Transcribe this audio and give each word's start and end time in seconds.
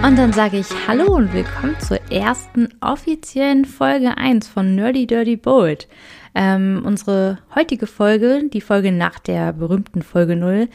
Und 0.00 0.16
dann 0.16 0.32
sage 0.32 0.58
ich 0.58 0.68
Hallo 0.86 1.16
und 1.16 1.32
willkommen 1.32 1.78
zur 1.80 2.00
ersten 2.10 2.68
offiziellen 2.80 3.64
Folge 3.64 4.16
1 4.16 4.46
von 4.46 4.76
Nerdy 4.76 5.08
Dirty 5.08 5.36
Bold. 5.36 5.88
Ähm, 6.36 6.82
unsere 6.84 7.38
heutige 7.54 7.88
Folge, 7.88 8.48
die 8.48 8.60
Folge 8.60 8.92
nach 8.92 9.18
der 9.18 9.52
berühmten 9.52 10.02
Folge 10.02 10.36
0, 10.36 10.68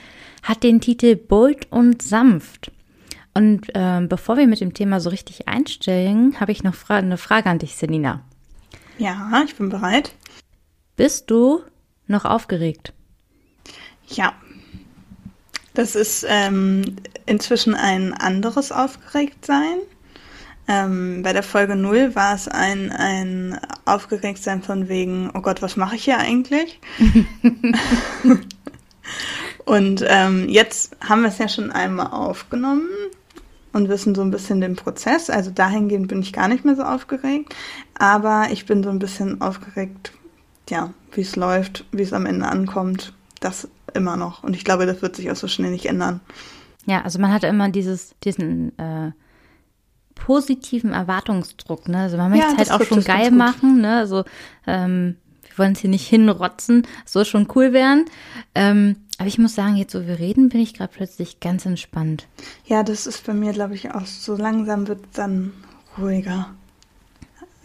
hat 0.43 0.61
den 0.61 0.81
Titel 0.81 1.15
Bold 1.15 1.71
und 1.71 2.01
sanft. 2.01 2.71
Und 3.33 3.67
ähm, 3.73 4.09
bevor 4.09 4.35
wir 4.35 4.45
mit 4.45 4.59
dem 4.59 4.73
Thema 4.73 4.99
so 4.99 5.09
richtig 5.09 5.47
einsteigen, 5.47 6.39
habe 6.41 6.51
ich 6.51 6.63
noch 6.63 6.75
fra 6.75 6.97
eine 6.97 7.17
Frage 7.17 7.49
an 7.49 7.59
dich, 7.59 7.75
Selina. 7.75 8.21
Ja, 8.97 9.41
ich 9.45 9.55
bin 9.55 9.69
bereit. 9.69 10.13
Bist 10.97 11.31
du 11.31 11.61
noch 12.07 12.25
aufgeregt? 12.25 12.93
Ja. 14.07 14.33
Das 15.73 15.95
ist 15.95 16.25
ähm, 16.27 16.95
inzwischen 17.25 17.75
ein 17.75 18.13
anderes 18.13 18.71
Aufgeregtsein. 18.71 19.79
Ähm, 20.67 21.23
bei 21.23 21.33
der 21.33 21.43
Folge 21.43 21.75
0 21.75 22.15
war 22.15 22.35
es 22.35 22.47
ein, 22.47 22.91
ein 22.91 23.59
Aufgeregtsein 23.85 24.61
von 24.61 24.87
wegen, 24.87 25.29
oh 25.33 25.41
Gott, 25.41 25.61
was 25.61 25.75
mache 25.75 25.95
ich 25.95 26.05
hier 26.05 26.19
eigentlich? 26.19 26.79
und 29.65 30.05
ähm, 30.07 30.47
jetzt 30.47 30.95
haben 31.01 31.23
wir 31.23 31.29
es 31.29 31.37
ja 31.37 31.49
schon 31.49 31.71
einmal 31.71 32.07
aufgenommen 32.07 32.87
und 33.73 33.89
wissen 33.89 34.15
so 34.15 34.21
ein 34.21 34.31
bisschen 34.31 34.61
den 34.61 34.75
Prozess. 34.77 35.29
Also 35.29 35.51
dahingehend 35.51 36.07
bin 36.07 36.21
ich 36.21 36.31
gar 36.31 36.47
nicht 36.47 36.63
mehr 36.63 36.75
so 36.75 36.83
aufgeregt. 36.83 37.53
Aber 37.97 38.47
ich 38.51 38.65
bin 38.65 38.83
so 38.83 38.89
ein 38.89 38.99
bisschen 38.99 39.41
aufgeregt, 39.41 40.13
ja, 40.69 40.93
wie 41.11 41.21
es 41.21 41.35
läuft, 41.35 41.83
wie 41.91 42.03
es 42.03 42.13
am 42.13 42.25
Ende 42.25 42.47
ankommt. 42.47 43.13
Das 43.41 43.67
immer 43.95 44.17
noch. 44.17 44.43
Und 44.43 44.55
ich 44.55 44.63
glaube, 44.63 44.85
das 44.85 45.01
wird 45.01 45.15
sich 45.15 45.29
auch 45.31 45.35
so 45.35 45.47
schnell 45.47 45.71
nicht 45.71 45.85
ändern. 45.85 46.21
Ja, 46.85 47.01
also 47.01 47.19
man 47.19 47.31
hat 47.31 47.43
immer 47.43 47.69
dieses, 47.69 48.15
diesen 48.23 48.77
äh, 48.77 49.11
positiven 50.15 50.91
Erwartungsdruck. 50.93 51.87
Ne? 51.87 51.99
Also 51.99 52.17
man 52.17 52.31
möchte 52.31 52.45
Ja, 52.45 52.51
es 52.51 52.57
halt 52.57 52.69
das 52.69 52.81
auch 52.81 52.85
schon 52.85 53.03
geil 53.03 53.31
machen. 53.31 53.81
Ne? 53.81 53.97
Also 53.97 54.25
ähm, 54.67 55.15
wir 55.47 55.57
wollen 55.57 55.73
es 55.73 55.79
hier 55.79 55.89
nicht 55.89 56.07
hinrotzen, 56.07 56.87
soll 57.05 57.25
schon 57.25 57.47
cool 57.55 57.73
werden. 57.73 58.05
Ähm, 58.55 58.97
aber 59.17 59.27
ich 59.27 59.37
muss 59.37 59.55
sagen, 59.55 59.75
jetzt 59.75 59.93
wo 59.95 60.05
wir 60.07 60.19
reden, 60.19 60.49
bin 60.49 60.59
ich 60.59 60.73
gerade 60.73 60.91
plötzlich 60.93 61.39
ganz 61.39 61.65
entspannt. 61.65 62.27
Ja, 62.65 62.83
das 62.83 63.07
ist 63.07 63.25
bei 63.25 63.33
mir, 63.33 63.53
glaube 63.53 63.75
ich, 63.75 63.91
auch 63.91 64.05
so 64.05 64.35
langsam 64.35 64.87
wird 64.87 65.05
es 65.05 65.15
dann 65.15 65.53
ruhiger. 65.97 66.49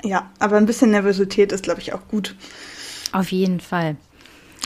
Ja, 0.04 0.30
aber 0.38 0.56
ein 0.58 0.66
bisschen 0.66 0.90
Nervosität 0.90 1.50
ist, 1.50 1.64
glaube 1.64 1.80
ich, 1.80 1.92
auch 1.92 2.06
gut. 2.08 2.36
Auf 3.12 3.32
jeden 3.32 3.60
Fall. 3.60 3.96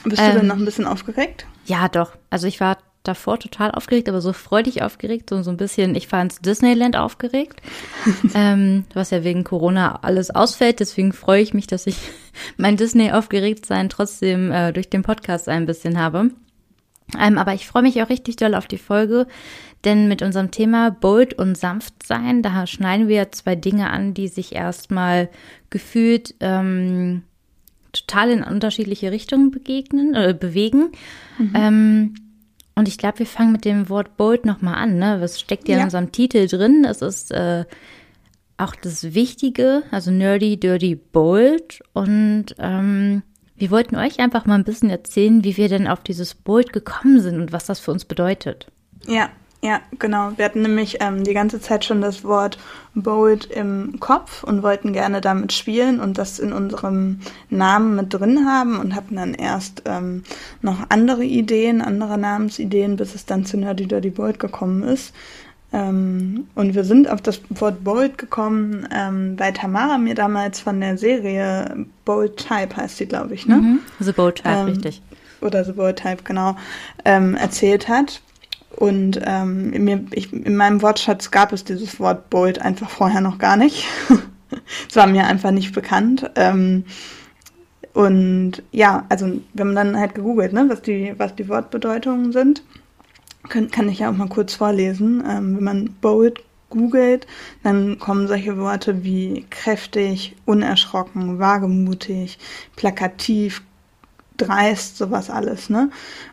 Bist 0.05 0.21
du 0.21 0.27
Ähm, 0.27 0.37
denn 0.37 0.47
noch 0.47 0.57
ein 0.57 0.65
bisschen 0.65 0.87
aufgeregt? 0.87 1.47
Ja, 1.65 1.89
doch. 1.89 2.13
Also 2.31 2.47
ich 2.47 2.61
war 2.61 2.79
davor 3.03 3.39
total 3.39 3.73
aufgeregt, 3.73 4.09
aber 4.09 4.21
so 4.21 4.33
freudig 4.33 4.83
aufgeregt, 4.83 5.31
so, 5.31 5.43
so 5.43 5.51
ein 5.51 5.57
bisschen, 5.57 5.95
ich 5.95 6.11
war 6.13 6.23
ins 6.23 6.41
Disneyland 6.41 6.97
aufgeregt, 6.97 7.61
ähm, 8.35 8.85
was 8.95 9.11
ja 9.11 9.25
wegen 9.25 9.45
Corona 9.45 10.01
alles 10.03 10.31
ausfällt. 10.31 10.81
Deswegen 10.81 11.13
freue 11.13 11.43
ich 11.43 11.55
mich, 11.55 11.67
dass 11.67 11.87
ich 11.87 11.97
mein 12.57 12.77
Disney 12.77 13.13
aufgeregt 13.13 13.67
sein 13.67 13.89
trotzdem 13.89 14.53
äh, 14.53 14.73
durch 14.73 14.89
den 14.89 15.03
Podcast 15.03 15.49
ein 15.49 15.67
bisschen 15.67 15.99
habe. 15.99 16.31
Ähm, 17.21 17.39
aber 17.39 17.53
ich 17.55 17.67
freue 17.67 17.83
mich 17.83 18.01
auch 18.03 18.09
richtig 18.09 18.37
doll 18.37 18.55
auf 18.55 18.67
die 18.67 18.79
Folge, 18.79 19.27
denn 19.85 20.09
mit 20.09 20.23
unserem 20.23 20.51
Thema 20.51 20.91
bold 20.91 21.35
und 21.35 21.59
sanft 21.59 22.07
sein, 22.07 22.43
da 22.43 22.67
schneiden 22.67 23.09
wir 23.09 23.33
zwei 23.33 23.57
Dinge 23.57 23.91
an, 23.91 24.15
die 24.15 24.29
sich 24.29 24.55
erstmal 24.55 25.29
gefühlt 25.69 26.35
ähm, 26.41 27.25
total 27.93 28.31
in 28.31 28.43
unterschiedliche 28.43 29.13
Richtungen 29.13 29.51
begegnen, 29.51 30.15
äh, 30.15 30.35
bewegen. 30.39 30.93
Ähm, 31.55 32.15
und 32.75 32.89
ich 32.89 32.99
glaube, 32.99 33.21
wir 33.21 33.27
fangen 33.27 33.53
mit 33.53 33.65
dem 33.65 33.89
Wort 33.89 34.17
bold 34.17 34.47
nochmal 34.47 34.77
an. 34.77 34.99
Ne? 34.99 35.19
Was 35.21 35.39
steckt 35.39 35.69
ja, 35.69 35.77
in 35.77 35.85
unserem 35.85 36.13
Titel 36.13 36.47
drin? 36.47 36.87
Es 36.89 37.03
ist 37.03 37.31
äh, 37.31 37.65
auch 38.57 38.75
das 38.75 39.15
Wichtige, 39.15 39.83
also 39.91 40.11
nerdy, 40.11 40.59
dirty, 40.59 40.95
bold. 40.95 41.81
Und 41.93 42.55
ähm, 42.59 43.23
wir 43.57 43.71
wollten 43.71 43.97
euch 43.97 44.21
einfach 44.21 44.47
mal 44.47 44.55
ein 44.55 44.65
bisschen 44.65 44.91
erzählen, 44.91 45.45
wie 45.45 45.57
wir 45.57 45.69
denn 45.69 45.87
auf 45.87 46.03
dieses 46.03 46.35
bold 46.35 46.73
gekommen 46.73 47.21
sind 47.21 47.41
und 47.41 47.53
was 47.53 47.67
das 47.67 47.79
für 47.79 47.93
uns 47.93 48.05
bedeutet. 48.05 48.69
Ja, 49.07 49.31
ja, 49.63 49.81
genau. 49.99 50.33
Wir 50.37 50.45
hatten 50.45 50.63
nämlich 50.63 50.99
ähm, 51.01 51.23
die 51.23 51.35
ganze 51.35 51.61
Zeit 51.61 51.85
schon 51.85 52.01
das 52.01 52.25
Wort 52.25 52.59
bold 52.95 53.45
im 53.47 54.01
Kopf 54.01 54.43
und 54.43 54.63
wollten 54.65 54.93
gerne 54.93 55.21
damit 55.21 55.53
spielen 55.53 56.01
und 56.01 56.19
das 56.19 56.41
in 56.41 56.53
unserem 56.53 57.21
Namen 57.49 57.95
mit 57.95 58.13
drin 58.13 58.45
haben 58.45 58.79
und 58.81 58.97
hatten 58.97 59.17
dann 59.17 59.35
erst 59.35 59.83
ähm, 59.87 60.25
noch 60.63 60.79
andere 60.89 61.25
Ideen, 61.25 61.81
andere 61.81 62.19
Namensideen, 62.19 62.97
bis 62.97 63.15
es 63.15 63.25
dann 63.25 63.45
zu 63.45 63.57
Nerdy 63.57 63.87
Dirty 63.87 64.11
Bold 64.11 64.41
gekommen 64.41 64.83
ist. 64.83 65.15
Ähm, 65.73 66.49
und 66.55 66.75
wir 66.75 66.85
sind 66.85 67.09
auf 67.09 67.23
das 67.23 67.41
Wort 67.49 67.85
Bold 67.85 68.19
gekommen, 68.19 68.87
ähm, 68.93 69.39
weil 69.39 69.53
Tamara 69.53 69.97
mir 69.97 70.15
damals 70.15 70.61
von 70.61 70.81
der 70.81 70.99
Serie 70.99 71.87
Bold 72.05 72.37
Type 72.37 72.77
heißt 72.77 72.99
sie, 72.99 73.07
glaube 73.07 73.35
ich, 73.35 73.47
ne? 73.47 73.57
Mhm. 73.57 73.79
The 74.01 74.13
Bold 74.13 74.37
Type, 74.37 74.49
Ähm, 74.51 74.67
richtig. 74.67 75.01
oder 75.41 75.65
The 75.65 75.73
Bold 75.73 75.97
Type, 75.97 76.25
genau, 76.25 76.57
ähm, 77.05 77.37
erzählt 77.37 77.89
hat. 77.89 78.21
Und 78.83 79.21
ähm, 79.25 79.71
mir, 79.85 80.05
ich, 80.11 80.33
in 80.33 80.57
meinem 80.57 80.83
Wortschatz 80.83 81.31
gab 81.31 81.53
es 81.53 81.63
dieses 81.63 82.01
Wort 82.01 82.31
Bold 82.31 82.61
einfach 82.61 82.91
vorher 82.91 83.21
noch 83.21 83.39
gar 83.39 83.57
nicht. 83.57 83.87
Es 84.89 84.97
war 84.97 85.07
mir 85.07 85.25
einfach 85.25 85.51
nicht 85.51 85.73
bekannt. 85.73 86.31
Ähm, 86.35 86.85
und 87.95 88.63
ja, 88.71 89.07
also 89.09 89.41
wenn 89.55 89.69
man 89.69 89.77
dann 89.77 89.97
halt 89.99 90.15
gegoogelt, 90.15 90.53
ne, 90.53 90.67
was 90.69 90.83
die, 90.83 91.15
was 91.17 91.35
die 91.37 91.49
Wortbedeutungen 91.49 92.33
sind, 92.33 92.63
kann, 93.49 93.71
kann 93.71 93.89
ich 93.89 94.01
ja 94.01 94.11
auch 94.11 94.17
mal 94.17 94.29
kurz 94.29 94.55
vorlesen. 94.55 95.23
Ähm, 95.27 95.57
wenn 95.57 95.65
man 95.65 95.95
Bold 96.03 96.43
googelt, 96.69 97.29
dann 97.63 98.01
kommen 98.01 98.27
solche 98.27 98.59
Worte 98.59 99.05
wie 99.05 99.47
kräftig, 99.49 100.35
unerschrocken, 100.45 101.39
wagemutig, 101.39 102.39
plakativ, 102.77 103.63
dreist, 104.45 104.97
sowas 104.97 105.31
alles, 105.31 105.71
ne? 105.71 105.91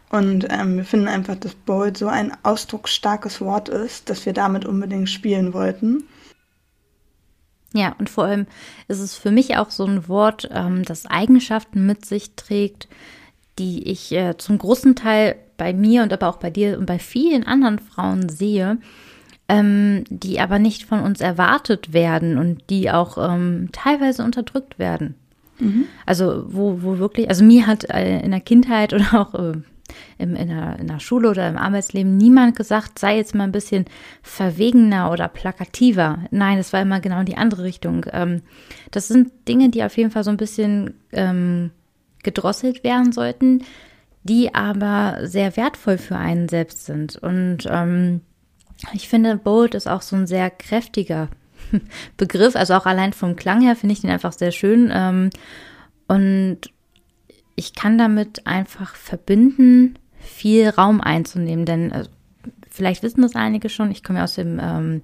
Und 0.09 0.47
ähm, 0.50 0.78
wir 0.78 0.86
finden 0.86 1.08
einfach, 1.08 1.36
dass 1.36 1.53
bold 1.53 1.97
so 1.97 2.08
ein 2.08 2.31
ausdrucksstarkes 2.44 3.42
Wort 3.42 3.70
ist, 3.70 4.09
dass 4.09 4.25
wir 4.25 4.34
damit 4.34 4.66
unbedingt 4.66 5.09
spielen 5.09 5.53
wollten. 5.53 6.03
Ja, 7.74 7.96
und 8.00 8.09
vor 8.09 8.25
allem 8.25 8.48
ist 8.88 9.00
es 9.00 9.16
für 9.16 9.31
mich 9.31 9.58
auch 9.58 9.69
so 9.69 9.86
ein 9.86 10.08
Wort, 10.08 10.50
ähm, 10.52 10.84
das 10.84 11.06
Eigenschaften 11.06 11.86
mit 11.86 12.06
sich 12.06 12.36
trägt, 12.36 12.88
die 13.59 13.88
ich 13.88 14.12
äh, 14.12 14.38
zum 14.38 14.58
großen 14.58 14.96
Teil 14.96 15.36
bei 15.58 15.74
mir 15.74 16.02
und 16.02 16.12
aber 16.12 16.30
auch 16.30 16.38
bei 16.38 16.50
dir 16.50 16.80
und 16.80 16.88
bei 16.88 16.98
vielen 16.98 17.46
anderen 17.46 17.78
Frauen 17.78 18.30
sehe, 18.30 18.80
ähm, 19.48 20.03
die 20.09 20.40
aber 20.40 20.58
nicht 20.58 20.84
von 20.86 21.02
uns 21.02 21.22
erwartet 21.22 21.94
werden 21.94 22.38
und 22.38 22.69
die 22.69 22.90
auch 22.90 23.18
ähm, 23.18 23.69
teilweise 23.72 24.24
unterdrückt 24.24 24.80
werden. 24.80 25.16
Also 26.06 26.46
wo, 26.47 26.81
wo 26.81 26.97
wirklich, 26.97 27.30
also 27.30 27.44
mir 27.44 27.68
hat 27.68 27.90
äh, 27.90 28.20
in 28.22 28.31
der 28.31 28.42
Kindheit 28.42 28.94
oder 28.94 29.14
auch 29.14 29.34
äh, 29.34 29.53
im, 30.18 30.36
in, 30.36 30.50
der, 30.50 30.78
in 30.80 30.88
der 30.88 31.00
Schule 31.00 31.30
oder 31.30 31.47
im 31.47 31.58
Arbeitsleben 31.58 32.18
niemand 32.18 32.56
gesagt, 32.56 33.00
sei 33.00 33.18
jetzt 33.18 33.36
mal 33.36 33.46
ein 33.46 33.52
bisschen 33.52 33.86
verwegener 34.22 35.12
oder 35.12 35.28
plakativer. 35.28 36.19
Nein, 36.31 36.59
es 36.59 36.74
war 36.74 36.81
immer 36.81 37.00
genau 37.00 37.22
in 37.22 37.25
die 37.25 37.38
andere 37.38 37.64
Richtung. 37.64 38.06
Ähm, 38.12 38.42
das 38.92 39.08
sind 39.08 39.31
Dinge, 39.48 39.69
die 39.69 39.84
auf 39.84 39.98
jeden 39.98 40.12
Fall 40.12 40.24
so 40.24 40.30
ein 40.30 40.38
bisschen 40.38 40.94
ähm, 41.12 41.72
gedrosselt 42.24 42.84
werden 42.84 43.12
sollten, 43.12 43.64
die 44.24 44.53
aber 44.53 45.19
sehr 45.24 45.56
wertvoll 45.57 45.98
für 45.98 46.18
einen 46.18 46.50
selbst 46.50 46.86
sind. 46.86 47.16
Und 47.16 47.68
ähm, 47.69 48.22
ich 48.94 49.10
finde, 49.10 49.38
bold 49.38 49.75
ist 49.75 49.88
auch 49.88 50.01
so 50.01 50.16
ein 50.16 50.28
sehr 50.28 50.50
kräftiger 50.50 51.30
Begriff. 52.18 52.56
Also 52.56 52.74
auch 52.75 52.86
allein 52.86 53.13
vom 53.13 53.36
Klang 53.36 53.62
her 53.62 53.75
finde 53.75 53.94
ich 53.94 54.01
den 54.01 54.10
einfach 54.10 54.33
sehr 54.33 54.51
schön. 54.51 54.92
Ähm, 54.94 55.30
und 56.07 56.60
ich 57.56 57.74
kann 57.74 57.98
damit 57.98 58.48
einfach 58.48 58.95
verbinden, 58.95 60.00
viel 60.19 60.69
Raum 60.69 61.01
einzunehmen. 61.01 61.66
Denn 61.66 61.92
äh, 61.92 62.06
vielleicht 62.69 63.04
wissen 63.04 63.21
das 63.21 63.36
einige 63.36 63.69
schon, 63.69 63.92
ich 63.92 64.04
komme 64.04 64.19
ja 64.19 64.24
aus 64.24 64.36
dem 64.36 64.60
ähm, 64.62 65.01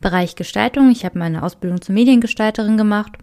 Bereich 0.00 0.36
Gestaltung. 0.36 0.90
Ich 0.90 1.04
habe 1.04 1.18
meine 1.18 1.42
Ausbildung 1.42 1.80
zur 1.80 1.94
Mediengestalterin 1.94 2.76
gemacht. 2.76 3.18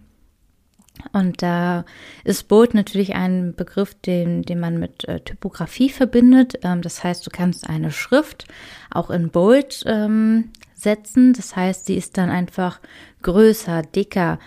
Und 1.12 1.42
da 1.42 1.84
ist 2.24 2.48
Bold 2.48 2.74
natürlich 2.74 3.14
ein 3.14 3.54
Begriff, 3.54 3.94
den, 3.94 4.42
den 4.42 4.60
man 4.60 4.78
mit 4.78 5.08
äh, 5.08 5.20
Typografie 5.20 5.90
verbindet. 5.90 6.58
Ähm, 6.62 6.82
das 6.82 7.02
heißt, 7.02 7.26
du 7.26 7.30
kannst 7.30 7.68
eine 7.68 7.90
Schrift 7.90 8.46
auch 8.90 9.10
in 9.10 9.30
Bold 9.30 9.82
ähm, 9.86 10.50
setzen. 10.82 11.32
Das 11.32 11.56
heißt, 11.56 11.86
sie 11.86 11.96
ist 11.96 12.18
dann 12.18 12.30
einfach 12.30 12.80
größer, 13.22 13.82
dicker, 13.82 14.38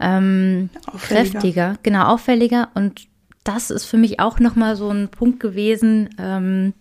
ähm, 0.00 0.70
kräftiger, 0.98 1.76
genau, 1.82 2.06
auffälliger 2.06 2.70
und 2.74 3.06
das 3.44 3.70
ist 3.70 3.84
für 3.84 3.96
mich 3.96 4.20
auch 4.20 4.38
nochmal 4.38 4.76
so 4.76 4.88
ein 4.90 5.08
Punkt 5.08 5.40
gewesen, 5.40 6.10
ähm, 6.18 6.74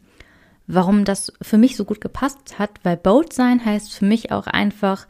warum 0.68 1.06
das 1.06 1.33
für 1.42 1.57
mich 1.57 1.75
so 1.75 1.86
gut 1.86 2.01
gepasst 2.01 2.59
hat, 2.59 2.71
weil 2.83 2.98
bold 2.98 3.33
sein 3.33 3.63
heißt 3.63 3.94
für 3.94 4.06
mich 4.06 4.31
auch 4.31 4.48
einfach 4.48 5.07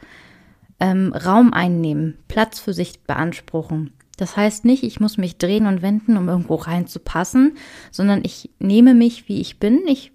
ähm, 0.79 1.13
Raum 1.13 1.53
einnehmen, 1.53 2.17
Platz 2.27 2.59
für 2.59 2.73
sich 2.73 3.01
beanspruchen. 3.03 3.91
Das 4.17 4.38
heißt 4.38 4.65
nicht, 4.65 4.83
ich 4.83 4.99
muss 4.99 5.17
mich 5.17 5.38
drehen 5.38 5.65
und 5.65 5.81
wenden, 5.81 6.17
um 6.17 6.29
irgendwo 6.29 6.55
reinzupassen, 6.55 7.57
sondern 7.91 8.21
ich 8.23 8.49
nehme 8.59 8.93
mich, 8.93 9.27
wie 9.27 9.41
ich 9.41 9.59
bin. 9.59 9.81
Ich 9.88 10.11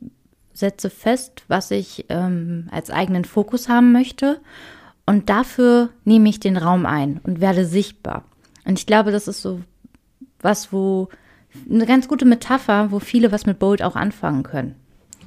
setze 0.57 0.91
fest, 0.91 1.45
was 1.49 1.71
ich 1.71 2.07
ähm, 2.09 2.69
als 2.71 2.91
eigenen 2.91 3.25
Fokus 3.25 3.69
haben 3.69 3.93
möchte. 3.93 4.41
Und 5.05 5.29
dafür 5.29 5.91
nehme 6.05 6.29
ich 6.29 6.41
den 6.41 6.57
Raum 6.57 6.87
ein 6.87 7.21
und 7.23 7.41
werde 7.41 7.67
sichtbar. 7.67 8.25
Und 8.65 8.79
ich 8.79 8.87
glaube, 8.87 9.13
das 9.13 9.29
ist 9.29 9.43
so 9.43 9.61
was, 10.41 10.73
wo 10.73 11.09
eine 11.71 11.87
ganz 11.87 12.09
gute 12.09 12.25
Metapher, 12.25 12.91
wo 12.91 12.99
viele 12.99 13.33
was 13.33 13.47
mit 13.47 13.59
Bold 13.59 13.83
auch 13.83 13.97
anfangen 13.97 14.43
können. 14.43 14.75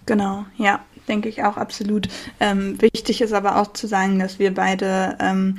Genau, 0.06 0.46
ja, 0.58 0.80
denke 1.08 1.30
ich 1.30 1.44
auch 1.44 1.58
absolut. 1.58 2.10
Ähm, 2.40 2.82
wichtig 2.82 3.22
ist 3.22 3.34
aber 3.34 3.58
auch 3.58 3.74
zu 3.74 3.88
sagen, 3.88 4.20
dass 4.20 4.40
wir 4.40 4.54
beide 4.54 5.18
ähm, 5.20 5.58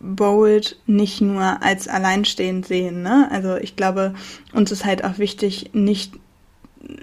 Bold 0.00 0.78
nicht 0.86 1.20
nur 1.20 1.62
als 1.62 1.88
alleinstehend 1.88 2.66
sehen. 2.66 3.02
Ne? 3.02 3.28
Also 3.30 3.56
ich 3.56 3.76
glaube, 3.76 4.14
uns 4.52 4.72
ist 4.72 4.84
halt 4.84 5.04
auch 5.04 5.18
wichtig, 5.18 5.70
nicht 5.72 6.14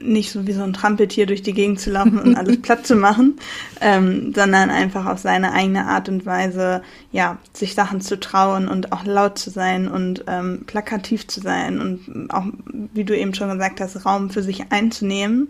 nicht 0.01 0.31
so 0.31 0.45
wie 0.45 0.51
so 0.51 0.63
ein 0.63 0.73
Trampeltier 0.73 1.25
durch 1.25 1.41
die 1.41 1.53
Gegend 1.53 1.79
zu 1.79 1.91
laufen 1.91 2.19
und 2.19 2.35
alles 2.35 2.61
platt 2.61 2.85
zu 2.85 2.95
machen, 2.95 3.37
ähm, 3.81 4.33
sondern 4.35 4.69
einfach 4.69 5.05
auf 5.05 5.19
seine 5.19 5.53
eigene 5.53 5.85
Art 5.85 6.09
und 6.09 6.25
Weise, 6.25 6.81
ja, 7.11 7.37
sich 7.53 7.75
Sachen 7.75 8.01
zu 8.01 8.19
trauen 8.19 8.67
und 8.67 8.91
auch 8.91 9.05
laut 9.05 9.37
zu 9.37 9.49
sein 9.49 9.87
und 9.87 10.25
ähm, 10.27 10.63
plakativ 10.65 11.27
zu 11.27 11.39
sein 11.39 11.79
und 11.79 12.29
auch, 12.29 12.45
wie 12.93 13.03
du 13.03 13.17
eben 13.17 13.33
schon 13.33 13.49
gesagt 13.49 13.79
hast, 13.79 14.05
Raum 14.05 14.29
für 14.29 14.43
sich 14.43 14.71
einzunehmen. 14.71 15.49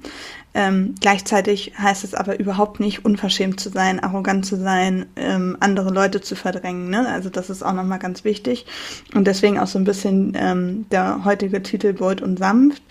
Ähm, 0.56 0.96
gleichzeitig 1.00 1.74
heißt 1.78 2.04
es 2.04 2.16
aber 2.16 2.40
überhaupt 2.40 2.80
nicht, 2.80 3.06
unverschämt 3.06 3.60
zu 3.60 3.70
sein, 3.70 4.00
arrogant 4.00 4.46
zu 4.46 4.56
sein, 4.56 5.06
ähm, 5.16 5.58
andere 5.60 5.92
Leute 5.92 6.22
zu 6.22 6.36
verdrängen. 6.36 6.90
Ne? 6.90 7.08
Also 7.08 7.30
das 7.30 7.52
ist 7.52 7.62
auch 7.62 7.74
nochmal 7.74 8.00
ganz 8.00 8.24
wichtig. 8.24 8.66
Und 9.14 9.26
deswegen 9.26 9.60
auch 9.60 9.68
so 9.68 9.78
ein 9.78 9.86
bisschen 9.86 10.34
ähm, 10.36 10.86
der 10.92 11.24
heutige 11.24 11.62
Titel 11.62 11.94
Bold 11.94 12.22
und 12.22 12.40
sanft 12.40 12.82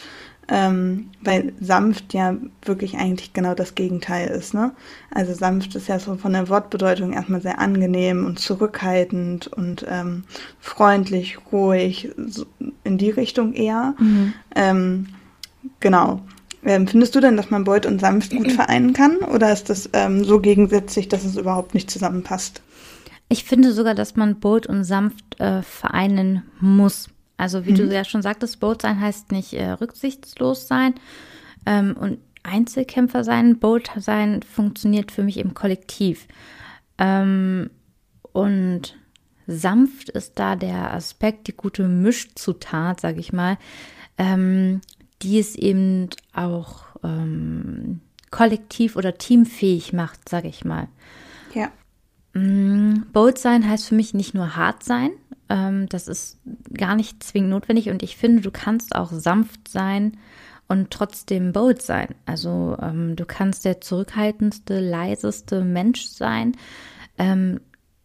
ähm, 0.49 1.11
weil 1.23 1.53
sanft 1.61 2.15
ja 2.15 2.35
wirklich 2.63 2.97
eigentlich 2.97 3.33
genau 3.33 3.55
das 3.55 3.75
Gegenteil 3.75 4.29
ist. 4.29 4.55
Ne? 4.55 4.73
Also 5.11 5.35
sanft 5.35 5.75
ist 5.75 5.89
ja 5.89 5.99
so 5.99 6.17
von 6.17 6.33
der 6.33 6.49
Wortbedeutung 6.49 7.13
erstmal 7.13 7.43
sehr 7.43 7.59
angenehm 7.59 8.25
und 8.25 8.39
zurückhaltend 8.39 9.47
und 9.47 9.87
ähm, 9.89 10.25
freundlich, 10.61 11.39
ruhig, 11.53 12.11
so 12.17 12.47
in 12.85 12.99
die 12.99 13.11
Richtung 13.11 13.53
eher. 13.53 13.95
Mhm. 13.99 14.33
Ähm, 14.55 15.07
genau. 15.81 16.21
Ähm, 16.65 16.89
findest 16.89 17.15
du 17.15 17.21
denn, 17.21 17.37
dass 17.37 17.51
man 17.51 17.65
Beut 17.65 17.87
und 17.87 18.01
sanft 18.01 18.35
gut 18.35 18.51
vereinen 18.53 18.93
kann 18.93 19.19
oder 19.19 19.53
ist 19.53 19.71
das 19.71 19.91
ähm, 19.93 20.25
so 20.25 20.41
gegensätzlich, 20.41 21.09
dass 21.09 21.25
es 21.25 21.37
überhaupt 21.37 21.75
nicht 21.75 21.91
zusammenpasst? 21.91 22.63
Ich 23.29 23.45
finde 23.45 23.73
sogar, 23.73 23.95
dass 23.95 24.17
man 24.17 24.41
Bold 24.41 24.67
und 24.67 24.85
sanft 24.85 25.39
äh, 25.39 25.63
vereinen 25.63 26.45
muss. 26.61 27.11
Also 27.39 27.65
wie 27.65 27.71
mhm. 27.71 27.77
du 27.77 27.95
ja 27.95 28.05
schon 28.05 28.21
sagtest, 28.21 28.61
Bold 28.61 28.83
sein 28.83 29.01
heißt 29.01 29.33
nicht 29.33 29.55
äh, 29.55 29.71
rücksichtslos 29.71 30.69
sein 30.69 30.95
ähm, 31.65 31.97
und 31.99 32.19
Einzelkämpfer 32.43 33.25
sein. 33.25 33.59
Bold 33.59 33.91
sein 33.97 34.43
funktioniert 34.43 35.13
für 35.13 35.23
mich 35.23 35.39
im 35.39 35.55
Kollektiv. 35.55 36.27
Ähm, 36.99 37.71
und 38.33 38.97
sanft 39.47 40.11
ist 40.11 40.39
da 40.39 40.57
der 40.57 40.93
Aspekt, 40.93 41.47
die 41.47 41.57
gute 41.57 41.89
Mischzutat, 41.89 43.01
sag 43.01 43.17
ich 43.17 43.33
mal, 43.33 43.57
ähm, 44.19 44.81
die 45.23 45.39
es 45.39 45.57
eben 45.57 46.11
auch 46.33 46.85
ähm, 47.03 48.01
kollektiv 48.31 48.97
oder 48.97 49.17
teamfähig 49.17 49.93
macht, 49.93 50.29
sag 50.29 50.45
ich 50.45 50.65
mal. 50.65 50.89
Ja. 51.55 51.71
Mm, 52.35 53.05
bold 53.13 53.39
sein 53.39 53.69
heißt 53.69 53.89
für 53.89 53.95
mich 53.95 54.13
nicht 54.13 54.35
nur 54.35 54.57
hart 54.57 54.85
sein, 54.85 55.11
ähm, 55.49 55.89
das 55.89 56.09
ist 56.09 56.39
gar 56.73 56.97
nicht 56.97 57.23
zwingend 57.23 57.51
notwendig 57.51 57.91
und 57.91 58.03
ich 58.03 58.17
finde, 58.17 58.43
du 58.43 58.51
kannst 58.51 58.95
auch 58.95 59.11
sanft 59.11 59.69
sein 59.69 60.17
und 60.69 60.91
trotzdem 60.91 61.53
bold 61.53 61.83
sein. 61.83 62.15
Also 62.27 62.77
ähm, 62.81 63.17
du 63.17 63.25
kannst 63.25 63.65
der 63.65 63.81
zurückhaltendste, 63.81 64.81
leiseste 64.81 65.63
Mensch 65.65 66.05
sein. 66.05 66.53
Ähm, 67.17 67.61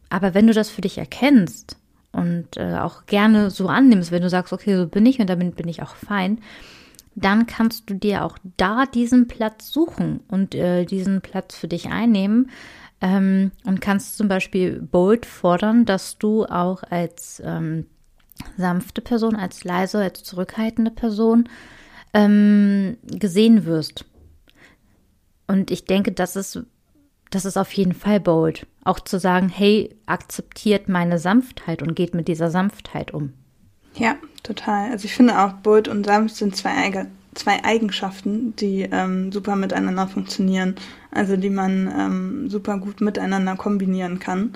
aber 0.09 0.33
wenn 0.33 0.47
du 0.47 0.53
das 0.53 0.69
für 0.69 0.81
dich 0.81 0.97
erkennst 0.97 1.77
und 2.11 2.55
äh, 2.57 2.75
auch 2.75 3.05
gerne 3.05 3.51
so 3.51 3.67
annimmst, 3.67 4.11
wenn 4.11 4.21
du 4.21 4.29
sagst, 4.29 4.53
okay, 4.53 4.77
so 4.77 4.87
bin 4.87 5.05
ich 5.05 5.19
und 5.19 5.29
damit 5.29 5.55
bin 5.55 5.67
ich 5.67 5.81
auch 5.81 5.95
fein, 5.95 6.39
dann 7.15 7.45
kannst 7.45 7.89
du 7.89 7.95
dir 7.95 8.23
auch 8.23 8.37
da 8.57 8.85
diesen 8.85 9.27
Platz 9.27 9.71
suchen 9.71 10.21
und 10.29 10.55
äh, 10.55 10.85
diesen 10.85 11.21
Platz 11.21 11.55
für 11.55 11.67
dich 11.67 11.89
einnehmen, 11.89 12.49
ähm, 13.03 13.51
und 13.65 13.81
kannst 13.81 14.17
zum 14.17 14.29
Beispiel 14.29 14.81
bold 14.81 15.25
fordern, 15.25 15.85
dass 15.85 16.17
du 16.17 16.45
auch 16.45 16.83
als 16.89 17.44
ähm, 17.45 17.85
sanfte 18.57 19.01
Person, 19.01 19.35
als 19.35 19.65
leise, 19.65 20.00
als 20.00 20.23
zurückhaltende 20.23 20.89
Person 20.89 21.50
ähm, 22.13 22.95
gesehen 23.03 23.65
wirst. 23.65 24.05
Und 25.47 25.69
ich 25.69 25.83
denke, 25.83 26.13
das 26.13 26.38
ist, 26.38 26.63
das 27.29 27.44
ist 27.44 27.57
auf 27.57 27.73
jeden 27.73 27.94
Fall 27.94 28.21
bold. 28.21 28.65
Auch 28.85 29.01
zu 29.01 29.19
sagen, 29.19 29.50
hey, 29.50 29.94
akzeptiert 30.05 30.88
meine 30.88 31.19
Sanftheit 31.19 31.81
und 31.81 31.95
geht 31.95 32.15
mit 32.15 32.29
dieser 32.29 32.50
Sanftheit 32.50 33.13
um. 33.13 33.33
Ja, 33.95 34.15
total. 34.44 34.91
Also 34.91 35.05
ich 35.05 35.13
finde 35.13 35.39
auch 35.39 35.53
bold 35.55 35.89
und 35.89 36.05
sanft 36.05 36.38
sind 36.38 36.55
zwei 36.55 36.71
zwei 37.35 37.63
Eigenschaften, 37.63 38.56
die 38.56 38.88
ähm, 38.91 39.31
super 39.31 39.56
miteinander 39.56 40.07
funktionieren, 40.07 40.75
also 41.12 41.35
die 41.35 41.50
man 41.50 41.88
ähm, 41.88 42.50
super 42.50 42.77
gut 42.77 43.01
miteinander 43.01 43.56
kombinieren 43.56 44.19
kann, 44.19 44.53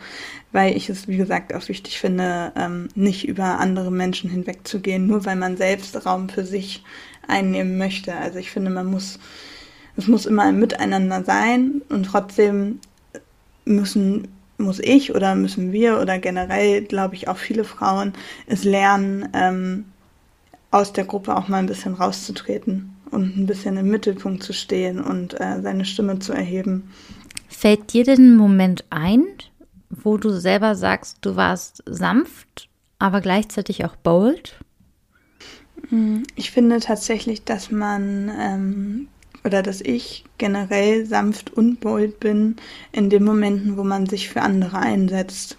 weil 0.51 0.75
ich 0.75 0.89
es, 0.89 1.07
wie 1.07 1.17
gesagt, 1.17 1.53
auch 1.53 1.67
wichtig 1.67 1.99
finde, 1.99 2.51
ähm, 2.55 2.89
nicht 2.95 3.27
über 3.27 3.59
andere 3.59 3.91
Menschen 3.91 4.29
hinwegzugehen, 4.29 5.07
nur 5.07 5.25
weil 5.25 5.35
man 5.35 5.57
selbst 5.57 6.05
Raum 6.05 6.29
für 6.29 6.45
sich 6.45 6.83
einnehmen 7.27 7.77
möchte. 7.77 8.15
Also 8.15 8.39
ich 8.39 8.51
finde, 8.51 8.71
man 8.71 8.87
muss, 8.87 9.19
es 9.95 10.07
muss 10.07 10.25
immer 10.25 10.43
ein 10.43 10.59
Miteinander 10.59 11.23
sein 11.23 11.81
und 11.89 12.05
trotzdem 12.05 12.79
müssen 13.65 14.27
muss 14.59 14.79
ich 14.79 15.13
oder 15.13 15.35
müssen 15.35 15.71
wir 15.71 15.99
oder 15.99 16.17
generell, 16.17 16.81
glaube 16.81 17.13
ich, 17.13 17.27
auch 17.27 17.37
viele 17.37 17.63
Frauen 17.63 18.13
es 18.47 18.63
lernen, 18.63 19.29
ähm, 19.33 19.85
aus 20.77 20.93
der 20.93 21.05
Gruppe 21.05 21.35
auch 21.35 21.47
mal 21.47 21.57
ein 21.57 21.65
bisschen 21.65 21.93
rauszutreten 21.93 22.95
und 23.11 23.37
ein 23.37 23.45
bisschen 23.45 23.77
im 23.77 23.89
Mittelpunkt 23.89 24.43
zu 24.43 24.53
stehen 24.53 25.01
und 25.01 25.39
äh, 25.39 25.61
seine 25.61 25.85
Stimme 25.85 26.19
zu 26.19 26.33
erheben. 26.33 26.91
Fällt 27.47 27.93
dir 27.93 28.03
denn 28.03 28.33
ein 28.33 28.37
Moment 28.37 28.85
ein, 28.89 29.25
wo 29.89 30.17
du 30.17 30.29
selber 30.29 30.75
sagst, 30.75 31.17
du 31.21 31.35
warst 31.35 31.83
sanft, 31.85 32.69
aber 32.99 33.21
gleichzeitig 33.21 33.85
auch 33.85 33.95
bold? 33.95 34.59
Mm, 35.89 36.23
ich 36.35 36.51
finde 36.51 36.79
tatsächlich, 36.79 37.43
dass 37.43 37.71
man 37.71 38.31
ähm, 38.37 39.07
oder 39.43 39.63
dass 39.63 39.81
ich 39.81 40.25
generell 40.37 41.05
sanft 41.05 41.53
und 41.53 41.79
bold 41.79 42.19
bin 42.19 42.57
in 42.91 43.09
den 43.09 43.23
Momenten, 43.23 43.77
wo 43.77 43.83
man 43.83 44.05
sich 44.05 44.29
für 44.29 44.41
andere 44.41 44.79
einsetzt. 44.79 45.57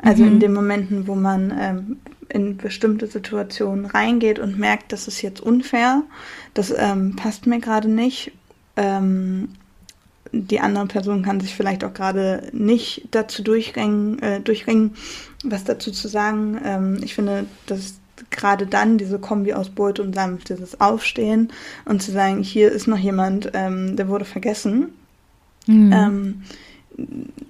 Also 0.00 0.22
mhm. 0.22 0.32
in 0.32 0.40
den 0.40 0.52
Momenten, 0.52 1.06
wo 1.06 1.14
man 1.14 1.52
ähm, 1.58 1.96
in 2.28 2.56
bestimmte 2.56 3.06
Situationen 3.06 3.86
reingeht 3.86 4.38
und 4.38 4.58
merkt, 4.58 4.92
das 4.92 5.08
ist 5.08 5.22
jetzt 5.22 5.40
unfair, 5.40 6.02
das 6.54 6.72
ähm, 6.76 7.16
passt 7.16 7.46
mir 7.46 7.58
gerade 7.58 7.88
nicht. 7.88 8.32
Ähm, 8.76 9.50
die 10.32 10.60
andere 10.60 10.86
Person 10.86 11.22
kann 11.22 11.40
sich 11.40 11.54
vielleicht 11.54 11.84
auch 11.84 11.94
gerade 11.94 12.48
nicht 12.52 13.08
dazu 13.12 13.42
durchringen, 13.42 14.18
äh, 14.22 14.40
durchringen, 14.40 14.94
was 15.42 15.64
dazu 15.64 15.90
zu 15.90 16.06
sagen. 16.06 16.60
Ähm, 16.64 17.00
ich 17.02 17.14
finde, 17.14 17.46
dass 17.66 17.94
gerade 18.30 18.66
dann 18.66 18.98
diese 18.98 19.18
Kombi 19.18 19.54
aus 19.54 19.70
Bold 19.70 20.00
und 20.00 20.14
Sanft, 20.14 20.50
dieses 20.50 20.80
Aufstehen 20.80 21.50
und 21.86 22.02
zu 22.02 22.12
sagen, 22.12 22.42
hier 22.42 22.70
ist 22.70 22.88
noch 22.88 22.98
jemand, 22.98 23.50
ähm, 23.54 23.96
der 23.96 24.08
wurde 24.08 24.24
vergessen. 24.26 24.90
Mhm. 25.66 26.42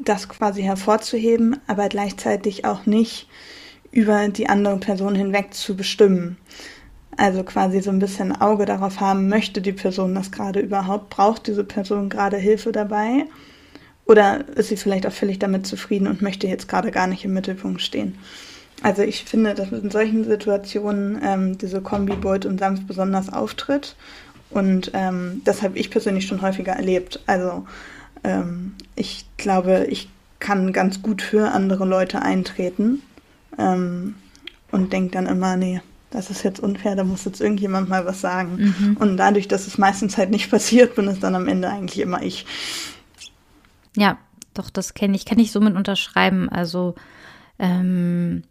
Das 0.01 0.29
quasi 0.29 0.63
hervorzuheben, 0.63 1.57
aber 1.67 1.89
gleichzeitig 1.89 2.65
auch 2.65 2.87
nicht 2.87 3.29
über 3.91 4.29
die 4.29 4.49
andere 4.49 4.79
Person 4.79 5.15
hinweg 5.15 5.55
zu 5.55 5.77
bestimmen. 5.77 6.37
Also 7.17 7.43
quasi 7.43 7.81
so 7.81 7.91
ein 7.91 7.99
bisschen 7.99 8.33
Auge 8.33 8.65
darauf 8.65 9.01
haben, 9.01 9.29
möchte 9.29 9.61
die 9.61 9.73
Person 9.73 10.15
das 10.15 10.31
gerade 10.31 10.61
überhaupt, 10.61 11.11
braucht 11.11 11.47
diese 11.47 11.65
Person 11.65 12.09
gerade 12.09 12.37
Hilfe 12.37 12.71
dabei 12.71 13.25
oder 14.07 14.47
ist 14.57 14.69
sie 14.69 14.77
vielleicht 14.77 15.07
auch 15.07 15.13
völlig 15.13 15.39
damit 15.39 15.67
zufrieden 15.67 16.07
und 16.07 16.23
möchte 16.23 16.47
jetzt 16.47 16.69
gerade 16.69 16.91
gar 16.91 17.07
nicht 17.07 17.25
im 17.25 17.35
Mittelpunkt 17.35 17.83
stehen. 17.83 18.17
Also 18.83 19.03
ich 19.03 19.25
finde, 19.25 19.55
dass 19.55 19.73
in 19.73 19.91
solchen 19.91 20.25
Situationen 20.25 21.21
ähm, 21.25 21.59
diese 21.59 21.81
Kombi 21.81 22.15
Bold 22.15 22.47
und 22.47 22.61
Sanft 22.61 22.87
besonders 22.87 23.33
auftritt 23.33 23.97
und 24.51 24.93
ähm, 24.95 25.43
das 25.45 25.63
habe 25.63 25.79
ich 25.79 25.91
persönlich 25.91 26.27
schon 26.27 26.43
häufiger 26.43 26.73
erlebt. 26.73 27.21
Also 27.27 27.67
ähm, 28.25 28.75
ich 28.95 29.27
glaube, 29.37 29.87
ich 29.89 30.09
kann 30.39 30.73
ganz 30.73 31.03
gut 31.03 31.23
für 31.23 31.51
andere 31.53 31.85
Leute 31.85 32.23
eintreten 32.23 33.03
ähm, 33.59 34.15
und 34.71 34.93
denke 34.93 35.13
dann 35.13 35.27
immer, 35.27 35.57
nee, 35.57 35.81
das 36.11 36.31
ist 36.31 36.43
jetzt 36.43 36.61
unfair, 36.61 36.97
da 36.97 37.05
muss 37.05 37.25
jetzt 37.25 37.41
irgendjemand 37.41 37.89
mal 37.89 38.07
was 38.07 38.21
sagen. 38.21 38.75
Mhm. 38.79 38.97
Und 38.97 39.17
dadurch, 39.17 39.49
dass 39.49 39.67
es 39.67 39.79
meistens 39.79 40.17
halt 40.17 40.31
nicht 40.31 40.51
passiert, 40.51 40.95
bin 40.95 41.09
es 41.09 41.21
dann 41.21 41.35
am 41.35 41.49
Ende 41.49 41.69
eigentlich 41.69 42.01
immer 42.01 42.23
ich. 42.23 42.47
Ja, 43.97 44.19
doch, 44.55 44.71
das 44.71 44.95
kenne 44.95 45.17
ich, 45.17 45.25
kann 45.25 45.39
ich 45.39 45.53
somit 45.53 45.75
unterschreiben. 45.75 46.49
Also 46.49 46.95
ähm, 47.59 48.43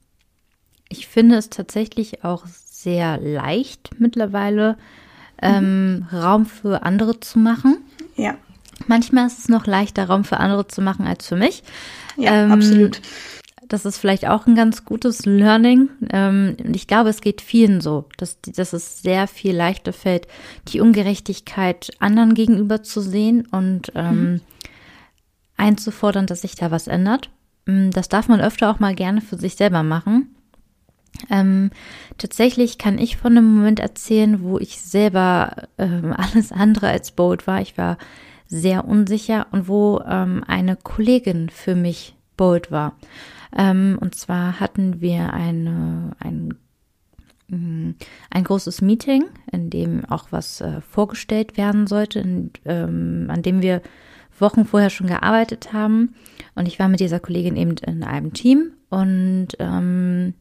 ich 0.89 1.07
finde 1.07 1.35
es 1.37 1.49
tatsächlich 1.49 2.23
auch 2.23 2.45
sehr 2.45 3.17
leicht 3.17 3.99
mittlerweile, 3.99 4.77
ähm, 5.41 5.95
mhm. 5.95 6.03
Raum 6.11 6.45
für 6.45 6.83
andere 6.83 7.19
zu 7.19 7.39
machen. 7.39 7.77
Ja. 8.15 8.35
Manchmal 8.85 9.27
ist 9.27 9.39
es 9.39 9.49
noch 9.49 9.65
leichter, 9.65 10.05
Raum 10.07 10.23
für 10.23 10.37
andere 10.37 10.67
zu 10.67 10.81
machen 10.81 11.07
als 11.07 11.27
für 11.27 11.35
mich. 11.35 11.63
Ja, 12.15 12.43
ähm, 12.43 12.51
absolut. 12.51 13.01
Das 13.67 13.85
ist 13.85 13.97
vielleicht 13.97 14.27
auch 14.27 14.47
ein 14.47 14.55
ganz 14.55 14.85
gutes 14.85 15.25
Learning. 15.25 15.89
Ähm, 16.11 16.55
und 16.63 16.75
ich 16.75 16.87
glaube, 16.87 17.09
es 17.09 17.21
geht 17.21 17.41
vielen 17.41 17.81
so, 17.81 18.05
dass, 18.17 18.39
dass 18.41 18.73
es 18.73 19.01
sehr 19.01 19.27
viel 19.27 19.55
leichter 19.55 19.93
fällt, 19.93 20.27
die 20.69 20.79
Ungerechtigkeit 20.79 21.91
anderen 21.99 22.33
gegenüber 22.33 22.83
zu 22.83 23.01
sehen 23.01 23.45
und 23.51 23.91
ähm, 23.95 24.31
mhm. 24.31 24.41
einzufordern, 25.57 26.27
dass 26.27 26.41
sich 26.41 26.55
da 26.55 26.71
was 26.71 26.87
ändert. 26.87 27.29
Mm, 27.65 27.89
das 27.91 28.07
darf 28.07 28.29
man 28.29 28.39
öfter 28.39 28.71
auch 28.71 28.79
mal 28.79 28.95
gerne 28.95 29.21
für 29.21 29.37
sich 29.37 29.55
selber 29.55 29.83
machen. 29.83 30.33
Ähm, 31.29 31.71
tatsächlich 32.17 32.77
kann 32.77 32.97
ich 32.97 33.17
von 33.17 33.37
einem 33.37 33.55
Moment 33.55 33.79
erzählen, 33.79 34.41
wo 34.41 34.59
ich 34.59 34.79
selber 34.79 35.67
ähm, 35.77 36.13
alles 36.17 36.51
andere 36.51 36.87
als 36.87 37.11
bold 37.11 37.47
war. 37.47 37.61
Ich 37.61 37.77
war 37.77 37.97
sehr 38.47 38.85
unsicher 38.85 39.47
und 39.51 39.67
wo 39.67 40.01
ähm, 40.07 40.43
eine 40.47 40.75
Kollegin 40.75 41.49
für 41.49 41.75
mich 41.75 42.15
bold 42.35 42.71
war. 42.71 42.95
Ähm, 43.55 43.97
und 43.99 44.15
zwar 44.15 44.59
hatten 44.59 45.01
wir 45.01 45.33
eine, 45.33 46.11
ein, 46.19 46.55
mm, 47.47 47.91
ein 48.29 48.43
großes 48.43 48.81
Meeting, 48.81 49.25
in 49.51 49.69
dem 49.69 50.05
auch 50.05 50.27
was 50.31 50.61
äh, 50.61 50.81
vorgestellt 50.81 51.57
werden 51.57 51.87
sollte, 51.87 52.19
in, 52.19 52.51
ähm, 52.65 53.27
an 53.29 53.41
dem 53.41 53.61
wir 53.61 53.81
Wochen 54.39 54.65
vorher 54.65 54.89
schon 54.89 55.07
gearbeitet 55.07 55.73
haben. 55.73 56.13
Und 56.55 56.67
ich 56.67 56.79
war 56.79 56.89
mit 56.89 56.99
dieser 56.99 57.19
Kollegin 57.19 57.55
eben 57.55 57.75
in 57.77 58.03
einem 58.03 58.33
Team 58.33 58.73
und 58.89 59.49
ähm, 59.59 60.33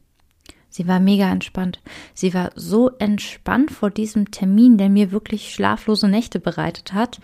Sie 0.69 0.87
war 0.87 0.99
mega 0.99 1.31
entspannt. 1.31 1.81
Sie 2.13 2.35
war 2.35 2.51
so 2.53 2.91
entspannt 2.99 3.71
vor 3.71 3.89
diesem 3.89 4.29
Termin, 4.29 4.77
der 4.77 4.89
mir 4.89 5.11
wirklich 5.11 5.51
schlaflose 5.51 6.07
Nächte 6.07 6.39
bereitet 6.39 6.93
hat. 6.93 7.19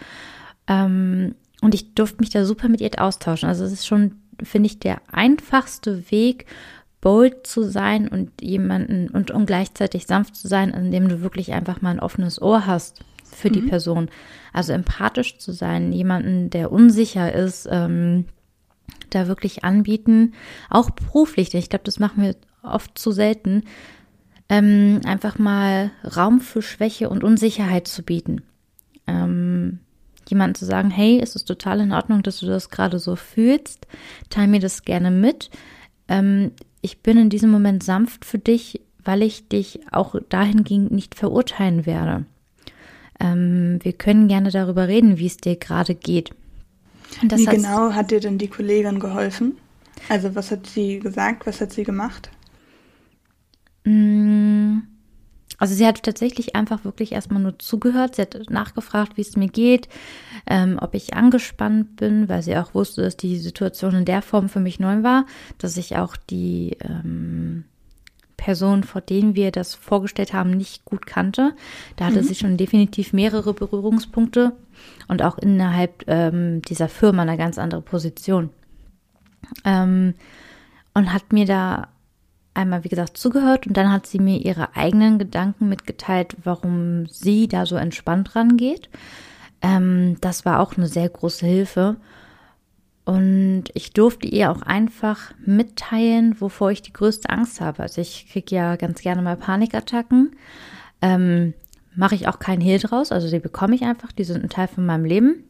Ähm, 0.67 1.35
und 1.61 1.73
ich 1.73 1.93
durfte 1.95 2.19
mich 2.19 2.29
da 2.29 2.45
super 2.45 2.67
mit 2.69 2.81
ihr 2.81 2.91
austauschen. 2.97 3.47
Also 3.47 3.63
es 3.63 3.71
ist 3.71 3.87
schon, 3.87 4.15
finde 4.41 4.67
ich, 4.67 4.79
der 4.79 5.01
einfachste 5.11 6.11
Weg, 6.11 6.45
bold 7.03 7.45
zu 7.45 7.63
sein 7.63 8.07
und 8.07 8.41
jemanden 8.41 9.09
und, 9.09 9.29
und 9.29 9.45
gleichzeitig 9.45 10.07
sanft 10.07 10.37
zu 10.37 10.47
sein, 10.47 10.69
indem 10.69 11.09
du 11.09 11.21
wirklich 11.21 11.51
einfach 11.51 11.81
mal 11.81 11.91
ein 11.91 11.99
offenes 11.99 12.41
Ohr 12.41 12.65
hast 12.65 13.03
für 13.23 13.49
mhm. 13.49 13.53
die 13.53 13.61
Person. 13.61 14.09
Also 14.53 14.71
empathisch 14.71 15.37
zu 15.37 15.51
sein, 15.51 15.91
jemanden, 15.91 16.49
der 16.49 16.71
unsicher 16.71 17.33
ist, 17.33 17.67
ähm, 17.69 18.25
da 19.09 19.27
wirklich 19.27 19.63
anbieten, 19.63 20.33
auch 20.69 20.91
beruflich. 20.91 21.53
Ich 21.53 21.69
glaube, 21.69 21.83
das 21.83 21.99
machen 21.99 22.23
wir 22.23 22.35
oft 22.61 22.97
zu 22.97 23.11
selten, 23.11 23.63
ähm, 24.49 25.01
einfach 25.05 25.37
mal 25.37 25.91
Raum 26.15 26.39
für 26.39 26.61
Schwäche 26.61 27.09
und 27.09 27.23
Unsicherheit 27.23 27.87
zu 27.87 28.03
bieten. 28.03 28.43
Ähm, 29.07 29.42
jemanden 30.29 30.55
zu 30.55 30.65
sagen, 30.65 30.89
hey, 30.89 31.19
es 31.21 31.35
ist 31.35 31.45
total 31.45 31.79
in 31.79 31.91
Ordnung, 31.91 32.23
dass 32.23 32.39
du 32.39 32.45
das 32.45 32.69
gerade 32.69 32.99
so 32.99 33.15
fühlst, 33.15 33.87
teil 34.29 34.47
mir 34.47 34.59
das 34.59 34.83
gerne 34.83 35.11
mit. 35.11 35.49
Ähm, 36.07 36.51
ich 36.81 36.99
bin 36.99 37.17
in 37.17 37.29
diesem 37.29 37.49
Moment 37.49 37.83
sanft 37.83 38.25
für 38.25 38.39
dich, 38.39 38.81
weil 39.03 39.21
ich 39.21 39.47
dich 39.47 39.81
auch 39.91 40.15
dahingehend 40.29 40.91
nicht 40.91 41.15
verurteilen 41.15 41.85
werde. 41.85 42.25
Ähm, 43.19 43.79
wir 43.81 43.93
können 43.93 44.27
gerne 44.27 44.51
darüber 44.51 44.87
reden, 44.87 45.17
wie 45.17 45.27
es 45.27 45.37
dir 45.37 45.55
gerade 45.55 45.95
geht. 45.95 46.31
wie 47.21 47.45
genau 47.45 47.93
hat 47.93 48.11
dir 48.11 48.19
denn 48.19 48.37
die 48.37 48.47
Kollegin 48.47 48.99
geholfen? 48.99 49.57
Also 50.09 50.35
was 50.35 50.51
hat 50.51 50.67
sie 50.67 50.99
gesagt, 50.99 51.45
was 51.45 51.61
hat 51.61 51.71
sie 51.71 51.83
gemacht? 51.83 52.29
Mm, 53.85 54.79
also 55.57 55.75
sie 55.75 55.85
hat 55.85 56.03
tatsächlich 56.03 56.55
einfach 56.55 56.83
wirklich 56.83 57.11
erstmal 57.11 57.41
nur 57.41 57.59
zugehört. 57.59 58.15
Sie 58.15 58.21
hat 58.21 58.37
nachgefragt, 58.49 59.17
wie 59.17 59.21
es 59.21 59.37
mir 59.37 59.47
geht, 59.47 59.87
ähm, 60.47 60.77
ob 60.81 60.93
ich 60.95 61.13
angespannt 61.13 61.95
bin, 61.95 62.29
weil 62.29 62.41
sie 62.41 62.57
auch 62.57 62.73
wusste, 62.73 63.01
dass 63.01 63.17
die 63.17 63.37
Situation 63.37 63.95
in 63.95 64.05
der 64.05 64.21
Form 64.21 64.49
für 64.49 64.59
mich 64.59 64.79
neu 64.79 65.03
war, 65.03 65.25
dass 65.57 65.77
ich 65.77 65.97
auch 65.97 66.15
die 66.17 66.77
ähm, 66.81 67.65
Person, 68.37 68.83
vor 68.83 68.99
denen 68.99 69.35
wir 69.35 69.51
das 69.51 69.73
vorgestellt 69.73 70.33
haben, 70.33 70.51
nicht 70.51 70.83
gut 70.83 71.05
kannte. 71.05 71.55
Da 71.95 72.05
hatte 72.05 72.21
mhm. 72.21 72.25
sie 72.25 72.35
schon 72.35 72.57
definitiv 72.57 73.13
mehrere 73.13 73.53
Berührungspunkte 73.53 74.53
und 75.07 75.21
auch 75.21 75.37
innerhalb 75.37 76.03
ähm, 76.07 76.61
dieser 76.63 76.89
Firma 76.89 77.21
eine 77.21 77.37
ganz 77.37 77.57
andere 77.57 77.81
Position. 77.81 78.49
Ähm, 79.63 80.15
und 80.93 81.13
hat 81.13 81.31
mir 81.31 81.45
da 81.45 81.87
einmal, 82.53 82.83
wie 82.83 82.89
gesagt, 82.89 83.17
zugehört 83.17 83.67
und 83.67 83.75
dann 83.75 83.91
hat 83.91 84.05
sie 84.05 84.19
mir 84.19 84.37
ihre 84.37 84.75
eigenen 84.75 85.17
Gedanken 85.17 85.69
mitgeteilt, 85.69 86.35
warum 86.43 87.07
sie 87.07 87.47
da 87.47 87.65
so 87.65 87.75
entspannt 87.75 88.35
rangeht. 88.35 88.89
Ähm, 89.61 90.17
das 90.21 90.45
war 90.45 90.59
auch 90.59 90.77
eine 90.77 90.87
sehr 90.87 91.09
große 91.09 91.45
Hilfe. 91.45 91.97
Und 93.05 93.65
ich 93.73 93.91
durfte 93.91 94.27
ihr 94.27 94.49
auch 94.49 94.61
einfach 94.61 95.33
mitteilen, 95.45 96.39
wovor 96.39 96.71
ich 96.71 96.81
die 96.81 96.93
größte 96.93 97.29
Angst 97.29 97.59
habe. 97.59 97.83
Also 97.83 97.99
ich 97.99 98.29
kriege 98.31 98.55
ja 98.55 98.75
ganz 98.77 99.01
gerne 99.01 99.21
mal 99.21 99.35
Panikattacken. 99.35 100.35
Ähm, 101.01 101.53
Mache 101.95 102.15
ich 102.15 102.27
auch 102.27 102.39
keinen 102.39 102.61
Hehl 102.61 102.79
draus. 102.79 103.11
Also 103.11 103.29
die 103.29 103.39
bekomme 103.39 103.75
ich 103.75 103.83
einfach, 103.83 104.11
die 104.11 104.23
sind 104.23 104.43
ein 104.43 104.49
Teil 104.49 104.67
von 104.67 104.85
meinem 104.85 105.05
Leben. 105.05 105.43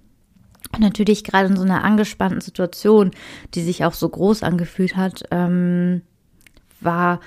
Und 0.74 0.82
natürlich 0.82 1.24
gerade 1.24 1.48
in 1.48 1.56
so 1.56 1.64
einer 1.64 1.84
angespannten 1.84 2.42
Situation, 2.42 3.12
die 3.54 3.62
sich 3.62 3.86
auch 3.86 3.94
so 3.94 4.10
groß 4.10 4.44
angefühlt 4.44 4.98
hat, 4.98 5.24
ähm, 5.32 6.02
war 6.84 7.20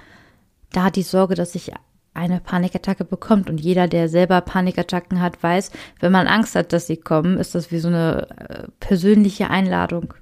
da 0.73 0.91
die 0.91 1.03
Sorge, 1.03 1.35
dass 1.35 1.53
sich 1.53 1.73
eine 2.17 2.41
Panikattacke 2.41 3.05
bekommt. 3.05 3.51
Und 3.51 3.61
jeder, 3.61 3.89
der 3.89 4.09
selber 4.09 4.41
Panikattacken 4.41 5.21
hat, 5.21 5.43
weiß, 5.43 5.71
wenn 6.01 6.13
man 6.13 6.27
Angst 6.27 6.55
hat, 6.55 6.73
dass 6.73 6.87
sie 6.87 6.97
kommen, 6.97 7.37
ist 7.37 7.55
das 7.55 7.71
wie 7.71 7.79
so 7.79 7.89
eine 7.89 8.29
äh, 8.31 8.69
persönliche 8.81 9.51
Einladung 9.51 10.15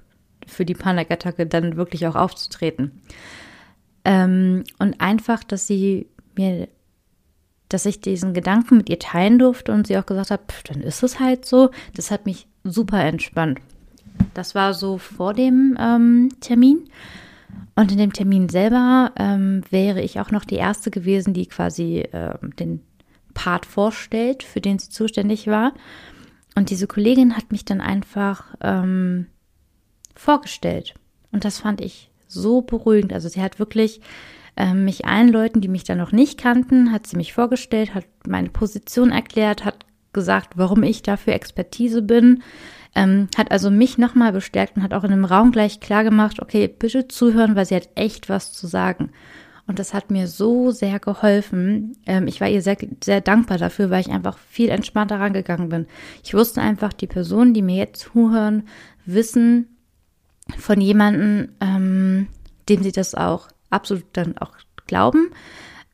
für 0.45 0.65
die 0.65 0.73
Panikattacke, 0.75 1.47
dann 1.47 1.77
wirklich 1.77 2.05
auch 2.05 2.15
aufzutreten. 2.15 3.01
Ähm, 4.03 4.63
und 4.77 5.01
einfach, 5.01 5.43
dass 5.43 5.67
sie 5.67 6.07
mir, 6.35 6.67
dass 7.69 7.85
ich 7.85 8.01
diesen 8.01 8.33
Gedanken 8.33 8.77
mit 8.77 8.89
ihr 8.89 8.99
teilen 8.99 9.39
durfte 9.39 9.71
und 9.71 9.87
sie 9.87 9.97
auch 9.97 10.05
gesagt 10.05 10.31
hat, 10.31 10.51
pff, 10.51 10.63
dann 10.63 10.81
ist 10.81 11.01
es 11.01 11.19
halt 11.19 11.45
so, 11.45 11.71
das 11.95 12.11
hat 12.11 12.25
mich 12.25 12.47
super 12.63 13.03
entspannt. 13.03 13.59
Das 14.33 14.53
war 14.53 14.73
so 14.73 14.97
vor 14.97 15.33
dem 15.33 15.77
ähm, 15.79 16.29
Termin. 16.41 16.89
Und 17.75 17.91
in 17.91 17.97
dem 17.97 18.13
Termin 18.13 18.49
selber 18.49 19.11
ähm, 19.17 19.63
wäre 19.69 20.01
ich 20.01 20.19
auch 20.19 20.31
noch 20.31 20.45
die 20.45 20.55
Erste 20.55 20.91
gewesen, 20.91 21.33
die 21.33 21.45
quasi 21.45 21.99
äh, 21.99 22.37
den 22.59 22.81
Part 23.33 23.65
vorstellt, 23.65 24.43
für 24.43 24.61
den 24.61 24.79
sie 24.79 24.89
zuständig 24.89 25.47
war. 25.47 25.73
Und 26.55 26.69
diese 26.69 26.87
Kollegin 26.87 27.35
hat 27.35 27.51
mich 27.51 27.65
dann 27.65 27.81
einfach 27.81 28.55
ähm, 28.61 29.27
vorgestellt. 30.15 30.93
Und 31.31 31.43
das 31.43 31.59
fand 31.59 31.81
ich 31.81 32.09
so 32.27 32.61
beruhigend. 32.61 33.11
Also 33.11 33.27
sie 33.27 33.41
hat 33.41 33.59
wirklich 33.59 34.01
ähm, 34.57 34.85
mich 34.85 35.05
allen 35.05 35.29
Leuten, 35.29 35.61
die 35.61 35.67
mich 35.67 35.83
da 35.83 35.95
noch 35.95 36.13
nicht 36.13 36.39
kannten, 36.39 36.91
hat 36.91 37.07
sie 37.07 37.17
mich 37.17 37.33
vorgestellt, 37.33 37.93
hat 37.93 38.05
meine 38.25 38.49
Position 38.49 39.11
erklärt, 39.11 39.65
hat 39.65 39.85
gesagt, 40.13 40.53
warum 40.55 40.81
ich 40.83 41.03
dafür 41.03 41.33
Expertise 41.33 42.01
bin, 42.01 42.41
ähm, 42.95 43.27
hat 43.37 43.51
also 43.51 43.69
mich 43.69 43.97
nochmal 43.97 44.31
bestärkt 44.31 44.77
und 44.77 44.83
hat 44.83 44.93
auch 44.93 45.03
in 45.03 45.11
einem 45.11 45.25
Raum 45.25 45.51
gleich 45.51 45.79
klar 45.79 46.03
gemacht, 46.03 46.41
okay, 46.41 46.67
bitte 46.67 47.07
zuhören, 47.07 47.55
weil 47.55 47.65
sie 47.65 47.75
hat 47.75 47.89
echt 47.95 48.29
was 48.29 48.53
zu 48.53 48.67
sagen. 48.67 49.11
Und 49.67 49.79
das 49.79 49.93
hat 49.93 50.11
mir 50.11 50.27
so 50.27 50.71
sehr 50.71 50.99
geholfen. 50.99 51.97
Ähm, 52.05 52.27
ich 52.27 52.39
war 52.39 52.47
ihr 52.47 52.61
sehr, 52.61 52.77
sehr 53.03 53.19
dankbar 53.21 53.57
dafür, 53.57 53.89
weil 53.89 54.01
ich 54.01 54.11
einfach 54.11 54.37
viel 54.37 54.69
entspannter 54.69 55.19
rangegangen 55.19 55.69
bin. 55.69 55.87
Ich 56.23 56.33
wusste 56.33 56.61
einfach, 56.61 56.93
die 56.93 57.07
Personen, 57.07 57.53
die 57.53 57.63
mir 57.63 57.75
jetzt 57.75 57.99
zuhören, 57.99 58.63
wissen 59.05 59.67
von 60.57 60.79
jemandem, 60.79 61.49
ähm, 61.59 62.27
dem 62.69 62.83
sie 62.83 62.91
das 62.91 63.15
auch 63.15 63.49
absolut 63.71 64.05
dann 64.13 64.37
auch 64.37 64.53
glauben, 64.85 65.31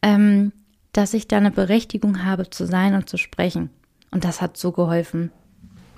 ähm, 0.01 0.51
dass 0.91 1.13
ich 1.13 1.27
da 1.29 1.37
eine 1.37 1.51
Berechtigung 1.51 2.25
habe 2.25 2.49
zu 2.49 2.65
sein 2.65 2.93
und 2.93 3.09
zu 3.09 3.17
sprechen. 3.17 3.69
Und 4.11 4.25
das 4.25 4.41
hat 4.41 4.57
so 4.57 4.73
geholfen. 4.73 5.31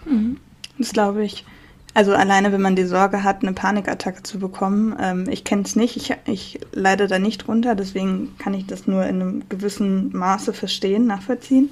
Mhm. 0.06 0.38
Das 0.78 0.92
glaube 0.92 1.24
ich. 1.24 1.46
Also 1.96 2.14
alleine, 2.14 2.52
wenn 2.52 2.62
man 2.62 2.76
die 2.76 2.86
Sorge 2.86 3.24
hat, 3.24 3.44
eine 3.44 3.54
Panikattacke 3.54 4.24
zu 4.24 4.40
bekommen. 4.40 4.96
Ähm, 5.00 5.28
ich 5.30 5.44
kenne 5.44 5.62
es 5.62 5.76
nicht, 5.76 5.96
ich, 5.96 6.16
ich 6.26 6.60
leide 6.72 7.08
da 7.08 7.20
nicht 7.20 7.46
drunter, 7.46 7.76
deswegen 7.76 8.36
kann 8.40 8.56
ich 8.56 8.66
das 8.66 8.88
nur 8.88 9.06
in 9.06 9.22
einem 9.22 9.50
gewissen 9.50 10.16
Maße 10.16 10.54
verstehen, 10.54 11.06
nachvollziehen. 11.06 11.70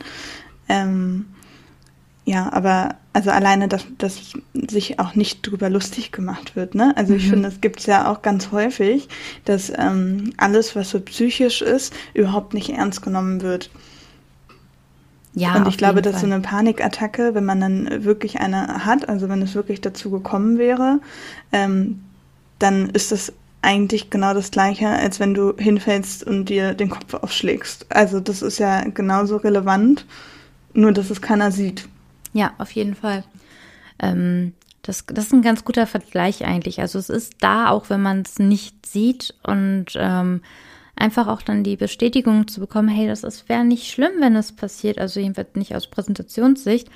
Ähm, 0.70 1.26
ja, 2.24 2.54
aber 2.54 2.96
also 3.14 3.32
alleine, 3.32 3.68
dass, 3.68 3.86
dass 3.98 4.34
sich 4.54 5.00
auch 5.00 5.16
nicht 5.16 5.42
drüber 5.46 5.72
lustig 5.72 6.12
gemacht 6.12 6.56
wird, 6.56 6.76
ne? 6.76 6.94
Also 6.96 7.16
ich 7.16 7.26
mhm. 7.26 7.30
finde, 7.30 7.50
es 7.50 7.60
gibt 7.60 7.86
ja 7.88 8.12
auch 8.12 8.22
ganz 8.22 8.52
häufig, 8.52 9.10
dass 9.46 9.72
ähm, 9.76 10.34
alles, 10.38 10.76
was 10.76 10.92
so 10.92 11.00
psychisch 11.00 11.64
ist, 11.64 11.94
überhaupt 12.14 12.54
nicht 12.54 12.70
ernst 12.70 13.02
genommen 13.02 13.42
wird. 13.42 13.72
Ja, 15.34 15.56
und 15.56 15.68
ich 15.68 15.78
glaube, 15.78 16.02
dass 16.02 16.14
Fall. 16.14 16.22
so 16.22 16.28
eine 16.28 16.42
Panikattacke, 16.42 17.34
wenn 17.34 17.46
man 17.46 17.62
dann 17.62 18.04
wirklich 18.04 18.40
eine 18.40 18.86
hat, 18.86 19.08
also 19.08 19.30
wenn 19.30 19.42
es 19.42 19.56
wirklich 19.56 19.80
dazu 19.80 20.12
gekommen 20.12 20.58
wäre, 20.58 21.00
ähm, 21.52 22.04
dann 22.60 22.90
ist 22.90 23.12
das 23.12 23.34
eigentlich 23.62 24.10
genau 24.10 24.34
das 24.34 24.52
gleiche, 24.52 24.90
als 24.90 25.20
wenn 25.20 25.34
du 25.34 25.56
hinfällst 25.56 26.24
und 26.24 26.46
dir 26.46 26.74
den 26.74 26.90
Kopf 26.90 27.14
aufschlägst. 27.14 27.86
Also 27.90 28.20
das 28.20 28.42
ist 28.42 28.58
ja 28.58 28.82
genauso 28.90 29.38
relevant, 29.38 30.06
nur 30.74 30.92
dass 30.92 31.10
es 31.10 31.22
keiner 31.22 31.52
sieht. 31.52 31.88
Ja, 32.34 32.54
auf 32.58 32.72
jeden 32.72 32.96
Fall. 32.96 33.24
Ähm, 34.00 34.54
das, 34.82 35.06
das 35.06 35.26
ist 35.26 35.34
ein 35.34 35.44
ganz 35.44 35.64
guter 35.64 35.86
Vergleich 35.86 36.44
eigentlich. 36.44 36.82
Also 36.82 36.98
es 36.98 37.10
ist 37.10 37.36
da, 37.40 37.70
auch 37.70 37.90
wenn 37.90 38.02
man 38.02 38.22
es 38.22 38.40
nicht 38.40 38.86
sieht 38.86 39.36
und 39.44 39.88
ähm, 39.96 40.42
einfach 40.96 41.28
auch 41.28 41.42
dann 41.42 41.64
die 41.64 41.78
Bestätigung 41.78 42.48
zu 42.48 42.60
bekommen, 42.60 42.90
hey, 42.90 43.08
das 43.08 43.50
wäre 43.50 43.66
nicht 43.66 43.92
schlimm, 43.92 44.14
wenn 44.20 44.36
es 44.36 44.52
passiert, 44.52 44.98
also 45.00 45.20
jedenfalls 45.20 45.56
nicht 45.56 45.76
aus 45.76 45.88
Präsentationssicht. 45.88 46.90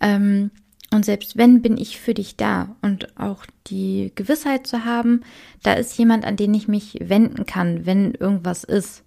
Ähm, 0.00 0.50
und 0.92 1.04
selbst 1.04 1.36
wenn, 1.36 1.60
bin 1.60 1.76
ich 1.76 2.00
für 2.00 2.14
dich 2.14 2.36
da. 2.36 2.76
Und 2.80 3.18
auch 3.18 3.44
die 3.66 4.12
Gewissheit 4.14 4.66
zu 4.66 4.84
haben, 4.84 5.22
da 5.62 5.74
ist 5.74 5.98
jemand, 5.98 6.24
an 6.24 6.36
den 6.36 6.54
ich 6.54 6.66
mich 6.66 6.98
wenden 7.02 7.44
kann, 7.44 7.84
wenn 7.84 8.14
irgendwas 8.14 8.64
ist. 8.64 9.04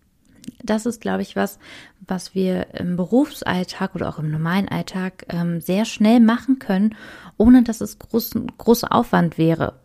Das 0.64 0.86
ist, 0.86 1.02
glaube 1.02 1.24
ich, 1.24 1.36
was, 1.36 1.60
was 2.08 2.36
wir 2.36 2.74
im 2.76 2.98
Berufsalltag 2.98 3.96
oder 3.96 4.10
auch 4.10 4.20
im 4.20 4.32
normalen 4.32 4.70
Alltag 4.70 5.26
ähm, 5.30 5.62
sehr 5.62 5.86
schnell 5.86 6.20
machen 6.20 6.60
können, 6.60 6.96
ohne 7.38 7.64
dass 7.64 7.82
es 7.82 7.98
groß, 7.98 8.32
großer 8.58 8.92
Aufwand 8.92 9.38
wäre. 9.38 9.81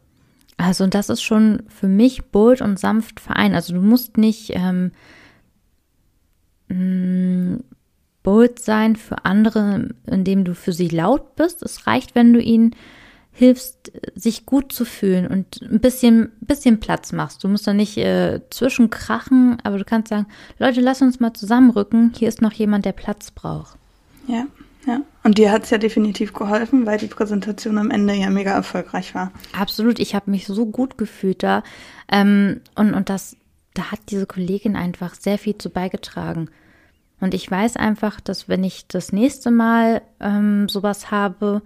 Also 0.56 0.84
und 0.84 0.94
das 0.94 1.10
ist 1.10 1.22
schon 1.22 1.64
für 1.68 1.88
mich 1.88 2.26
bold 2.26 2.62
und 2.62 2.78
sanft 2.78 3.20
vereint. 3.20 3.54
Also 3.54 3.74
du 3.74 3.80
musst 3.82 4.16
nicht 4.16 4.52
ähm, 4.54 4.92
mm, 6.68 7.62
bold 8.22 8.58
sein 8.58 8.96
für 8.96 9.24
andere, 9.24 9.90
indem 10.06 10.44
du 10.44 10.54
für 10.54 10.72
sie 10.72 10.88
laut 10.88 11.36
bist. 11.36 11.62
Es 11.62 11.86
reicht, 11.86 12.14
wenn 12.14 12.32
du 12.32 12.40
ihnen 12.40 12.74
hilfst, 13.36 13.92
sich 14.14 14.46
gut 14.46 14.72
zu 14.72 14.86
fühlen 14.86 15.26
und 15.26 15.60
ein 15.60 15.78
bisschen, 15.78 16.32
bisschen 16.40 16.80
Platz 16.80 17.12
machst. 17.12 17.44
Du 17.44 17.48
musst 17.48 17.66
da 17.66 17.74
nicht 17.74 17.98
äh, 17.98 18.40
zwischenkrachen, 18.48 19.58
aber 19.62 19.76
du 19.76 19.84
kannst 19.84 20.08
sagen, 20.08 20.26
Leute, 20.58 20.80
lass 20.80 21.02
uns 21.02 21.20
mal 21.20 21.34
zusammenrücken. 21.34 22.14
Hier 22.16 22.28
ist 22.28 22.40
noch 22.40 22.54
jemand, 22.54 22.86
der 22.86 22.92
Platz 22.92 23.30
braucht. 23.30 23.76
Ja. 24.26 24.46
Ja, 24.86 25.00
und 25.24 25.38
dir 25.38 25.50
hat 25.50 25.64
es 25.64 25.70
ja 25.70 25.78
definitiv 25.78 26.32
geholfen, 26.32 26.86
weil 26.86 26.98
die 26.98 27.08
Präsentation 27.08 27.76
am 27.76 27.90
Ende 27.90 28.14
ja 28.14 28.30
mega 28.30 28.52
erfolgreich 28.52 29.14
war. 29.16 29.32
Absolut, 29.52 29.98
ich 29.98 30.14
habe 30.14 30.30
mich 30.30 30.46
so 30.46 30.64
gut 30.66 30.96
gefühlt 30.96 31.42
da. 31.42 31.64
Ähm, 32.10 32.60
und, 32.76 32.94
und 32.94 33.08
das, 33.08 33.36
da 33.74 33.90
hat 33.90 33.98
diese 34.10 34.26
Kollegin 34.26 34.76
einfach 34.76 35.14
sehr 35.14 35.38
viel 35.38 35.58
zu 35.58 35.70
beigetragen. 35.70 36.50
Und 37.20 37.34
ich 37.34 37.50
weiß 37.50 37.76
einfach, 37.76 38.20
dass 38.20 38.48
wenn 38.48 38.62
ich 38.62 38.86
das 38.86 39.12
nächste 39.12 39.50
Mal 39.50 40.02
ähm, 40.20 40.68
sowas 40.68 41.10
habe, 41.10 41.62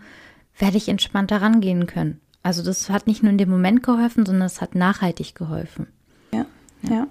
werde 0.57 0.79
ich 0.79 0.89
entspannter 0.89 1.43
rangehen 1.43 1.87
können. 1.87 2.21
Also 2.43 2.63
das 2.63 2.89
hat 2.89 3.07
nicht 3.07 3.23
nur 3.23 3.33
in 3.33 3.39
dem 3.39 3.51
Moment 3.51 3.83
geholfen, 3.83 4.25
sondern 4.25 4.47
es 4.47 4.63
hat 4.63 4.75
nachhaltig 4.75 5.35
geholfen. 5.35 5.89
Ja, 6.33 6.47
ja. 6.83 6.91
ja. 6.91 7.07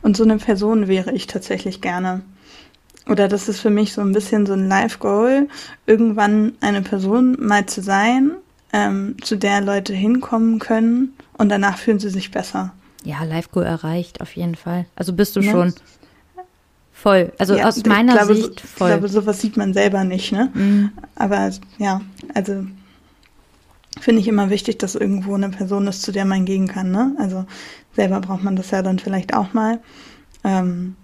Und 0.00 0.16
so 0.16 0.24
eine 0.24 0.38
Person 0.38 0.88
wäre 0.88 1.12
ich 1.12 1.26
tatsächlich 1.26 1.82
gerne. 1.82 2.22
Oder 3.08 3.28
das 3.28 3.48
ist 3.48 3.60
für 3.60 3.70
mich 3.70 3.92
so 3.92 4.00
ein 4.00 4.12
bisschen 4.12 4.46
so 4.46 4.54
ein 4.54 4.68
Life-Goal, 4.68 5.48
irgendwann 5.86 6.52
eine 6.60 6.82
Person 6.82 7.36
mal 7.38 7.66
zu 7.66 7.82
sein, 7.82 8.32
ähm, 8.72 9.16
zu 9.22 9.36
der 9.36 9.60
Leute 9.60 9.94
hinkommen 9.94 10.58
können 10.58 11.14
und 11.38 11.48
danach 11.48 11.78
fühlen 11.78 12.00
sie 12.00 12.10
sich 12.10 12.30
besser. 12.30 12.72
Ja, 13.04 13.22
Life-Goal 13.22 13.64
erreicht, 13.64 14.20
auf 14.20 14.34
jeden 14.34 14.56
Fall. 14.56 14.86
Also 14.96 15.12
bist 15.12 15.36
du 15.36 15.40
ne? 15.40 15.50
schon 15.50 15.74
voll. 16.92 17.32
Also 17.38 17.54
ja, 17.54 17.68
aus 17.68 17.84
meiner 17.84 18.14
glaube, 18.14 18.34
Sicht 18.34 18.60
voll. 18.60 18.90
Ich 18.90 18.94
glaube, 18.94 19.08
sowas 19.08 19.40
sieht 19.40 19.56
man 19.56 19.72
selber 19.72 20.02
nicht, 20.02 20.32
ne? 20.32 20.50
Mhm. 20.52 20.90
Aber 21.14 21.50
ja, 21.78 22.00
also 22.34 22.66
finde 24.00 24.20
ich 24.20 24.26
immer 24.26 24.50
wichtig, 24.50 24.78
dass 24.78 24.96
irgendwo 24.96 25.34
eine 25.36 25.50
Person 25.50 25.86
ist, 25.86 26.02
zu 26.02 26.10
der 26.10 26.24
man 26.24 26.44
gehen 26.44 26.66
kann, 26.66 26.90
ne? 26.90 27.14
Also 27.18 27.46
selber 27.94 28.20
braucht 28.20 28.42
man 28.42 28.56
das 28.56 28.72
ja 28.72 28.82
dann 28.82 28.98
vielleicht 28.98 29.34
auch 29.34 29.52
mal. 29.52 29.78
Ähm, 30.42 30.96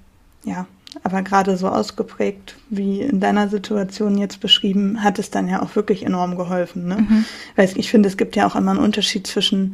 ja, 0.44 0.66
aber 1.02 1.22
gerade 1.22 1.56
so 1.56 1.68
ausgeprägt 1.68 2.56
wie 2.70 3.00
in 3.00 3.20
deiner 3.20 3.48
Situation 3.48 4.18
jetzt 4.18 4.40
beschrieben, 4.40 5.02
hat 5.02 5.18
es 5.18 5.30
dann 5.30 5.48
ja 5.48 5.62
auch 5.62 5.76
wirklich 5.76 6.04
enorm 6.04 6.36
geholfen. 6.36 6.86
Ne? 6.86 6.96
Mhm. 7.08 7.24
Weil 7.56 7.70
ich 7.76 7.90
finde, 7.90 8.08
es 8.08 8.16
gibt 8.16 8.36
ja 8.36 8.46
auch 8.46 8.56
immer 8.56 8.72
einen 8.72 8.80
Unterschied 8.80 9.26
zwischen 9.26 9.72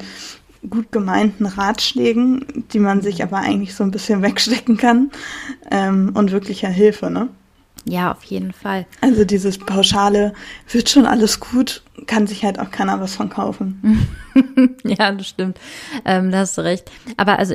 gut 0.68 0.90
gemeinten 0.90 1.46
Ratschlägen, 1.46 2.64
die 2.72 2.81
man 2.81 3.00
sich 3.00 3.22
aber 3.22 3.38
eigentlich 3.38 3.74
so 3.74 3.85
ein 3.85 3.90
bisschen 3.90 4.22
wegstecken 4.22 4.76
kann, 4.76 5.11
ähm, 5.70 6.12
und 6.14 6.33
wirklicher 6.33 6.68
Hilfe, 6.68 7.11
ne? 7.11 7.28
Ja, 7.85 8.12
auf 8.12 8.24
jeden 8.24 8.52
Fall. 8.52 8.87
Also 9.00 9.24
dieses 9.24 9.57
pauschale, 9.57 10.35
wird 10.70 10.90
schon 10.90 11.07
alles 11.07 11.40
gut, 11.40 11.83
kann 12.07 12.26
sich 12.26 12.44
halt 12.44 12.59
auch 12.59 12.70
keiner 12.70 13.00
was 13.00 13.14
von 13.14 13.31
kaufen. 13.31 14.09
ja, 14.85 15.12
das 15.12 15.28
stimmt. 15.28 15.59
Ähm, 16.04 16.31
da 16.31 16.38
hast 16.38 16.59
du 16.59 16.62
recht. 16.62 16.90
Aber 17.16 17.38
also 17.38 17.54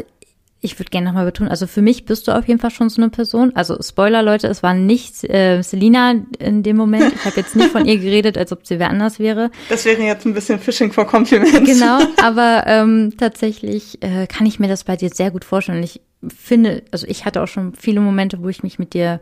ich 0.63 0.79
würde 0.79 0.89
gerne 0.89 1.07
nochmal 1.07 1.25
betonen, 1.25 1.51
also 1.51 1.67
für 1.67 1.81
mich 1.81 2.05
bist 2.05 2.27
du 2.27 2.31
auf 2.31 2.47
jeden 2.47 2.59
Fall 2.59 2.71
schon 2.71 2.89
so 2.89 3.01
eine 3.01 3.09
Person. 3.09 3.51
Also 3.53 3.77
Spoiler, 3.81 4.23
Leute, 4.23 4.47
es 4.47 4.63
war 4.63 4.73
nicht 4.73 5.23
äh, 5.25 5.61
Selina 5.61 6.15
in 6.39 6.63
dem 6.63 6.77
Moment. 6.77 7.13
Ich 7.13 7.25
habe 7.25 7.35
jetzt 7.35 7.55
nicht 7.55 7.69
von 7.69 7.85
ihr 7.85 7.97
geredet, 7.97 8.37
als 8.37 8.51
ob 8.51 8.65
sie 8.65 8.79
wer 8.79 8.89
anders 8.89 9.19
wäre. 9.19 9.51
Das 9.69 9.83
wäre 9.83 10.01
jetzt 10.01 10.25
ein 10.25 10.33
bisschen 10.33 10.59
Fishing 10.59 10.91
for 10.91 11.05
Compliments. 11.05 11.69
Genau, 11.69 11.99
aber 12.23 12.63
ähm, 12.65 13.13
tatsächlich 13.17 14.01
äh, 14.01 14.25
kann 14.27 14.45
ich 14.45 14.59
mir 14.59 14.69
das 14.69 14.85
bei 14.85 14.95
dir 14.95 15.09
sehr 15.09 15.31
gut 15.31 15.43
vorstellen. 15.43 15.79
Und 15.79 15.83
ich 15.83 16.01
finde, 16.27 16.83
also 16.91 17.05
ich 17.07 17.25
hatte 17.25 17.41
auch 17.41 17.47
schon 17.47 17.73
viele 17.75 17.99
Momente, 17.99 18.41
wo 18.41 18.47
ich 18.47 18.63
mich 18.63 18.79
mit 18.79 18.93
dir 18.93 19.19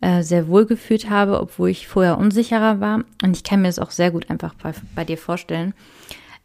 äh, 0.00 0.22
sehr 0.22 0.46
wohl 0.46 0.66
gefühlt 0.66 1.10
habe, 1.10 1.40
obwohl 1.40 1.70
ich 1.70 1.88
vorher 1.88 2.18
unsicherer 2.18 2.80
war. 2.80 3.00
Und 3.24 3.36
ich 3.36 3.42
kann 3.42 3.62
mir 3.62 3.68
das 3.68 3.78
auch 3.78 3.90
sehr 3.90 4.12
gut 4.12 4.30
einfach 4.30 4.54
bei, 4.54 4.72
bei 4.94 5.04
dir 5.04 5.18
vorstellen. 5.18 5.74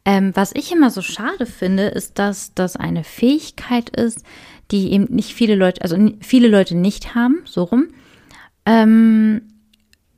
Ähm, 0.03 0.31
was 0.35 0.51
ich 0.55 0.71
immer 0.71 0.89
so 0.89 1.01
schade 1.01 1.45
finde, 1.45 1.83
ist, 1.83 2.17
dass 2.17 2.53
das 2.53 2.75
eine 2.75 3.03
Fähigkeit 3.03 3.89
ist, 3.89 4.23
die 4.71 4.91
eben 4.91 5.13
nicht 5.13 5.33
viele 5.33 5.55
Leute, 5.55 5.81
also 5.81 5.97
viele 6.21 6.47
Leute 6.47 6.75
nicht 6.75 7.13
haben, 7.13 7.41
so 7.45 7.63
rum. 7.63 7.87
Ähm, 8.65 9.41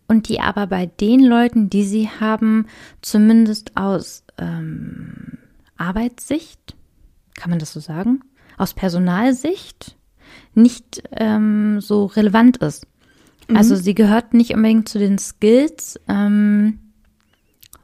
und 0.07 0.29
die 0.29 0.39
aber 0.39 0.67
bei 0.67 0.85
den 0.85 1.21
Leuten, 1.21 1.69
die 1.69 1.83
sie 1.83 2.09
haben, 2.09 2.67
zumindest 3.01 3.75
aus 3.75 4.23
ähm, 4.37 5.37
Arbeitssicht, 5.77 6.75
kann 7.35 7.49
man 7.49 7.59
das 7.59 7.73
so 7.73 7.79
sagen, 7.79 8.21
aus 8.57 8.73
Personalsicht 8.73 9.97
nicht 10.53 11.03
ähm, 11.11 11.81
so 11.81 12.05
relevant 12.05 12.57
ist. 12.57 12.85
Mhm. 13.47 13.57
Also 13.57 13.75
sie 13.75 13.95
gehört 13.95 14.33
nicht 14.33 14.53
unbedingt 14.53 14.87
zu 14.87 14.99
den 14.99 15.17
Skills, 15.17 15.99
ähm, 16.07 16.79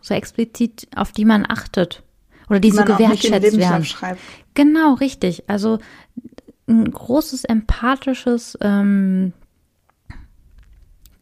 so 0.10 0.14
explizit, 0.14 0.88
auf 0.96 1.12
die 1.12 1.26
man 1.26 1.46
achtet 1.48 2.04
oder 2.50 2.60
die, 2.60 2.72
die 2.72 2.78
so 2.78 2.84
gewertschätzt 2.84 3.58
werden. 3.58 3.86
Schreibt. 3.86 4.20
Genau, 4.54 4.96
richtig. 4.96 5.44
Also 5.48 5.80
ein 6.68 6.92
großes 6.92 7.46
empathisches 7.46 8.58
ähm, 8.62 9.34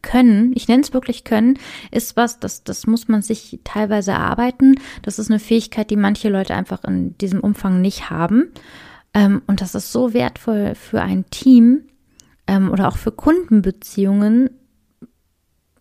Können, 0.02 0.52
ich 0.54 0.68
nenne 0.68 0.82
es 0.82 0.92
wirklich 0.92 1.24
Können, 1.24 1.58
ist 1.90 2.16
was, 2.16 2.40
das, 2.40 2.64
das 2.64 2.86
muss 2.86 3.08
man 3.08 3.22
sich 3.22 3.60
teilweise 3.64 4.12
erarbeiten. 4.12 4.76
Das 5.02 5.18
ist 5.18 5.30
eine 5.30 5.40
Fähigkeit, 5.40 5.90
die 5.90 5.96
manche 5.96 6.28
Leute 6.28 6.54
einfach 6.54 6.84
in 6.84 7.16
diesem 7.18 7.40
Umfang 7.40 7.80
nicht 7.80 8.10
haben. 8.10 8.50
Ähm, 9.14 9.42
und 9.46 9.60
das 9.60 9.74
ist 9.74 9.92
so 9.92 10.12
wertvoll 10.12 10.74
für 10.74 11.02
ein 11.02 11.28
Team 11.30 11.82
ähm, 12.46 12.70
oder 12.70 12.88
auch 12.88 12.96
für 12.96 13.12
Kundenbeziehungen. 13.12 14.50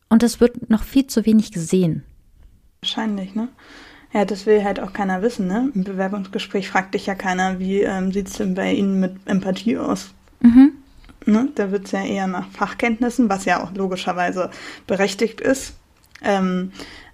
Und 0.10 0.24
das 0.24 0.40
wird 0.40 0.70
noch 0.70 0.84
viel 0.84 1.08
zu 1.08 1.26
wenig 1.26 1.52
gesehen. 1.52 2.04
Wahrscheinlich, 2.88 3.36
ne? 3.36 3.50
Ja, 4.14 4.24
das 4.24 4.46
will 4.46 4.64
halt 4.64 4.80
auch 4.80 4.94
keiner 4.94 5.22
wissen, 5.22 5.46
ne? 5.48 5.70
Im 5.76 5.84
Bewerbungsgespräch 5.84 6.70
fragt 6.70 6.94
dich 6.94 7.06
ja 7.06 7.16
keiner, 7.16 7.60
wie 7.60 7.82
ähm, 7.82 8.14
sieht 8.14 8.30
es 8.30 8.36
denn 8.36 8.56
bei 8.56 8.72
Ihnen 8.72 9.02
mit 9.02 9.18
Empathie 9.26 9.78
aus? 9.78 10.12
Mhm. 10.40 10.72
Ne? 11.26 11.50
Da 11.56 11.72
wird 11.72 11.88
es 11.88 11.92
ja 11.92 12.06
eher 12.06 12.28
nach 12.28 12.48
Fachkenntnissen, 12.50 13.28
was 13.28 13.44
ja 13.44 13.62
auch 13.62 13.74
logischerweise 13.76 14.52
berechtigt 14.88 15.42
ist. 15.42 15.74
Ähm, 16.24 16.72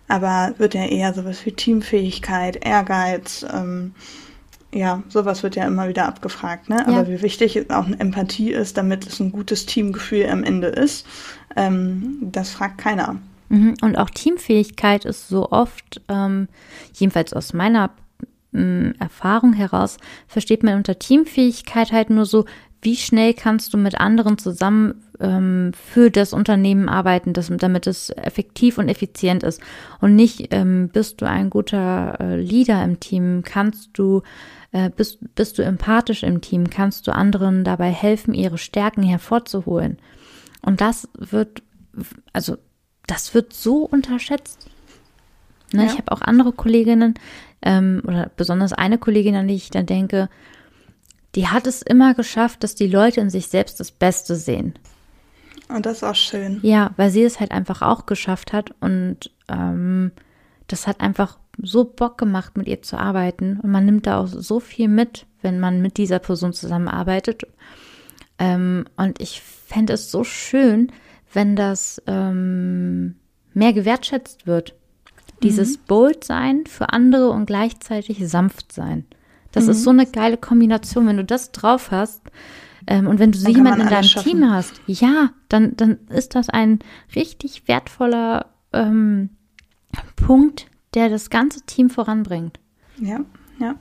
aber 0.07 0.53
wird 0.59 0.75
ja 0.75 0.86
eher 0.86 1.12
sowas 1.15 1.43
wie 1.43 1.53
Teamfähigkeit, 1.53 2.63
Ehrgeiz, 2.63 3.43
ähm, 3.51 3.95
ja, 4.71 5.01
sowas 5.09 5.41
wird 5.41 5.55
ja 5.55 5.65
immer 5.65 5.88
wieder 5.88 6.05
abgefragt, 6.05 6.69
ne? 6.69 6.88
Aber 6.88 6.97
ja. 6.97 7.07
wie 7.07 7.23
wichtig 7.23 7.71
auch 7.71 7.88
eine 7.88 7.99
Empathie 7.99 8.51
ist, 8.51 8.77
damit 8.77 9.07
es 9.07 9.19
ein 9.19 9.31
gutes 9.31 9.65
Teamgefühl 9.65 10.27
am 10.29 10.43
Ende 10.43 10.67
ist, 10.67 11.07
ähm, 11.55 12.19
das 12.21 12.51
fragt 12.51 12.77
keiner. 12.77 13.17
Mhm. 13.54 13.76
Und 13.82 13.98
auch 13.98 14.10
Teamfähigkeit 14.10 15.06
ist 15.06 15.28
so 15.28 15.52
oft, 15.52 16.02
ähm, 16.10 16.48
jedenfalls 16.94 17.34
aus 17.34 17.54
meiner 17.54 17.92
ähm, 18.52 18.96
Erfahrung 18.98 19.54
heraus, 19.54 19.98
versteht 20.28 20.63
man 20.63 20.76
unter 20.76 20.98
Teamfähigkeit 20.98 21.92
halt 21.92 22.10
nur 22.10 22.26
so, 22.26 22.46
wie 22.82 22.96
schnell 22.96 23.36
kannst 23.36 23.74
du 23.74 23.78
mit 23.78 24.00
anderen 24.00 24.39
zusammen 24.39 25.04
ähm, 25.20 25.72
für 25.74 26.10
das 26.10 26.34
Unternehmen 26.34 26.89
arbeiten, 26.89 27.34
das, 27.34 27.52
damit 27.56 27.86
es 27.86 28.10
effektiv 28.10 28.80
und 28.80 28.89
effizient 28.89 29.44
ist. 29.44 29.62
Und 30.02 30.16
nicht 30.16 30.48
ähm, 30.50 30.89
bist 30.92 31.22
du 31.22 31.30
ein 31.30 31.52
guter 31.52 32.18
äh, 32.20 32.42
Leader 32.42 32.84
im 32.84 33.00
Team, 33.00 33.44
kannst 33.44 33.92
du 33.94 34.24
äh, 34.72 34.89
bist, 34.89 35.20
bist 35.36 35.60
du 35.60 35.62
empathisch 35.62 36.24
im 36.24 36.42
Team, 36.42 36.72
kannst 36.72 37.06
du 37.06 37.13
anderen 37.13 37.63
dabei 37.63 37.92
helfen, 37.92 38.34
ihre 38.34 38.58
Stärken 38.58 39.04
hervorzuholen. 39.04 39.98
Und 40.63 40.82
das 40.82 41.08
wird, 41.20 41.62
also 42.34 42.58
das 43.08 43.34
wird 43.34 43.54
so 43.54 43.84
unterschätzt. 43.84 44.68
Ne? 45.72 45.86
Ja. 45.86 45.92
Ich 45.92 45.98
habe 45.98 46.12
auch 46.12 46.22
andere 46.22 46.52
Kolleginnen 46.52 47.16
ähm, 47.62 48.02
oder 48.06 48.32
besonders 48.36 48.74
eine 48.74 48.98
Kollegin, 48.98 49.36
an 49.36 49.48
die 49.48 49.56
ich 49.56 49.70
dann 49.70 49.86
denke, 49.86 50.30
die 51.36 51.48
hat 51.48 51.66
es 51.68 51.82
immer 51.82 52.13
geschafft, 52.13 52.63
dass 52.63 52.76
die 52.76 52.88
Leute 52.88 53.20
in 53.20 53.30
sich 53.30 53.48
selbst 53.48 53.80
das 53.80 53.92
Beste 53.92 54.36
sehen. 54.36 54.76
Und 55.68 55.86
das 55.86 55.98
ist 55.98 56.04
auch 56.04 56.16
schön. 56.16 56.60
Ja, 56.62 56.92
weil 56.98 57.10
sie 57.10 57.24
es 57.24 57.39
halt 57.39 57.52
einfach 57.52 57.82
auch 57.82 58.06
geschafft 58.06 58.54
hat 58.54 58.74
und 58.80 59.32
ähm, 59.48 60.12
das 60.68 60.88
hat 60.88 61.02
einfach 61.02 61.39
so 61.62 61.84
Bock 61.84 62.18
gemacht, 62.18 62.58
mit 62.58 62.68
ihr 62.68 62.82
zu 62.82 62.98
arbeiten. 62.98 63.60
Und 63.62 63.72
man 63.72 63.86
nimmt 63.86 64.08
da 64.08 64.20
auch 64.20 64.28
so 64.28 64.60
viel 64.60 64.88
mit, 64.88 65.26
wenn 65.42 65.60
man 65.60 65.82
mit 65.82 65.98
dieser 65.98 66.20
Person 66.20 66.54
zusammenarbeitet. 66.54 67.44
Ähm, 68.39 68.86
und 68.98 69.22
ich 69.22 69.42
fände 69.42 69.94
es 69.94 70.10
so 70.10 70.24
schön, 70.24 70.92
wenn 71.34 71.56
das 71.56 72.02
ähm, 72.08 73.15
mehr 73.54 73.74
gewertschätzt 73.74 74.48
wird. 74.48 74.76
Dieses 75.41 75.78
mhm. 75.78 75.82
bold 75.88 76.24
sein 76.24 76.65
für 76.65 76.89
andere 76.93 77.30
und 77.30 77.46
gleichzeitig 77.46 78.28
sanft 78.28 78.72
sein. 78.72 79.06
Das 79.52 79.65
mhm. 79.65 79.72
ist 79.72 79.84
so 79.84 79.89
eine 79.89 80.06
geile 80.06 80.38
Kombination. 80.38 81.08
Wenn 81.08 81.17
du 81.17 81.26
das 81.26 81.52
drauf 81.52 81.91
hast 81.91 82.22
ähm, 82.88 83.08
und 83.08 83.19
wenn 83.19 83.32
du 83.32 83.38
so 83.38 83.50
jemanden 83.50 83.82
in 83.82 83.89
deinem 83.89 84.04
schaffen. 84.04 84.30
Team 84.30 84.52
hast, 84.52 84.82
ja, 84.88 85.32
dann, 85.50 85.76
dann 85.76 86.00
ist 86.10 86.36
das 86.36 86.50
ein 86.50 86.80
richtig 87.15 87.67
wertvoller 87.67 88.48
ähm, 88.72 89.30
Punkt, 90.15 90.67
der 90.93 91.10
das 91.10 91.30
ganze 91.30 91.62
Team 91.65 91.89
voranbringt. 91.89 92.60
Ja, 93.00 93.19
ja. 93.60 93.76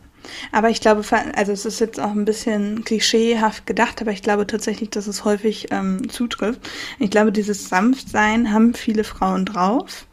Aber 0.52 0.70
ich 0.70 0.80
glaube, 0.80 1.04
also 1.34 1.52
es 1.52 1.64
ist 1.64 1.80
jetzt 1.80 2.00
auch 2.00 2.12
ein 2.12 2.24
bisschen 2.24 2.84
klischeehaft 2.84 3.66
gedacht, 3.66 4.00
aber 4.00 4.12
ich 4.12 4.22
glaube 4.22 4.46
tatsächlich, 4.46 4.90
dass 4.90 5.06
es 5.06 5.24
häufig 5.24 5.68
ähm, 5.70 6.08
zutrifft. 6.08 6.60
Ich 6.98 7.10
glaube, 7.10 7.32
dieses 7.32 7.68
Sanftsein 7.68 8.52
haben 8.52 8.74
viele 8.74 9.04
Frauen 9.04 9.44
drauf. 9.44 10.06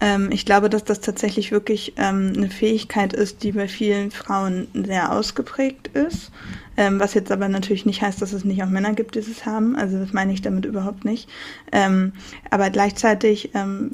Ähm, 0.00 0.30
ich 0.30 0.44
glaube, 0.44 0.68
dass 0.68 0.84
das 0.84 1.00
tatsächlich 1.00 1.52
wirklich 1.52 1.94
ähm, 1.96 2.32
eine 2.36 2.50
Fähigkeit 2.50 3.12
ist, 3.12 3.42
die 3.42 3.52
bei 3.52 3.68
vielen 3.68 4.10
Frauen 4.10 4.68
sehr 4.74 5.12
ausgeprägt 5.12 5.88
ist. 5.88 6.30
Ähm, 6.76 6.98
was 6.98 7.14
jetzt 7.14 7.30
aber 7.30 7.48
natürlich 7.48 7.86
nicht 7.86 8.02
heißt, 8.02 8.20
dass 8.20 8.32
es 8.32 8.44
nicht 8.44 8.62
auch 8.62 8.68
Männer 8.68 8.92
gibt, 8.92 9.14
die 9.14 9.20
es 9.20 9.46
haben. 9.46 9.76
Also 9.76 9.98
das 9.98 10.12
meine 10.12 10.32
ich 10.32 10.42
damit 10.42 10.64
überhaupt 10.64 11.04
nicht. 11.04 11.28
Ähm, 11.72 12.12
aber 12.50 12.70
gleichzeitig 12.70 13.50
ähm, 13.54 13.92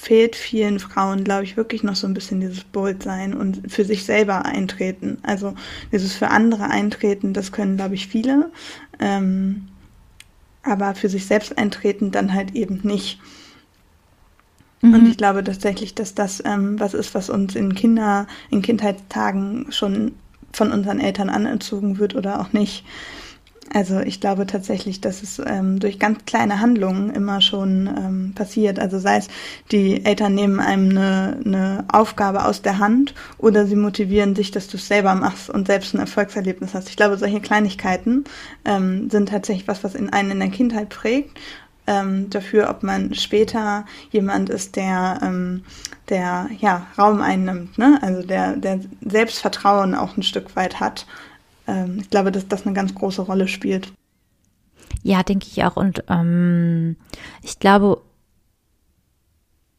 fehlt 0.00 0.34
vielen 0.34 0.78
Frauen, 0.78 1.24
glaube 1.24 1.44
ich, 1.44 1.58
wirklich 1.58 1.82
noch 1.82 1.94
so 1.94 2.06
ein 2.06 2.14
bisschen 2.14 2.40
dieses 2.40 2.64
Boldsein 2.64 3.34
und 3.34 3.70
für 3.70 3.84
sich 3.84 4.06
selber 4.06 4.46
eintreten. 4.46 5.18
Also 5.22 5.54
dieses 5.92 6.14
für 6.14 6.28
andere 6.28 6.70
eintreten, 6.70 7.34
das 7.34 7.52
können, 7.52 7.76
glaube 7.76 7.96
ich, 7.96 8.06
viele. 8.06 8.50
Ähm, 8.98 9.68
aber 10.62 10.94
für 10.94 11.10
sich 11.10 11.26
selbst 11.26 11.58
eintreten 11.58 12.12
dann 12.12 12.32
halt 12.32 12.54
eben 12.54 12.80
nicht. 12.82 13.20
Mhm. 14.80 14.94
Und 14.94 15.08
ich 15.08 15.18
glaube 15.18 15.44
tatsächlich, 15.44 15.94
dass 15.94 16.14
das 16.14 16.42
ähm, 16.46 16.80
was 16.80 16.94
ist, 16.94 17.14
was 17.14 17.28
uns 17.28 17.54
in 17.54 17.74
Kinder, 17.74 18.26
in 18.50 18.62
Kindheitstagen 18.62 19.70
schon 19.70 20.12
von 20.50 20.72
unseren 20.72 20.98
Eltern 20.98 21.28
anerzogen 21.28 21.98
wird 21.98 22.14
oder 22.14 22.40
auch 22.40 22.54
nicht. 22.54 22.84
Also 23.72 24.00
ich 24.00 24.20
glaube 24.20 24.46
tatsächlich, 24.46 25.00
dass 25.00 25.22
es 25.22 25.40
ähm, 25.44 25.78
durch 25.78 26.00
ganz 26.00 26.24
kleine 26.26 26.60
Handlungen 26.60 27.10
immer 27.10 27.40
schon 27.40 27.86
ähm, 27.86 28.32
passiert. 28.34 28.80
Also 28.80 28.98
sei 28.98 29.18
es, 29.18 29.28
die 29.70 30.04
Eltern 30.04 30.34
nehmen 30.34 30.58
einem 30.58 30.90
eine, 30.90 31.40
eine 31.44 31.84
Aufgabe 31.92 32.44
aus 32.44 32.62
der 32.62 32.78
Hand 32.78 33.14
oder 33.38 33.66
sie 33.66 33.76
motivieren 33.76 34.34
sich, 34.34 34.50
dass 34.50 34.66
du 34.66 34.76
es 34.76 34.88
selber 34.88 35.14
machst 35.14 35.50
und 35.50 35.68
selbst 35.68 35.94
ein 35.94 36.00
Erfolgserlebnis 36.00 36.74
hast. 36.74 36.88
Ich 36.88 36.96
glaube, 36.96 37.16
solche 37.16 37.40
Kleinigkeiten 37.40 38.24
ähm, 38.64 39.08
sind 39.08 39.28
tatsächlich 39.28 39.68
was, 39.68 39.84
was 39.84 39.94
in 39.94 40.10
einen 40.12 40.32
in 40.32 40.40
der 40.40 40.50
Kindheit 40.50 40.88
prägt. 40.88 41.38
Ähm, 41.86 42.28
dafür, 42.28 42.70
ob 42.70 42.82
man 42.82 43.14
später 43.14 43.84
jemand 44.10 44.50
ist, 44.50 44.76
der, 44.76 45.20
ähm, 45.22 45.64
der 46.08 46.48
ja, 46.58 46.86
Raum 46.98 47.20
einnimmt, 47.20 47.78
ne? 47.78 47.98
also 48.02 48.22
der, 48.22 48.56
der 48.56 48.80
Selbstvertrauen 49.00 49.94
auch 49.94 50.16
ein 50.16 50.22
Stück 50.22 50.54
weit 50.56 50.78
hat 50.78 51.06
ähm, 51.70 51.98
ich 52.00 52.10
glaube, 52.10 52.32
dass 52.32 52.48
das 52.48 52.66
eine 52.66 52.74
ganz 52.74 52.94
große 52.94 53.22
Rolle 53.22 53.48
spielt. 53.48 53.92
Ja, 55.02 55.22
denke 55.22 55.46
ich 55.46 55.62
auch. 55.64 55.76
Und 55.76 56.04
ähm, 56.08 56.96
ich 57.42 57.58
glaube, 57.58 58.02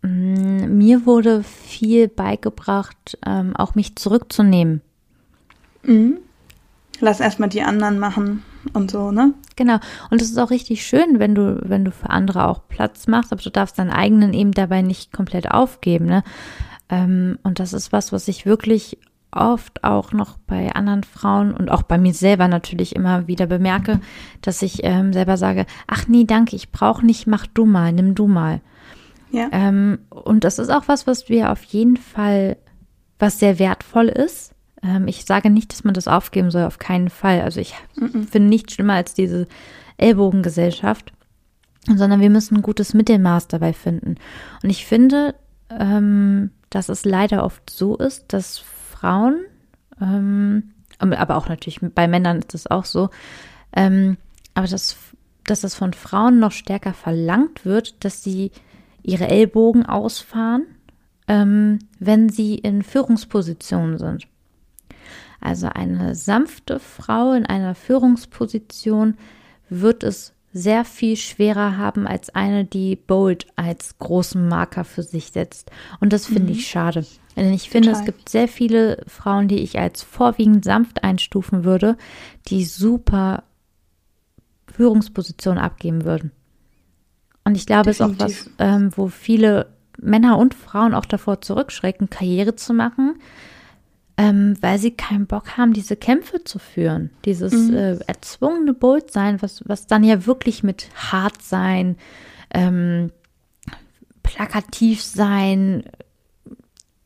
mm, 0.01 0.77
mir 0.77 1.05
wurde 1.05 1.43
viel 1.43 2.07
beigebracht, 2.07 3.17
ähm, 3.25 3.55
auch 3.55 3.75
mich 3.75 3.95
zurückzunehmen. 3.97 4.81
Mhm. 5.83 6.17
Lass 6.99 7.19
erstmal 7.19 7.49
die 7.49 7.63
anderen 7.63 7.99
machen 7.99 8.43
und 8.73 8.91
so, 8.91 9.11
ne? 9.11 9.33
Genau. 9.55 9.79
Und 10.11 10.21
es 10.21 10.29
ist 10.29 10.37
auch 10.37 10.51
richtig 10.51 10.85
schön, 10.85 11.19
wenn 11.19 11.35
du, 11.35 11.59
wenn 11.63 11.83
du 11.83 11.91
für 11.91 12.09
andere 12.09 12.47
auch 12.47 12.61
Platz 12.67 13.07
machst, 13.07 13.31
aber 13.31 13.41
du 13.41 13.49
darfst 13.49 13.79
deinen 13.79 13.89
eigenen 13.89 14.33
eben 14.33 14.51
dabei 14.51 14.81
nicht 14.81 15.11
komplett 15.11 15.49
aufgeben, 15.49 16.05
ne? 16.05 16.23
Ähm, 16.89 17.39
und 17.43 17.59
das 17.59 17.73
ist 17.73 17.91
was, 17.91 18.11
was 18.11 18.27
ich 18.27 18.45
wirklich 18.45 18.99
oft 19.31 19.83
auch 19.83 20.11
noch 20.11 20.37
bei 20.37 20.73
anderen 20.73 21.03
Frauen 21.03 21.53
und 21.53 21.69
auch 21.69 21.83
bei 21.83 21.97
mir 21.97 22.13
selber 22.13 22.47
natürlich 22.47 22.95
immer 22.95 23.27
wieder 23.27 23.47
bemerke, 23.47 23.99
dass 24.41 24.61
ich 24.61 24.83
ähm, 24.83 25.13
selber 25.13 25.37
sage, 25.37 25.65
ach 25.87 26.07
nee, 26.07 26.25
danke, 26.25 26.55
ich 26.55 26.71
brauche 26.71 27.05
nicht, 27.05 27.27
mach 27.27 27.47
du 27.47 27.65
mal, 27.65 27.93
nimm 27.93 28.15
du 28.15 28.27
mal. 28.27 28.61
Ja. 29.31 29.47
Ähm, 29.51 29.99
und 30.09 30.43
das 30.43 30.59
ist 30.59 30.69
auch 30.69 30.87
was, 30.87 31.07
was 31.07 31.29
wir 31.29 31.51
auf 31.51 31.63
jeden 31.63 31.97
Fall, 31.97 32.57
was 33.19 33.39
sehr 33.39 33.59
wertvoll 33.59 34.09
ist. 34.09 34.53
Ähm, 34.83 35.07
ich 35.07 35.25
sage 35.25 35.49
nicht, 35.49 35.71
dass 35.71 35.83
man 35.83 35.93
das 35.93 36.07
aufgeben 36.07 36.51
soll, 36.51 36.65
auf 36.65 36.79
keinen 36.79 37.09
Fall. 37.09 37.41
Also 37.41 37.61
ich 37.61 37.73
mm 37.95 38.05
-mm. 38.05 38.27
finde 38.29 38.49
nichts 38.49 38.73
schlimmer 38.73 38.93
als 38.93 39.13
diese 39.13 39.47
Ellbogengesellschaft, 39.97 41.13
sondern 41.87 42.19
wir 42.19 42.29
müssen 42.29 42.57
ein 42.57 42.61
gutes 42.61 42.93
Mittelmaß 42.93 43.47
dabei 43.47 43.71
finden. 43.71 44.15
Und 44.61 44.69
ich 44.69 44.85
finde, 44.85 45.35
ähm, 45.69 46.51
dass 46.69 46.89
es 46.89 47.05
leider 47.05 47.43
oft 47.43 47.69
so 47.69 47.95
ist, 47.95 48.33
dass 48.33 48.61
Frauen, 49.01 49.45
ähm, 49.99 50.71
aber 50.99 51.35
auch 51.35 51.49
natürlich 51.49 51.79
bei 51.81 52.07
Männern 52.07 52.39
ist 52.39 52.53
das 52.53 52.67
auch 52.67 52.85
so, 52.85 53.09
ähm, 53.75 54.17
aber 54.53 54.67
dass, 54.67 54.95
dass 55.45 55.61
das 55.61 55.73
von 55.73 55.93
Frauen 55.93 56.39
noch 56.39 56.51
stärker 56.51 56.93
verlangt 56.93 57.65
wird, 57.65 58.05
dass 58.05 58.23
sie 58.23 58.51
ihre 59.01 59.27
Ellbogen 59.27 59.85
ausfahren, 59.85 60.65
ähm, 61.27 61.79
wenn 61.99 62.29
sie 62.29 62.55
in 62.55 62.83
Führungspositionen 62.83 63.97
sind. 63.97 64.27
Also 65.39 65.67
eine 65.67 66.13
sanfte 66.13 66.79
Frau 66.79 67.33
in 67.33 67.47
einer 67.47 67.73
Führungsposition 67.73 69.17
wird 69.69 70.03
es 70.03 70.33
sehr 70.53 70.83
viel 70.83 71.15
schwerer 71.15 71.77
haben 71.77 72.07
als 72.07 72.29
eine, 72.29 72.65
die 72.65 72.95
Bold 72.95 73.47
als 73.55 73.97
großen 73.99 74.47
Marker 74.47 74.83
für 74.83 75.03
sich 75.03 75.27
setzt. 75.27 75.71
Und 75.99 76.13
das 76.13 76.25
finde 76.25 76.51
mhm. 76.51 76.59
ich 76.59 76.67
schade. 76.67 77.05
Denn 77.35 77.53
ich 77.53 77.69
finde, 77.69 77.89
Total. 77.89 78.01
es 78.01 78.05
gibt 78.05 78.29
sehr 78.29 78.47
viele 78.47 79.03
Frauen, 79.07 79.47
die 79.47 79.59
ich 79.59 79.79
als 79.79 80.03
vorwiegend 80.03 80.65
sanft 80.65 81.03
einstufen 81.03 81.63
würde, 81.63 81.97
die 82.47 82.65
super 82.65 83.43
Führungspositionen 84.67 85.61
abgeben 85.61 86.03
würden. 86.03 86.31
Und 87.43 87.55
ich 87.55 87.65
glaube, 87.65 87.89
es 87.89 87.99
ist 87.99 88.01
auch 88.01 88.13
was, 88.17 88.49
ähm, 88.59 88.91
wo 88.95 89.07
viele 89.07 89.67
Männer 89.97 90.37
und 90.37 90.53
Frauen 90.53 90.93
auch 90.93 91.05
davor 91.05 91.41
zurückschrecken, 91.41 92.09
Karriere 92.09 92.55
zu 92.55 92.73
machen, 92.73 93.15
ähm, 94.17 94.55
weil 94.61 94.77
sie 94.77 94.91
keinen 94.91 95.25
Bock 95.25 95.57
haben, 95.57 95.73
diese 95.73 95.95
Kämpfe 95.95 96.43
zu 96.43 96.59
führen. 96.59 97.11
Dieses 97.25 97.53
mhm. 97.53 97.75
äh, 97.75 97.97
erzwungene 98.07 98.73
Boldsein, 98.73 99.41
was, 99.41 99.63
was 99.67 99.87
dann 99.87 100.03
ja 100.03 100.25
wirklich 100.25 100.63
mit 100.63 100.89
hart 100.95 101.41
sein, 101.41 101.97
ähm, 102.53 103.11
plakativ 104.23 105.01
sein, 105.01 105.83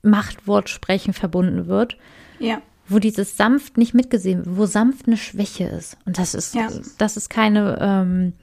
Machtwort 0.02 0.70
sprechen 0.70 1.13
verbunden 1.13 1.68
wird. 1.68 1.98
Ja. 2.39 2.62
Wo 2.88 3.00
dieses 3.00 3.38
sanft 3.38 3.78
nicht 3.78 3.94
mitgesehen 3.94 4.46
wird, 4.46 4.58
wo 4.58 4.65
sanft 4.65 5.08
eine 5.08 5.18
Schwäche 5.18 5.65
ist. 5.65 5.98
Und 6.06 6.20
das 6.20 6.34
ist, 6.36 6.54
ja. 6.54 6.70
das 6.98 7.18
ist 7.18 7.30
keine 7.30 7.80
ähm, 7.82 8.34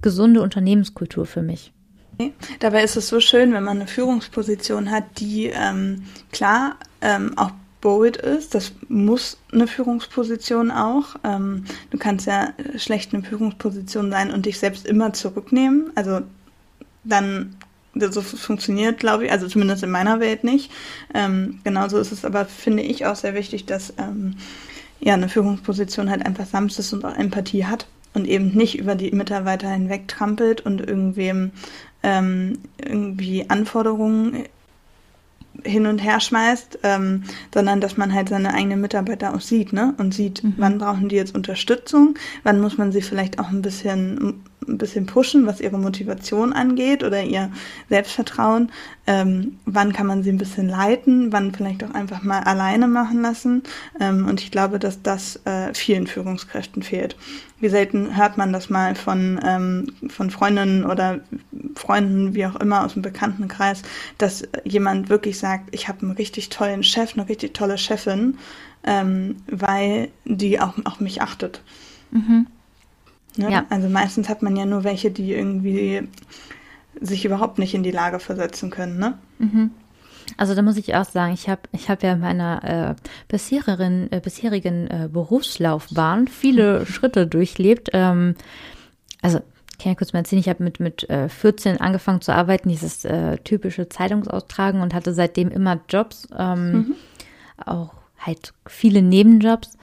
gesunde 0.00 0.42
Unternehmenskultur 0.42 1.26
für 1.26 1.42
mich. 1.42 1.72
Dabei 2.58 2.84
ist 2.84 2.96
es 2.96 3.08
so 3.08 3.20
schön, 3.20 3.52
wenn 3.54 3.64
man 3.64 3.78
eine 3.78 3.86
Führungsposition 3.86 4.90
hat, 4.90 5.04
die 5.18 5.46
ähm, 5.46 6.02
klar 6.32 6.76
ähm, 7.00 7.36
auch 7.38 7.50
bold 7.80 8.16
ist. 8.16 8.54
Das 8.54 8.72
muss 8.88 9.38
eine 9.52 9.66
Führungsposition 9.66 10.70
auch. 10.70 11.16
Ähm, 11.24 11.64
du 11.90 11.98
kannst 11.98 12.26
ja 12.26 12.52
schlecht 12.76 13.14
eine 13.14 13.22
Führungsposition 13.22 14.10
sein 14.10 14.30
und 14.30 14.46
dich 14.46 14.58
selbst 14.58 14.86
immer 14.86 15.12
zurücknehmen. 15.12 15.90
Also 15.94 16.20
dann 17.04 17.56
so 17.94 18.22
funktioniert, 18.22 19.00
glaube 19.00 19.26
ich, 19.26 19.32
also 19.32 19.48
zumindest 19.48 19.82
in 19.82 19.90
meiner 19.90 20.20
Welt 20.20 20.44
nicht. 20.44 20.70
Ähm, 21.14 21.60
genauso 21.64 21.98
ist 21.98 22.12
es 22.12 22.24
aber, 22.24 22.44
finde 22.44 22.82
ich, 22.82 23.06
auch 23.06 23.16
sehr 23.16 23.34
wichtig, 23.34 23.66
dass 23.66 23.94
ähm, 23.98 24.36
ja 25.00 25.14
eine 25.14 25.28
Führungsposition 25.28 26.10
halt 26.10 26.24
einfach 26.24 26.46
sanft 26.46 26.78
ist 26.78 26.92
und 26.92 27.04
auch 27.04 27.16
Empathie 27.16 27.66
hat 27.66 27.86
und 28.14 28.28
eben 28.28 28.48
nicht 28.48 28.78
über 28.78 28.94
die 28.94 29.10
Mitarbeiter 29.12 29.68
hinweg 29.70 30.08
trampelt 30.08 30.60
und 30.60 30.80
irgendwem 30.80 31.52
ähm, 32.02 32.58
irgendwie 32.78 33.48
Anforderungen 33.48 34.44
hin 35.64 35.86
und 35.86 35.98
her 35.98 36.20
schmeißt, 36.20 36.80
ähm, 36.82 37.24
sondern 37.52 37.80
dass 37.80 37.96
man 37.96 38.14
halt 38.14 38.28
seine 38.28 38.54
eigenen 38.54 38.80
Mitarbeiter 38.80 39.34
auch 39.34 39.40
sieht, 39.40 39.72
ne? 39.72 39.94
Und 39.98 40.14
sieht, 40.14 40.42
mhm. 40.42 40.54
wann 40.56 40.78
brauchen 40.78 41.08
die 41.08 41.16
jetzt 41.16 41.34
Unterstützung, 41.34 42.14
wann 42.42 42.60
muss 42.60 42.78
man 42.78 42.92
sie 42.92 43.02
vielleicht 43.02 43.38
auch 43.38 43.48
ein 43.48 43.62
bisschen 43.62 44.42
ein 44.66 44.78
bisschen 44.78 45.06
pushen, 45.06 45.46
was 45.46 45.60
ihre 45.60 45.78
Motivation 45.78 46.52
angeht 46.52 47.02
oder 47.02 47.22
ihr 47.22 47.50
Selbstvertrauen. 47.88 48.70
Ähm, 49.06 49.58
wann 49.64 49.92
kann 49.92 50.06
man 50.06 50.22
sie 50.22 50.30
ein 50.30 50.38
bisschen 50.38 50.68
leiten, 50.68 51.32
wann 51.32 51.52
vielleicht 51.52 51.82
auch 51.82 51.94
einfach 51.94 52.22
mal 52.22 52.40
alleine 52.40 52.86
machen 52.86 53.22
lassen. 53.22 53.62
Ähm, 53.98 54.26
und 54.26 54.40
ich 54.40 54.50
glaube, 54.50 54.78
dass 54.78 55.02
das 55.02 55.40
äh, 55.46 55.74
vielen 55.74 56.06
Führungskräften 56.06 56.82
fehlt. 56.82 57.16
Wie 57.58 57.68
selten 57.68 58.16
hört 58.16 58.38
man 58.38 58.52
das 58.52 58.70
mal 58.70 58.94
von, 58.94 59.40
ähm, 59.44 59.92
von 60.08 60.30
Freundinnen 60.30 60.84
oder 60.84 61.20
Freunden, 61.74 62.34
wie 62.34 62.46
auch 62.46 62.56
immer, 62.56 62.84
aus 62.84 62.94
dem 62.94 63.02
Bekanntenkreis, 63.02 63.82
dass 64.18 64.46
jemand 64.64 65.08
wirklich 65.08 65.38
sagt, 65.38 65.74
ich 65.74 65.88
habe 65.88 66.02
einen 66.02 66.12
richtig 66.12 66.48
tollen 66.48 66.82
Chef, 66.82 67.14
eine 67.14 67.28
richtig 67.28 67.54
tolle 67.54 67.78
Chefin, 67.78 68.38
ähm, 68.84 69.36
weil 69.46 70.08
die 70.24 70.60
auch 70.60 70.74
auf 70.84 71.00
mich 71.00 71.20
achtet. 71.20 71.62
Mhm. 72.12 72.46
Ne? 73.38 73.50
Ja. 73.50 73.66
Also 73.70 73.88
meistens 73.88 74.28
hat 74.28 74.42
man 74.42 74.56
ja 74.56 74.66
nur 74.66 74.84
welche, 74.84 75.10
die 75.10 75.32
irgendwie 75.32 76.08
sich 77.00 77.24
überhaupt 77.24 77.58
nicht 77.58 77.74
in 77.74 77.82
die 77.82 77.90
Lage 77.90 78.18
versetzen 78.18 78.70
können. 78.70 78.98
Ne? 78.98 79.18
Mhm. 79.38 79.70
Also 80.36 80.54
da 80.54 80.62
muss 80.62 80.76
ich 80.76 80.94
auch 80.94 81.04
sagen, 81.04 81.32
ich 81.32 81.48
habe 81.48 81.62
ich 81.72 81.90
hab 81.90 82.02
ja 82.02 82.12
in 82.12 82.20
meiner 82.20 82.64
äh, 82.90 82.94
bisherigen, 83.28 84.10
äh, 84.12 84.20
bisherigen 84.20 84.86
äh, 84.86 85.08
Berufslaufbahn 85.10 86.28
viele 86.28 86.86
Schritte 86.86 87.26
durchlebt. 87.26 87.90
Ähm, 87.92 88.34
also 89.22 89.40
kann 89.80 89.92
ich 89.92 89.98
kurz 89.98 90.12
mal 90.12 90.20
erzählen, 90.20 90.40
ich 90.40 90.48
habe 90.48 90.62
mit, 90.62 90.78
mit 90.78 91.08
äh, 91.08 91.28
14 91.28 91.80
angefangen 91.80 92.20
zu 92.20 92.34
arbeiten, 92.34 92.68
dieses 92.68 93.04
äh, 93.04 93.38
typische 93.38 93.88
Zeitungsaustragen 93.88 94.82
und 94.82 94.92
hatte 94.92 95.14
seitdem 95.14 95.50
immer 95.50 95.80
Jobs, 95.88 96.28
ähm, 96.38 96.72
mhm. 96.72 96.94
auch 97.64 97.94
halt 98.18 98.52
viele 98.66 99.00
Nebenjobs 99.00 99.78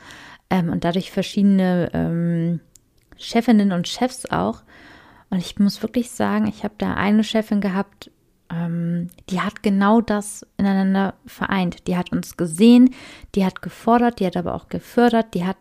ähm, 0.50 0.70
und 0.70 0.84
dadurch 0.84 1.12
verschiedene 1.12 1.90
ähm, 1.94 2.60
Chefinnen 3.18 3.72
und 3.72 3.88
Chefs 3.88 4.26
auch. 4.26 4.64
Und 5.30 5.40
ich 5.40 5.60
muss 5.60 5.82
wirklich 5.82 6.12
sagen, 6.12 6.48
ich 6.48 6.64
habe 6.64 6.76
da 6.78 6.94
eine 6.94 7.24
Chefin 7.24 7.62
gehabt, 7.62 8.12
ähm, 8.50 9.10
die 9.30 9.42
hat 9.42 9.62
genau 9.62 10.02
das 10.02 10.46
ineinander 10.58 11.16
vereint. 11.26 11.88
Die 11.88 11.98
hat 11.98 12.12
uns 12.12 12.38
gesehen, 12.38 12.94
die 13.36 13.46
hat 13.46 13.62
gefordert, 13.62 14.20
die 14.20 14.26
hat 14.26 14.38
aber 14.38 14.56
auch 14.56 14.70
gefördert, 14.70 15.34
die 15.34 15.46
hat 15.46 15.58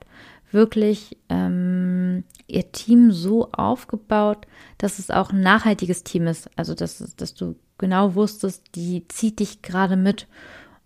wirklich 0.53 1.17
ähm, 1.29 2.25
ihr 2.47 2.71
Team 2.71 3.11
so 3.11 3.51
aufgebaut, 3.53 4.47
dass 4.79 4.99
es 4.99 5.11
auch 5.11 5.33
ein 5.33 5.41
nachhaltiges 5.41 6.05
Team 6.05 6.27
ist. 6.29 6.49
Also, 6.57 6.75
dass, 6.75 6.99
dass 7.17 7.35
du 7.35 7.57
genau 7.79 8.15
wusstest, 8.15 8.63
die 8.75 9.07
zieht 9.09 9.41
dich 9.41 9.63
gerade 9.63 9.97
mit. 9.97 10.29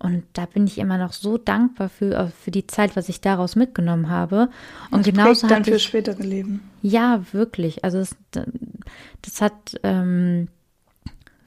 Und 0.02 0.24
da 0.32 0.46
bin 0.46 0.66
ich 0.66 0.78
immer 0.78 0.96
noch 0.96 1.12
so 1.12 1.36
dankbar 1.36 1.90
für, 1.90 2.14
äh, 2.14 2.28
für 2.28 2.50
die 2.50 2.66
Zeit, 2.66 2.96
was 2.96 3.10
ich 3.10 3.20
daraus 3.20 3.54
mitgenommen 3.54 4.08
habe. 4.08 4.48
Und 4.90 5.06
das 5.06 5.12
genauso 5.14 5.46
dann 5.46 5.64
für 5.64 5.76
ich, 5.76 5.82
spätere 5.82 6.22
Leben. 6.22 6.62
Ja, 6.80 7.22
wirklich. 7.32 7.84
Also 7.84 7.98
es, 7.98 8.16
das 8.32 9.42
hat 9.42 9.78
ähm, 9.82 10.48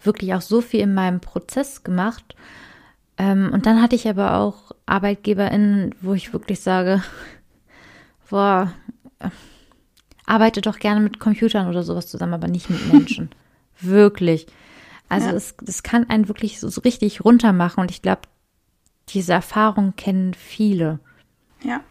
wirklich 0.04 0.36
auch 0.36 0.42
so 0.42 0.62
viel 0.62 0.82
in 0.82 0.94
meinem 0.94 1.20
Prozess 1.20 1.84
gemacht. 1.84 2.36
Ähm, 3.18 3.50
und 3.52 3.66
dann 3.66 3.82
hatte 3.82 3.96
ich 3.96 4.08
aber 4.08 4.36
auch 4.36 4.72
ArbeitgeberInnen, 4.86 5.96
wo 6.02 6.14
ich 6.14 6.32
wirklich 6.32 6.60
sage, 6.60 7.02
boah, 8.30 8.72
arbeite 10.28 10.62
doch 10.62 10.78
gerne 10.78 11.02
mit 11.02 11.20
Computern 11.20 11.68
oder 11.68 11.82
sowas 11.82 12.06
zusammen, 12.06 12.36
aber 12.36 12.48
nicht 12.48 12.70
mit 12.70 12.94
Menschen. 12.94 13.30
wirklich. 13.80 14.46
Also 15.10 15.30
ja. 15.30 15.34
es, 15.34 15.56
es 15.68 15.82
kann 15.82 16.08
einen 16.08 16.28
wirklich 16.28 16.60
so, 16.60 16.70
so 16.70 16.82
richtig 16.82 17.26
runtermachen 17.26 17.82
und 17.82 17.90
ich 17.90 18.04
glaube, 18.04 18.22
diese 19.10 19.34
Erfahrung 19.34 19.96
kennen 19.96 20.34
viele. 20.34 21.00
Ja. 21.64 21.82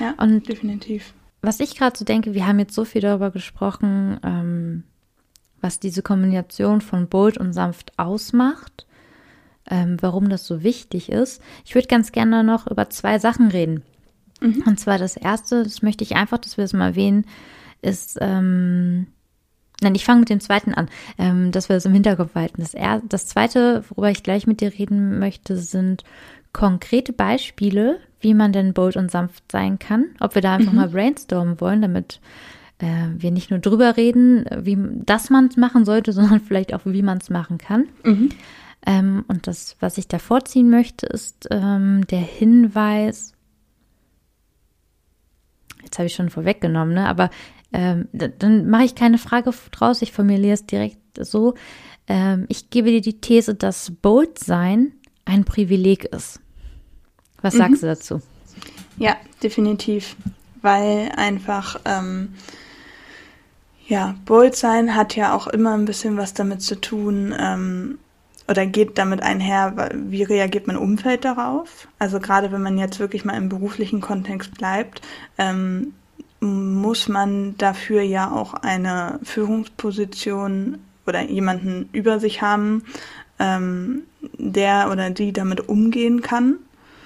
Ja, 0.00 0.14
und 0.18 0.48
definitiv. 0.48 1.14
Was 1.42 1.60
ich 1.60 1.76
gerade 1.76 1.96
so 1.96 2.04
denke, 2.04 2.34
wir 2.34 2.46
haben 2.46 2.58
jetzt 2.58 2.74
so 2.74 2.84
viel 2.84 3.02
darüber 3.02 3.30
gesprochen, 3.30 4.18
ähm, 4.24 4.84
was 5.60 5.78
diese 5.78 6.02
Kombination 6.02 6.80
von 6.80 7.08
bold 7.08 7.38
und 7.38 7.52
sanft 7.52 7.98
ausmacht, 7.98 8.86
ähm, 9.70 9.96
warum 10.00 10.28
das 10.28 10.46
so 10.46 10.62
wichtig 10.62 11.10
ist. 11.10 11.42
Ich 11.64 11.74
würde 11.74 11.88
ganz 11.88 12.12
gerne 12.12 12.44
noch 12.44 12.66
über 12.66 12.90
zwei 12.90 13.18
Sachen 13.18 13.48
reden. 13.48 13.82
Mhm. 14.40 14.64
Und 14.66 14.80
zwar 14.80 14.98
das 14.98 15.16
erste, 15.16 15.62
das 15.62 15.82
möchte 15.82 16.04
ich 16.04 16.16
einfach, 16.16 16.38
dass 16.38 16.56
wir 16.56 16.64
es 16.64 16.72
mal 16.72 16.88
erwähnen, 16.88 17.26
ist, 17.82 18.18
ähm, 18.20 19.06
Nein, 19.84 19.94
ich 19.94 20.04
fange 20.04 20.20
mit 20.20 20.30
dem 20.30 20.40
zweiten 20.40 20.72
an, 20.72 20.88
ähm, 21.18 21.52
dass 21.52 21.68
wir 21.68 21.76
das 21.76 21.84
im 21.84 21.92
Hinterkopf 21.92 22.34
halten. 22.34 22.62
Das, 22.62 22.72
er, 22.72 23.02
das 23.06 23.26
zweite, 23.26 23.84
worüber 23.90 24.10
ich 24.10 24.22
gleich 24.22 24.46
mit 24.46 24.62
dir 24.62 24.72
reden 24.72 25.18
möchte, 25.18 25.58
sind 25.58 26.04
konkrete 26.54 27.12
Beispiele, 27.12 27.98
wie 28.20 28.32
man 28.32 28.52
denn 28.52 28.72
bold 28.72 28.96
und 28.96 29.10
sanft 29.10 29.52
sein 29.52 29.78
kann. 29.78 30.06
Ob 30.20 30.34
wir 30.34 30.42
da 30.42 30.54
einfach 30.54 30.72
mhm. 30.72 30.78
mal 30.78 30.88
brainstormen 30.88 31.60
wollen, 31.60 31.82
damit 31.82 32.20
äh, 32.78 33.08
wir 33.16 33.30
nicht 33.30 33.50
nur 33.50 33.60
drüber 33.60 33.98
reden, 33.98 34.46
wie 34.56 34.78
das 35.04 35.28
man 35.28 35.48
es 35.48 35.58
machen 35.58 35.84
sollte, 35.84 36.12
sondern 36.14 36.40
vielleicht 36.40 36.72
auch, 36.72 36.80
wie 36.84 37.02
man 37.02 37.18
es 37.18 37.28
machen 37.28 37.58
kann. 37.58 37.88
Mhm. 38.04 38.30
Ähm, 38.86 39.24
und 39.28 39.46
das, 39.46 39.76
was 39.80 39.98
ich 39.98 40.08
da 40.08 40.18
vorziehen 40.18 40.70
möchte, 40.70 41.06
ist 41.06 41.46
ähm, 41.50 42.06
der 42.06 42.20
Hinweis, 42.20 43.34
jetzt 45.82 45.98
habe 45.98 46.06
ich 46.06 46.14
schon 46.14 46.30
vorweggenommen, 46.30 46.94
ne? 46.94 47.06
aber 47.06 47.28
ähm, 47.74 48.08
dann 48.12 48.70
mache 48.70 48.84
ich 48.84 48.94
keine 48.94 49.18
Frage 49.18 49.52
draus, 49.72 50.00
ich 50.00 50.12
formuliere 50.12 50.54
es 50.54 50.64
direkt 50.64 50.98
so. 51.18 51.54
Ähm, 52.06 52.46
ich 52.48 52.70
gebe 52.70 52.90
dir 52.90 53.00
die 53.00 53.20
These, 53.20 53.56
dass 53.56 53.90
Bold 53.90 54.38
sein 54.38 54.92
ein 55.24 55.44
Privileg 55.44 56.04
ist. 56.04 56.38
Was 57.42 57.54
sagst 57.54 57.82
mhm. 57.82 57.86
du 57.86 57.86
dazu? 57.86 58.22
Ja, 58.96 59.16
definitiv. 59.42 60.14
Weil 60.62 61.10
einfach, 61.16 61.80
ähm, 61.84 62.34
ja, 63.88 64.14
bold 64.24 64.54
sein 64.54 64.94
hat 64.94 65.16
ja 65.16 65.34
auch 65.34 65.48
immer 65.48 65.74
ein 65.74 65.84
bisschen 65.84 66.16
was 66.16 66.32
damit 66.32 66.62
zu 66.62 66.80
tun, 66.80 67.34
ähm, 67.36 67.98
oder 68.46 68.66
geht 68.66 68.98
damit 68.98 69.22
einher, 69.22 69.90
wie 69.94 70.22
reagiert 70.22 70.68
mein 70.68 70.76
Umfeld 70.76 71.24
darauf? 71.24 71.88
Also 71.98 72.20
gerade 72.20 72.52
wenn 72.52 72.62
man 72.62 72.78
jetzt 72.78 73.00
wirklich 73.00 73.24
mal 73.24 73.36
im 73.36 73.48
beruflichen 73.48 74.00
Kontext 74.00 74.54
bleibt, 74.56 75.00
ähm, 75.38 75.94
muss 76.44 77.08
man 77.08 77.56
dafür 77.56 78.02
ja 78.02 78.30
auch 78.30 78.54
eine 78.54 79.18
Führungsposition 79.22 80.78
oder 81.06 81.22
jemanden 81.22 81.88
über 81.92 82.20
sich 82.20 82.42
haben, 82.42 82.84
ähm, 83.38 84.02
der 84.38 84.90
oder 84.90 85.10
die 85.10 85.32
damit 85.32 85.68
umgehen 85.68 86.22
kann. 86.22 86.56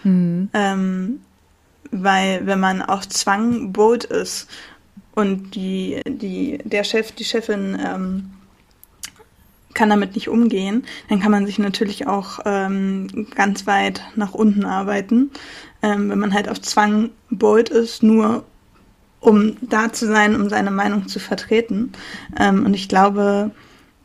Mhm. 0.05 0.51
Ähm, 0.53 1.21
weil 1.91 2.47
wenn 2.47 2.61
man 2.61 2.83
auf 2.83 3.09
Zwang 3.09 3.73
bold 3.73 4.05
ist 4.05 4.49
und 5.15 5.55
die, 5.55 6.03
die, 6.07 6.59
der 6.65 6.85
Chef, 6.85 7.13
die 7.13 7.25
Chefin 7.25 7.79
ähm, 7.83 8.31
kann 9.75 9.91
damit 9.91 10.15
nicht 10.15 10.29
umgehen, 10.29 10.85
dann 11.09 11.21
kann 11.21 11.31
man 11.31 11.47
sich 11.47 11.59
natürlich 11.59 12.07
auch 12.07 12.41
ähm, 12.45 13.29
ganz 13.35 13.67
weit 13.67 14.03
nach 14.17 14.35
unten 14.35 14.65
arbeiten. 14.65 15.31
Ähm, 15.83 16.11
wenn 16.11 16.19
man 16.19 16.35
halt 16.35 16.49
auf 16.49 16.61
Zwang 16.61 17.11
bold 17.31 17.69
ist, 17.69 18.03
nur 18.03 18.45
um 19.21 19.57
da 19.61 19.93
zu 19.93 20.07
sein, 20.07 20.35
um 20.41 20.49
seine 20.49 20.71
Meinung 20.71 21.09
zu 21.09 21.19
vertreten. 21.19 21.93
Ähm, 22.39 22.65
und 22.65 22.75
ich 22.75 22.89
glaube, 22.89 23.51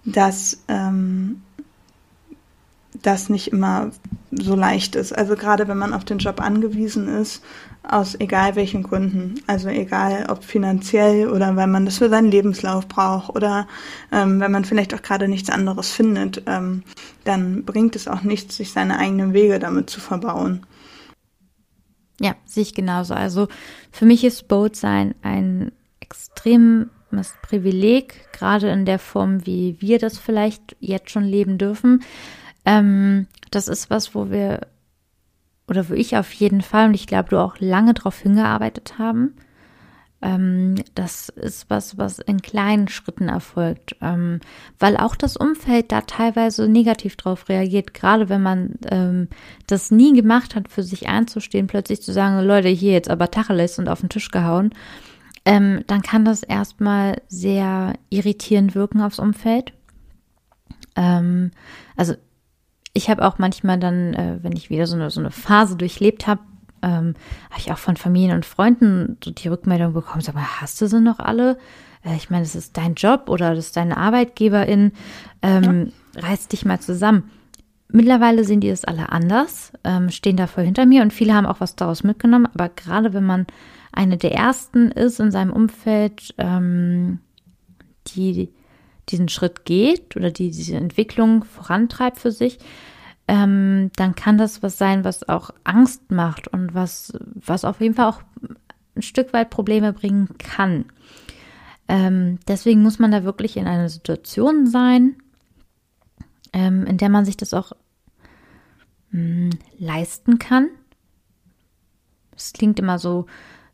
dass 0.05 0.61
ähm, 0.67 1.41
das 3.01 3.29
nicht 3.29 3.51
immer 3.51 3.91
so 4.31 4.55
leicht 4.55 4.95
ist. 4.95 5.15
Also 5.15 5.35
gerade 5.35 5.67
wenn 5.67 5.77
man 5.77 5.93
auf 5.93 6.05
den 6.05 6.17
Job 6.17 6.41
angewiesen 6.41 7.07
ist, 7.07 7.43
aus 7.83 8.15
egal 8.19 8.55
welchen 8.55 8.83
Gründen. 8.83 9.35
Also 9.45 9.67
egal 9.67 10.27
ob 10.29 10.43
finanziell 10.43 11.29
oder 11.29 11.55
weil 11.55 11.67
man 11.67 11.85
das 11.85 11.97
für 11.97 12.09
seinen 12.09 12.31
Lebenslauf 12.31 12.87
braucht 12.87 13.35
oder 13.35 13.67
ähm, 14.11 14.39
wenn 14.39 14.51
man 14.51 14.65
vielleicht 14.65 14.93
auch 14.93 15.01
gerade 15.01 15.27
nichts 15.27 15.49
anderes 15.49 15.91
findet, 15.91 16.43
ähm, 16.47 16.83
dann 17.25 17.65
bringt 17.65 17.95
es 17.95 18.07
auch 18.07 18.23
nichts, 18.23 18.57
sich 18.57 18.71
seine 18.71 18.97
eigenen 18.97 19.33
Wege 19.33 19.59
damit 19.59 19.89
zu 19.89 19.99
verbauen. 19.99 20.65
Ja, 22.23 22.35
sehe 22.45 22.63
ich 22.63 22.73
genauso. 22.73 23.13
Also 23.13 23.49
für 23.91 24.05
mich 24.05 24.23
ist 24.23 24.47
Boat 24.47 24.77
sein 24.77 25.13
ein 25.23 25.73
extremes 25.99 26.87
Privileg, 27.41 28.31
gerade 28.31 28.69
in 28.69 28.85
der 28.85 28.97
Form, 28.97 29.45
wie 29.45 29.75
wir 29.81 29.99
das 29.99 30.19
vielleicht 30.19 30.77
jetzt 30.79 31.11
schon 31.11 31.25
leben 31.25 31.57
dürfen. 31.57 32.01
Ähm, 32.63 33.27
das 33.51 33.67
ist 33.67 33.89
was, 33.89 34.15
wo 34.15 34.31
wir, 34.31 34.67
oder 35.67 35.89
wo 35.89 35.93
ich 35.93 36.15
auf 36.15 36.31
jeden 36.31 36.61
Fall, 36.61 36.87
und 36.87 36.93
ich 36.93 37.07
glaube, 37.07 37.27
du 37.29 37.39
auch 37.39 37.57
lange 37.59 37.93
darauf 37.93 38.17
hingearbeitet 38.19 38.97
haben, 38.97 39.35
das 40.95 41.27
ist 41.29 41.69
was, 41.69 41.97
was 41.97 42.19
in 42.19 42.41
kleinen 42.41 42.87
Schritten 42.87 43.27
erfolgt, 43.27 43.97
ähm, 44.01 44.39
weil 44.79 44.95
auch 44.95 45.15
das 45.15 45.35
Umfeld 45.35 45.91
da 45.91 46.01
teilweise 46.01 46.69
negativ 46.69 47.17
drauf 47.17 47.49
reagiert, 47.49 47.93
gerade 47.93 48.29
wenn 48.29 48.41
man 48.41 48.75
ähm, 48.89 49.27
das 49.67 49.91
nie 49.91 50.13
gemacht 50.13 50.55
hat, 50.55 50.69
für 50.69 50.83
sich 50.83 51.09
einzustehen, 51.09 51.67
plötzlich 51.67 52.01
zu 52.01 52.13
sagen, 52.13 52.45
Leute, 52.45 52.69
hier 52.69 52.93
jetzt 52.93 53.09
aber 53.09 53.31
Tacheles 53.31 53.79
und 53.79 53.89
auf 53.89 53.99
den 53.99 54.09
Tisch 54.09 54.31
gehauen, 54.31 54.73
ähm, 55.43 55.83
dann 55.87 56.01
kann 56.01 56.23
das 56.23 56.41
erstmal 56.41 57.21
sehr 57.27 57.93
irritierend 58.09 58.75
wirken 58.75 59.01
aufs 59.01 59.19
Umfeld. 59.19 59.73
Ähm, 60.95 61.51
also 61.97 62.13
ich 62.93 63.09
habe 63.09 63.25
auch 63.25 63.39
manchmal 63.39 63.77
dann, 63.77 64.13
äh, 64.13 64.37
wenn 64.41 64.55
ich 64.55 64.69
wieder 64.69 64.87
so 64.87 64.95
eine, 64.95 65.09
so 65.09 65.19
eine 65.19 65.31
Phase 65.31 65.75
durchlebt 65.75 66.27
habe, 66.27 66.41
ähm, 66.83 67.15
habe 67.49 67.59
ich 67.59 67.71
auch 67.71 67.77
von 67.77 67.97
Familien 67.97 68.35
und 68.35 68.45
Freunden 68.45 69.17
so 69.23 69.31
die 69.31 69.47
Rückmeldung 69.47 69.93
bekommen, 69.93 70.21
sag 70.21 70.35
mal, 70.35 70.61
hast 70.61 70.79
du 70.81 70.87
sie 70.87 70.99
noch 70.99 71.19
alle? 71.19 71.57
Äh, 72.03 72.15
ich 72.15 72.29
meine, 72.29 72.43
das 72.43 72.55
ist 72.55 72.77
dein 72.77 72.93
Job 72.95 73.29
oder 73.29 73.55
das 73.55 73.67
ist 73.67 73.77
deine 73.77 73.97
Arbeitgeberin. 73.97 74.91
Ähm, 75.41 75.91
ja. 76.15 76.21
Reiß 76.21 76.47
dich 76.49 76.65
mal 76.65 76.79
zusammen. 76.79 77.31
Mittlerweile 77.87 78.43
sehen 78.43 78.59
die 78.59 78.69
das 78.69 78.85
alle 78.85 79.11
anders, 79.11 79.71
ähm, 79.83 80.09
stehen 80.09 80.35
da 80.35 80.47
voll 80.47 80.63
hinter 80.63 80.85
mir 80.85 81.03
und 81.03 81.13
viele 81.13 81.33
haben 81.33 81.45
auch 81.45 81.59
was 81.59 81.75
daraus 81.75 82.03
mitgenommen. 82.03 82.47
Aber 82.53 82.69
gerade 82.69 83.13
wenn 83.13 83.25
man 83.25 83.45
eine 83.91 84.17
der 84.17 84.33
ersten 84.33 84.91
ist 84.91 85.19
in 85.19 85.31
seinem 85.31 85.53
Umfeld, 85.53 86.33
ähm, 86.37 87.19
die 88.07 88.49
diesen 89.09 89.29
Schritt 89.29 89.65
geht 89.65 90.15
oder 90.15 90.31
die 90.31 90.49
diese 90.49 90.77
Entwicklung 90.77 91.43
vorantreibt 91.43 92.19
für 92.19 92.31
sich, 92.31 92.57
ähm, 93.27 93.91
dann 93.95 94.15
kann 94.15 94.37
das 94.37 94.63
was 94.63 94.77
sein, 94.77 95.03
was 95.03 95.27
auch 95.29 95.51
Angst 95.63 96.11
macht 96.11 96.47
und 96.49 96.73
was, 96.73 97.13
was 97.35 97.65
auf 97.65 97.79
jeden 97.79 97.95
Fall 97.95 98.09
auch 98.09 98.21
ein 98.95 99.01
Stück 99.01 99.33
weit 99.33 99.49
Probleme 99.49 99.93
bringen 99.93 100.29
kann. 100.37 100.85
Ähm, 101.87 102.39
deswegen 102.47 102.81
muss 102.81 102.99
man 102.99 103.11
da 103.11 103.23
wirklich 103.23 103.57
in 103.57 103.67
einer 103.67 103.89
Situation 103.89 104.67
sein, 104.67 105.15
ähm, 106.51 106.85
in 106.85 106.97
der 106.97 107.09
man 107.09 107.25
sich 107.25 107.37
das 107.37 107.53
auch 107.53 107.73
mh, 109.11 109.19
hm, 109.19 109.49
leisten 109.77 110.39
kann. 110.39 110.69
Es 112.35 112.53
klingt 112.53 112.79
immer 112.79 112.99
so, 112.99 113.25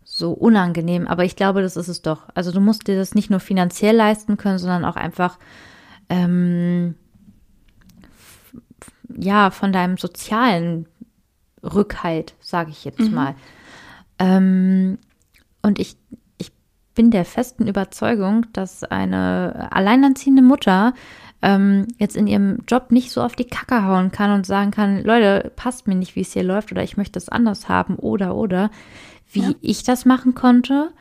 so 0.03 0.31
unangenehm, 0.31 1.07
aber 1.07 1.23
ich 1.23 1.35
glaube, 1.35 1.61
das 1.61 1.77
ist 1.77 1.87
es 1.87 2.01
doch. 2.01 2.27
Also 2.33 2.51
du 2.51 2.59
musst 2.59 2.87
dir 2.87 2.95
das 2.95 3.15
nicht 3.15 3.29
nur 3.29 3.39
finanziell 3.39 3.95
leisten 3.95 4.37
können, 4.37 4.59
sondern 4.59 4.85
auch 4.85 4.95
einfach 4.95 5.39
ähm, 6.09 6.95
ja, 9.17 9.51
von 9.51 9.71
deinem 9.71 9.97
sozialen 9.97 10.87
Rückhalt, 11.63 12.35
sage 12.39 12.71
ich 12.71 12.85
jetzt 12.85 12.99
mhm. 12.99 13.13
mal. 13.13 13.35
Ähm, 14.17 14.97
und 15.61 15.79
ich, 15.79 15.97
ich 16.37 16.51
bin 16.95 17.11
der 17.11 17.25
festen 17.25 17.67
Überzeugung, 17.67 18.45
dass 18.53 18.83
eine 18.83 19.69
alleinerziehende 19.71 20.41
Mutter 20.41 20.93
ähm, 21.41 21.87
jetzt 21.97 22.17
in 22.17 22.27
ihrem 22.27 22.59
Job 22.67 22.91
nicht 22.91 23.11
so 23.11 23.21
auf 23.21 23.35
die 23.35 23.45
Kacke 23.45 23.85
hauen 23.85 24.11
kann 24.11 24.31
und 24.31 24.45
sagen 24.45 24.71
kann, 24.71 25.03
Leute, 25.03 25.51
passt 25.55 25.87
mir 25.87 25.95
nicht, 25.95 26.15
wie 26.15 26.21
es 26.21 26.33
hier 26.33 26.43
läuft 26.43 26.71
oder 26.71 26.83
ich 26.83 26.97
möchte 26.97 27.17
es 27.17 27.29
anders 27.29 27.69
haben 27.69 27.95
oder 27.95 28.35
oder, 28.35 28.69
wie 29.31 29.41
ja. 29.41 29.51
ich 29.61 29.83
das 29.83 30.05
machen 30.05 30.35
konnte, 30.35 30.91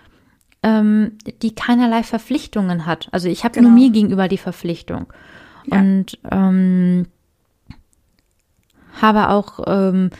ähm, 0.63 1.19
die 1.43 1.55
keinerlei 1.55 2.03
Verpflichtungen 2.03 2.87
hat. 2.87 3.09
Also 3.13 3.29
ich 3.29 3.45
habe 3.45 3.55
genau. 3.55 3.69
nur 3.69 3.79
mir 3.79 3.91
gegenüber 3.91 4.29
die 4.29 4.39
Verpflichtung. 4.39 5.13
Ja. 5.67 5.81
Und 5.81 6.19
ähm, 6.31 7.07
habe 9.03 9.31
auch 9.31 9.61
ähm, 9.67 10.11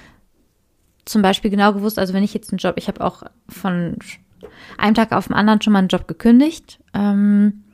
zum 1.05 1.23
Beispiel 1.23 1.51
genau 1.51 1.73
gewusst, 1.73 1.99
also 1.99 2.15
wenn 2.15 2.23
ich 2.23 2.35
jetzt 2.35 2.53
einen 2.53 2.59
Job, 2.59 2.75
ich 2.77 2.89
habe 2.89 3.05
auch 3.05 3.23
von 3.49 3.97
einem 4.77 4.95
Tag 4.95 5.13
auf 5.13 5.29
den 5.29 5.37
anderen 5.37 5.61
schon 5.63 5.73
mal 5.73 5.81
einen 5.81 5.89
Job 5.89 6.07
gekündigt, 6.07 6.81
ähm, 6.95 7.65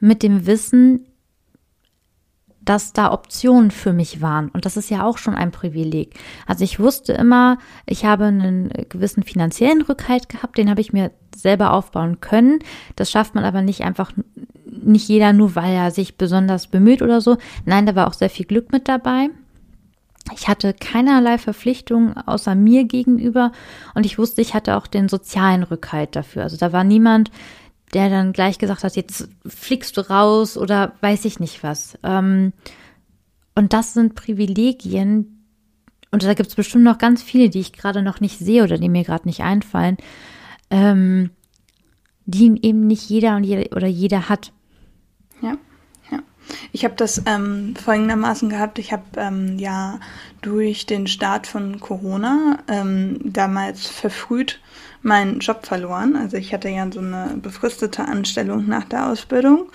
mit 0.00 0.22
dem 0.22 0.46
Wissen, 0.46 1.06
dass 2.64 2.92
da 2.92 3.12
Optionen 3.12 3.70
für 3.70 3.92
mich 3.92 4.20
waren. 4.20 4.48
Und 4.48 4.64
das 4.64 4.76
ist 4.76 4.90
ja 4.90 5.04
auch 5.04 5.18
schon 5.18 5.34
ein 5.34 5.50
Privileg. 5.50 6.14
Also 6.46 6.64
ich 6.64 6.78
wusste 6.78 7.12
immer, 7.12 7.58
ich 7.86 8.04
habe 8.04 8.26
einen 8.26 8.70
gewissen 8.88 9.22
finanziellen 9.24 9.82
Rückhalt 9.82 10.28
gehabt, 10.28 10.58
den 10.58 10.70
habe 10.70 10.80
ich 10.80 10.92
mir 10.92 11.10
selber 11.34 11.72
aufbauen 11.72 12.20
können. 12.20 12.60
Das 12.94 13.10
schafft 13.10 13.34
man 13.34 13.44
aber 13.44 13.62
nicht 13.62 13.82
einfach, 13.82 14.12
nicht 14.64 15.08
jeder 15.08 15.32
nur, 15.32 15.56
weil 15.56 15.72
er 15.72 15.90
sich 15.90 16.16
besonders 16.16 16.68
bemüht 16.68 17.02
oder 17.02 17.20
so. 17.20 17.36
Nein, 17.64 17.86
da 17.86 17.96
war 17.96 18.06
auch 18.06 18.14
sehr 18.14 18.30
viel 18.30 18.46
Glück 18.46 18.70
mit 18.70 18.88
dabei. 18.88 19.30
Ich 20.34 20.48
hatte 20.48 20.72
keinerlei 20.72 21.36
Verpflichtungen 21.36 22.16
außer 22.16 22.54
mir 22.54 22.84
gegenüber 22.84 23.52
und 23.94 24.06
ich 24.06 24.18
wusste, 24.18 24.40
ich 24.40 24.54
hatte 24.54 24.76
auch 24.76 24.86
den 24.86 25.08
sozialen 25.08 25.62
Rückhalt 25.62 26.14
dafür. 26.14 26.44
Also 26.44 26.56
da 26.56 26.72
war 26.72 26.84
niemand, 26.84 27.30
der 27.92 28.08
dann 28.08 28.32
gleich 28.32 28.58
gesagt 28.58 28.84
hat, 28.84 28.96
jetzt 28.96 29.28
fliegst 29.46 29.96
du 29.96 30.08
raus 30.08 30.56
oder 30.56 30.94
weiß 31.00 31.24
ich 31.24 31.40
nicht 31.40 31.62
was. 31.62 31.98
Ähm, 32.02 32.52
und 33.54 33.72
das 33.72 33.94
sind 33.94 34.14
Privilegien, 34.14 35.42
und 36.12 36.22
da 36.22 36.34
gibt 36.34 36.50
es 36.50 36.54
bestimmt 36.54 36.84
noch 36.84 36.98
ganz 36.98 37.22
viele, 37.22 37.48
die 37.48 37.60
ich 37.60 37.72
gerade 37.72 38.02
noch 38.02 38.20
nicht 38.20 38.38
sehe 38.38 38.62
oder 38.62 38.78
die 38.78 38.90
mir 38.90 39.02
gerade 39.02 39.26
nicht 39.26 39.40
einfallen, 39.40 39.96
ähm, 40.70 41.30
die 42.26 42.58
eben 42.62 42.86
nicht 42.86 43.08
jeder 43.08 43.36
und 43.36 43.44
jeder 43.44 43.74
oder 43.74 43.86
jeder 43.86 44.28
hat. 44.28 44.52
Ja. 45.40 45.56
Ich 46.72 46.84
habe 46.84 46.94
das 46.96 47.22
ähm, 47.26 47.74
folgendermaßen 47.76 48.48
gehabt. 48.48 48.78
Ich 48.78 48.92
habe 48.92 49.04
ähm, 49.16 49.58
ja 49.58 50.00
durch 50.40 50.86
den 50.86 51.06
Start 51.06 51.46
von 51.46 51.80
Corona 51.80 52.58
ähm, 52.68 53.18
damals 53.24 53.86
verfrüht 53.86 54.60
meinen 55.02 55.40
Job 55.40 55.66
verloren. 55.66 56.16
Also 56.16 56.36
ich 56.36 56.52
hatte 56.52 56.68
ja 56.68 56.86
so 56.90 57.00
eine 57.00 57.34
befristete 57.36 58.04
Anstellung 58.04 58.66
nach 58.68 58.84
der 58.84 59.08
Ausbildung. 59.08 59.70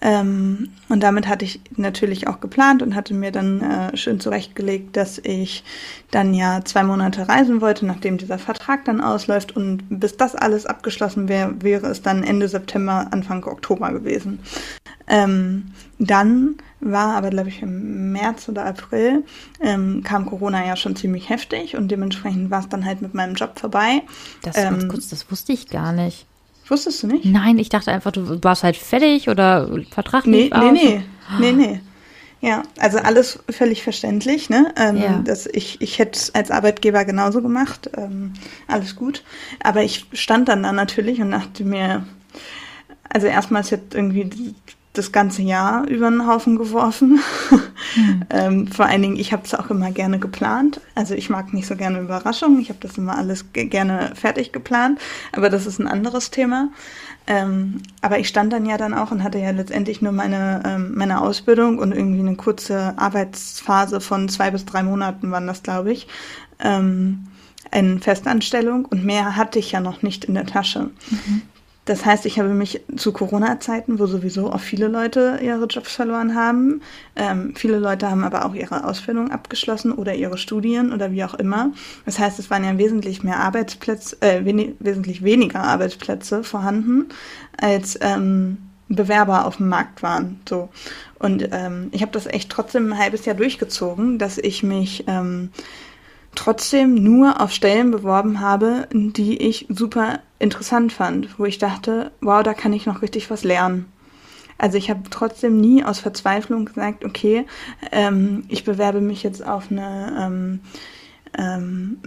Ähm, 0.00 0.70
und 0.88 1.00
damit 1.02 1.26
hatte 1.26 1.44
ich 1.44 1.60
natürlich 1.76 2.28
auch 2.28 2.40
geplant 2.40 2.82
und 2.82 2.94
hatte 2.94 3.14
mir 3.14 3.32
dann 3.32 3.60
äh, 3.60 3.96
schön 3.96 4.20
zurechtgelegt, 4.20 4.96
dass 4.96 5.18
ich 5.18 5.64
dann 6.10 6.34
ja 6.34 6.64
zwei 6.64 6.82
Monate 6.82 7.28
reisen 7.28 7.60
wollte, 7.60 7.86
nachdem 7.86 8.18
dieser 8.18 8.38
Vertrag 8.38 8.84
dann 8.84 9.00
ausläuft. 9.00 9.56
Und 9.56 9.84
bis 9.88 10.16
das 10.16 10.34
alles 10.34 10.66
abgeschlossen 10.66 11.28
wäre, 11.28 11.54
wäre 11.62 11.86
es 11.86 12.02
dann 12.02 12.22
Ende 12.22 12.48
September, 12.48 13.08
Anfang 13.10 13.44
Oktober 13.44 13.92
gewesen. 13.92 14.40
Ähm, 15.08 15.72
dann 15.98 16.56
war 16.80 17.16
aber, 17.16 17.30
glaube 17.30 17.48
ich, 17.48 17.62
im 17.62 18.12
März 18.12 18.48
oder 18.48 18.66
April 18.66 19.24
ähm, 19.60 20.02
kam 20.02 20.26
Corona 20.26 20.66
ja 20.66 20.76
schon 20.76 20.96
ziemlich 20.96 21.30
heftig 21.30 21.76
und 21.76 21.88
dementsprechend 21.88 22.50
war 22.50 22.60
es 22.60 22.68
dann 22.68 22.84
halt 22.84 23.02
mit 23.02 23.14
meinem 23.14 23.34
Job 23.34 23.58
vorbei. 23.58 24.02
Das, 24.42 24.56
ähm, 24.56 24.88
kurz, 24.88 25.08
das 25.08 25.30
wusste 25.30 25.52
ich 25.52 25.68
gar 25.68 25.92
nicht. 25.92 26.26
Wusstest 26.68 27.02
du 27.02 27.06
nicht? 27.06 27.24
Nein, 27.24 27.58
ich 27.58 27.68
dachte 27.68 27.92
einfach, 27.92 28.12
du 28.12 28.42
warst 28.42 28.64
halt 28.64 28.76
fertig 28.76 29.28
oder 29.28 29.68
Vertrag 29.90 30.26
nee, 30.26 30.50
nee, 30.52 30.70
nee, 30.72 31.02
nee, 31.38 31.52
nee. 31.52 31.80
Ja, 32.40 32.62
also 32.78 32.98
alles 32.98 33.38
völlig 33.48 33.82
verständlich, 33.82 34.50
ne? 34.50 34.72
Ähm, 34.76 34.96
ja. 34.98 35.18
dass 35.18 35.46
ich, 35.46 35.80
ich 35.80 35.98
hätte 35.98 36.18
es 36.18 36.34
als 36.34 36.50
Arbeitgeber 36.50 37.04
genauso 37.04 37.40
gemacht. 37.40 37.90
Ähm, 37.96 38.34
alles 38.68 38.94
gut. 38.94 39.24
Aber 39.62 39.82
ich 39.82 40.06
stand 40.12 40.48
dann 40.48 40.62
da 40.62 40.72
natürlich 40.72 41.20
und 41.20 41.30
dachte 41.30 41.64
mir, 41.64 42.06
also 43.08 43.26
erstmal 43.26 43.62
ist 43.62 43.70
jetzt 43.70 43.94
irgendwie 43.94 44.54
das 44.92 45.12
ganze 45.12 45.42
Jahr 45.42 45.86
über 45.88 46.10
den 46.10 46.26
Haufen 46.26 46.56
geworfen. 46.56 47.20
Mhm. 47.96 48.22
ähm, 48.30 48.66
vor 48.68 48.86
allen 48.86 49.02
Dingen, 49.02 49.16
ich 49.16 49.32
habe 49.32 49.42
es 49.44 49.54
auch 49.54 49.70
immer 49.70 49.90
gerne 49.90 50.18
geplant. 50.18 50.80
Also 50.94 51.14
ich 51.14 51.30
mag 51.30 51.52
nicht 51.52 51.66
so 51.66 51.76
gerne 51.76 52.00
Überraschungen. 52.00 52.60
Ich 52.60 52.68
habe 52.68 52.78
das 52.80 52.98
immer 52.98 53.16
alles 53.16 53.46
gerne 53.52 54.12
fertig 54.14 54.52
geplant. 54.52 55.00
Aber 55.32 55.50
das 55.50 55.66
ist 55.66 55.78
ein 55.78 55.88
anderes 55.88 56.30
Thema. 56.30 56.68
Ähm, 57.26 57.82
aber 58.02 58.18
ich 58.18 58.28
stand 58.28 58.52
dann 58.52 58.66
ja 58.66 58.76
dann 58.76 58.94
auch 58.94 59.10
und 59.10 59.24
hatte 59.24 59.38
ja 59.38 59.50
letztendlich 59.50 60.00
nur 60.00 60.12
meine, 60.12 60.62
ähm, 60.64 60.92
meine 60.94 61.20
Ausbildung 61.20 61.78
und 61.78 61.92
irgendwie 61.92 62.20
eine 62.20 62.36
kurze 62.36 62.94
Arbeitsphase 62.96 64.00
von 64.00 64.28
zwei 64.28 64.50
bis 64.52 64.64
drei 64.64 64.82
Monaten 64.84 65.30
waren 65.32 65.46
das, 65.46 65.62
glaube 65.62 65.92
ich. 65.92 66.06
Ähm, 66.60 67.26
in 67.72 68.00
Festanstellung 68.00 68.84
und 68.84 69.04
mehr 69.04 69.34
hatte 69.34 69.58
ich 69.58 69.72
ja 69.72 69.80
noch 69.80 70.02
nicht 70.02 70.24
in 70.24 70.34
der 70.34 70.46
Tasche. 70.46 70.90
Mhm. 71.10 71.42
Das 71.86 72.04
heißt, 72.04 72.26
ich 72.26 72.38
habe 72.38 72.48
mich 72.50 72.82
zu 72.96 73.12
Corona-Zeiten, 73.12 74.00
wo 74.00 74.06
sowieso 74.06 74.52
auch 74.52 74.60
viele 74.60 74.88
Leute 74.88 75.38
ihre 75.40 75.66
Jobs 75.66 75.94
verloren 75.94 76.34
haben, 76.34 76.82
ähm, 77.14 77.54
viele 77.54 77.78
Leute 77.78 78.10
haben 78.10 78.24
aber 78.24 78.44
auch 78.44 78.54
ihre 78.54 78.84
Ausbildung 78.84 79.30
abgeschlossen 79.30 79.92
oder 79.92 80.14
ihre 80.14 80.36
Studien 80.36 80.92
oder 80.92 81.12
wie 81.12 81.22
auch 81.22 81.34
immer. 81.34 81.70
Das 82.04 82.18
heißt, 82.18 82.40
es 82.40 82.50
waren 82.50 82.64
ja 82.64 82.76
wesentlich 82.76 83.22
mehr 83.22 83.38
Arbeitsplätze, 83.38 84.20
äh, 84.20 84.44
wenig, 84.44 84.74
wesentlich 84.80 85.22
weniger 85.22 85.60
Arbeitsplätze 85.60 86.42
vorhanden, 86.42 87.06
als 87.56 87.96
ähm, 88.02 88.58
Bewerber 88.88 89.46
auf 89.46 89.58
dem 89.58 89.68
Markt 89.68 90.02
waren. 90.02 90.40
So. 90.48 90.68
Und 91.20 91.48
ähm, 91.52 91.88
ich 91.92 92.02
habe 92.02 92.12
das 92.12 92.26
echt 92.26 92.50
trotzdem 92.50 92.92
ein 92.92 92.98
halbes 92.98 93.24
Jahr 93.24 93.36
durchgezogen, 93.36 94.18
dass 94.18 94.38
ich 94.38 94.64
mich 94.64 95.04
ähm, 95.06 95.50
trotzdem 96.36 96.94
nur 96.94 97.40
auf 97.40 97.50
Stellen 97.50 97.90
beworben 97.90 98.40
habe, 98.40 98.86
die 98.92 99.36
ich 99.36 99.66
super 99.68 100.20
interessant 100.38 100.92
fand, 100.92 101.38
wo 101.38 101.44
ich 101.44 101.58
dachte, 101.58 102.12
wow, 102.20 102.42
da 102.42 102.54
kann 102.54 102.72
ich 102.72 102.86
noch 102.86 103.02
richtig 103.02 103.30
was 103.30 103.42
lernen. 103.42 103.86
Also 104.58 104.78
ich 104.78 104.88
habe 104.88 105.02
trotzdem 105.10 105.60
nie 105.60 105.84
aus 105.84 105.98
Verzweiflung 105.98 106.64
gesagt, 106.64 107.04
okay, 107.04 107.46
ähm, 107.92 108.44
ich 108.48 108.64
bewerbe 108.64 109.00
mich 109.00 109.22
jetzt 109.22 109.46
auf 109.46 109.70
eine 109.70 110.16
ähm, 110.18 110.60
ähm, 111.36 111.98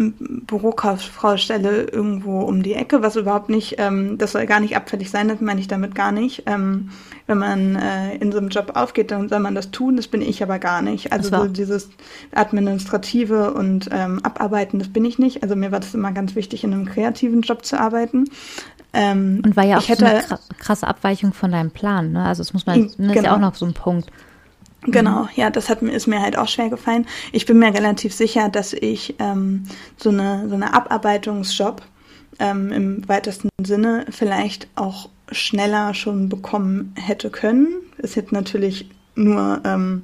Bürokauffrau-Stelle 0.48 1.84
irgendwo 1.84 2.42
um 2.42 2.64
die 2.64 2.74
Ecke, 2.74 3.04
was 3.04 3.16
überhaupt 3.16 3.50
nicht, 3.50 3.76
ähm, 3.78 4.18
das 4.18 4.32
soll 4.32 4.46
gar 4.46 4.60
nicht 4.60 4.76
abfällig 4.76 5.12
sein, 5.12 5.28
das 5.28 5.42
meine 5.42 5.60
ich 5.60 5.68
damit 5.68 5.94
gar 5.94 6.12
nicht. 6.12 6.44
Ähm, 6.48 6.90
wenn 7.30 7.38
man 7.38 7.76
äh, 7.76 8.16
in 8.16 8.32
so 8.32 8.40
einem 8.40 8.50
Job 8.50 8.72
aufgeht, 8.74 9.12
dann 9.12 9.30
soll 9.30 9.40
man 9.40 9.54
das 9.54 9.70
tun, 9.70 9.96
das 9.96 10.08
bin 10.08 10.22
ich 10.22 10.42
aber 10.42 10.58
gar 10.58 10.82
nicht. 10.82 11.14
Also 11.14 11.30
so 11.30 11.48
dieses 11.48 11.90
Administrative 12.34 13.54
und 13.54 13.88
ähm, 13.92 14.20
Abarbeiten, 14.24 14.80
das 14.80 14.90
bin 14.90 15.06
ich 15.06 15.20
nicht. 15.20 15.44
Also 15.44 15.56
mir 15.56 15.72
war 15.72 15.80
das 15.80 15.94
immer 15.94 16.12
ganz 16.12 16.36
wichtig, 16.36 16.64
in 16.64 16.74
einem 16.74 16.86
kreativen 16.86 17.42
Job 17.42 17.64
zu 17.64 17.80
arbeiten. 17.80 18.26
Ähm, 18.94 19.44
und 19.46 19.56
war 19.56 19.64
ja 19.64 19.78
auch 19.78 19.88
hätte, 19.88 20.00
so 20.00 20.06
eine 20.06 20.40
krasse 20.58 20.88
Abweichung 20.88 21.32
von 21.32 21.52
deinem 21.52 21.70
Plan, 21.70 22.12
ne? 22.12 22.26
Also 22.26 22.42
das 22.42 22.54
muss 22.54 22.66
man, 22.66 22.88
das 22.88 22.98
genau. 22.98 23.10
ist 23.10 23.16
ja 23.16 23.22
genau. 23.22 23.36
auch 23.36 23.40
noch 23.40 23.56
so 23.56 23.66
ein 23.68 23.74
Punkt. 23.74 24.12
Genau, 24.84 25.28
ja, 25.36 25.52
das 25.52 25.70
hat, 25.70 25.84
ist 25.84 26.08
mir 26.08 26.22
halt 26.22 26.38
auch 26.38 26.48
schwer 26.48 26.70
gefallen. 26.70 27.06
Ich 27.32 27.46
bin 27.46 27.60
mir 27.60 27.72
relativ 27.72 28.14
sicher, 28.14 28.50
dass 28.50 28.74
ich 28.74 29.16
ähm, 29.20 29.66
so 29.98 30.10
eine 30.10 30.48
so 30.50 30.56
eine 30.56 30.74
Abarbeitungsjob 30.74 31.84
ähm, 32.40 32.72
im 32.72 33.08
weitesten 33.08 33.50
Sinne 33.64 34.06
vielleicht 34.10 34.68
auch 34.76 35.10
schneller 35.32 35.94
schon 35.94 36.30
bekommen 36.30 36.94
hätte 36.96 37.30
können. 37.30 37.68
Ist 37.98 38.16
jetzt 38.16 38.32
natürlich 38.32 38.90
nur 39.16 39.62
ähm, 39.66 40.04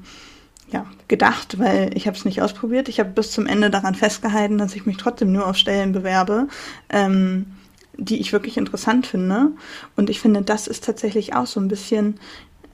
ja, 0.71 0.85
gedacht, 1.07 1.59
weil 1.59 1.91
ich 1.95 2.07
habe 2.07 2.17
es 2.17 2.25
nicht 2.25 2.41
ausprobiert. 2.41 2.89
Ich 2.89 2.99
habe 2.99 3.09
bis 3.09 3.31
zum 3.31 3.45
Ende 3.45 3.69
daran 3.69 3.95
festgehalten, 3.95 4.57
dass 4.57 4.75
ich 4.75 4.85
mich 4.85 4.97
trotzdem 4.97 5.31
nur 5.31 5.47
auf 5.47 5.55
Stellen 5.55 5.91
bewerbe, 5.91 6.47
ähm, 6.89 7.45
die 7.97 8.19
ich 8.19 8.33
wirklich 8.33 8.57
interessant 8.57 9.07
finde. 9.07 9.51
Und 9.95 10.09
ich 10.09 10.19
finde, 10.19 10.41
das 10.41 10.67
ist 10.67 10.83
tatsächlich 10.83 11.33
auch 11.33 11.47
so 11.47 11.59
ein 11.59 11.67
bisschen 11.67 12.19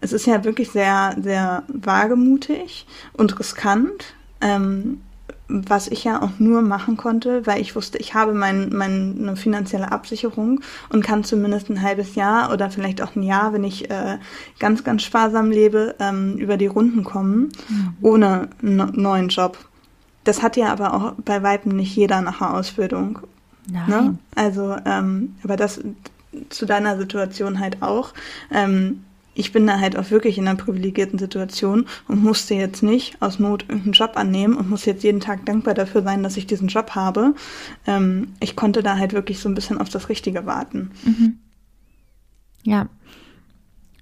es 0.02 0.14
ist 0.14 0.26
ja 0.26 0.44
wirklich 0.44 0.72
sehr, 0.72 1.16
sehr 1.22 1.64
wagemutig 1.68 2.88
und 3.14 3.40
riskant, 3.40 4.16
ähm, 4.42 5.02
was 5.52 5.88
ich 5.88 6.04
ja 6.04 6.22
auch 6.22 6.32
nur 6.40 6.62
machen 6.62 6.98
konnte, 6.98 7.46
weil 7.46 7.60
ich 7.62 7.76
wusste, 7.76 7.98
ich 7.98 8.14
habe 8.14 8.34
mein, 8.34 8.70
meine 8.70 9.36
finanzielle 9.36 9.92
Absicherung 9.92 10.62
und 10.90 11.04
kann 11.04 11.24
zumindest 11.24 11.70
ein 11.70 11.82
halbes 11.82 12.16
Jahr 12.16 12.52
oder 12.54 12.70
vielleicht 12.70 13.02
auch 13.02 13.16
ein 13.16 13.24
Jahr, 13.24 13.54
wenn 13.54 13.64
ich 13.64 13.90
äh, 13.90 14.18
ganz, 14.60 14.84
ganz 14.84 15.04
sparsam 15.04 15.52
lebe, 15.52 15.96
ähm, 16.00 16.38
über 16.38 16.58
die 16.58 16.68
Runden 16.68 17.04
kommen, 17.04 17.50
mhm. 17.68 17.94
ohne 18.02 18.50
einen 18.62 18.92
neuen 18.94 19.28
Job. 19.28 19.58
Das 20.24 20.42
hat 20.42 20.56
ja 20.56 20.72
aber 20.72 20.94
auch 20.94 21.14
bei 21.24 21.44
Weitem 21.44 21.76
nicht 21.76 21.96
jeder 21.96 22.22
nach 22.22 22.40
der 22.40 22.54
Ausbildung. 22.54 23.20
Nein. 23.70 23.90
Ne? 23.90 24.18
Also, 24.36 24.76
ähm, 24.86 25.36
aber 25.44 25.58
das 25.58 25.82
zu 26.50 26.66
deiner 26.66 26.98
Situation 26.98 27.60
halt 27.60 27.82
auch. 27.82 28.14
Ähm, 28.52 29.04
ich 29.34 29.52
bin 29.52 29.66
da 29.66 29.80
halt 29.80 29.98
auch 29.98 30.12
wirklich 30.12 30.38
in 30.38 30.48
einer 30.48 30.58
privilegierten 30.58 31.18
Situation 31.18 31.86
und 32.08 32.24
musste 32.24 32.54
jetzt 32.54 32.84
nicht 32.84 33.22
aus 33.22 33.40
Not 33.40 33.64
irgendeinen 33.64 33.94
Job 33.94 34.12
annehmen 34.16 34.56
und 34.58 34.70
muss 34.70 34.86
jetzt 34.86 35.04
jeden 35.04 35.22
Tag 35.22 35.46
dankbar 35.46 35.74
dafür 35.74 36.04
sein, 36.04 36.24
dass 36.24 36.38
ich 36.38 36.48
diesen 36.48 36.68
Job 36.68 36.92
habe. 36.92 37.34
Ähm, 37.88 38.34
ich 38.40 38.56
konnte 38.56 38.84
da 38.84 38.98
halt 38.98 39.14
wirklich 39.14 39.40
so 39.40 39.48
ein 39.48 39.56
bisschen 39.56 39.80
auf 39.80 39.90
das 39.90 40.10
Richtige 40.10 40.46
warten. 40.46 40.92
Mhm. 41.04 41.40
Ja. 42.64 42.88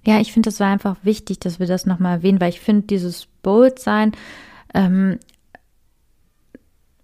Ja, 0.05 0.19
ich 0.19 0.31
finde, 0.31 0.49
es 0.49 0.59
war 0.59 0.71
einfach 0.71 0.97
wichtig, 1.03 1.39
dass 1.39 1.59
wir 1.59 1.67
das 1.67 1.85
nochmal 1.85 2.17
erwähnen, 2.17 2.41
weil 2.41 2.49
ich 2.49 2.61
finde, 2.61 2.87
dieses 2.87 3.27
Bold-Sein 3.43 4.13
ähm, 4.73 5.19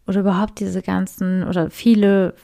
oder 0.08 0.22
überhaupt 0.22 0.60
diese 0.60 0.82
ganzen 0.82 1.44
oder 1.44 1.70
viele 1.70 2.36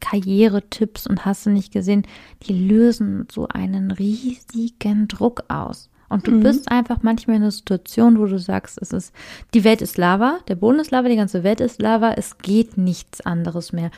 Karrieretipps 0.00 1.06
und 1.06 1.24
hast 1.24 1.46
du 1.46 1.50
nicht 1.50 1.72
gesehen, 1.72 2.06
die 2.42 2.52
lösen 2.52 3.26
so 3.30 3.48
einen 3.48 3.90
riesigen 3.90 5.08
Druck 5.08 5.44
aus. 5.48 5.88
Und 6.08 6.26
du 6.26 6.32
mhm. 6.32 6.42
bist 6.42 6.70
einfach 6.70 6.98
manchmal 7.02 7.36
in 7.36 7.42
einer 7.42 7.50
Situation, 7.50 8.18
wo 8.18 8.26
du 8.26 8.38
sagst, 8.38 8.78
es 8.82 8.92
ist, 8.92 9.14
die 9.54 9.64
Welt 9.64 9.80
ist 9.80 9.96
Lava, 9.96 10.40
der 10.46 10.56
Boden 10.56 10.78
ist 10.78 10.90
Lava, 10.90 11.08
die 11.08 11.16
ganze 11.16 11.42
Welt 11.42 11.62
ist 11.62 11.80
Lava, 11.80 12.12
es 12.12 12.36
geht 12.36 12.76
nichts 12.76 13.22
anderes 13.22 13.72
mehr. 13.72 13.90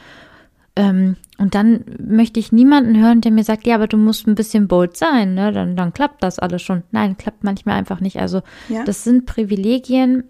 Ähm, 0.76 1.16
und 1.38 1.56
dann 1.56 1.84
möchte 1.98 2.38
ich 2.38 2.52
niemanden 2.52 3.00
hören, 3.00 3.20
der 3.20 3.32
mir 3.32 3.42
sagt, 3.42 3.66
ja, 3.66 3.74
aber 3.74 3.88
du 3.88 3.96
musst 3.96 4.28
ein 4.28 4.36
bisschen 4.36 4.68
bold 4.68 4.96
sein, 4.96 5.34
ne? 5.34 5.52
Dann, 5.52 5.76
dann 5.76 5.92
klappt 5.92 6.22
das 6.22 6.38
alles 6.38 6.62
schon. 6.62 6.82
Nein, 6.92 7.16
klappt 7.16 7.42
manchmal 7.42 7.76
einfach 7.76 8.00
nicht. 8.00 8.20
Also 8.20 8.42
ja. 8.68 8.84
das 8.84 9.02
sind 9.02 9.26
Privilegien, 9.26 10.24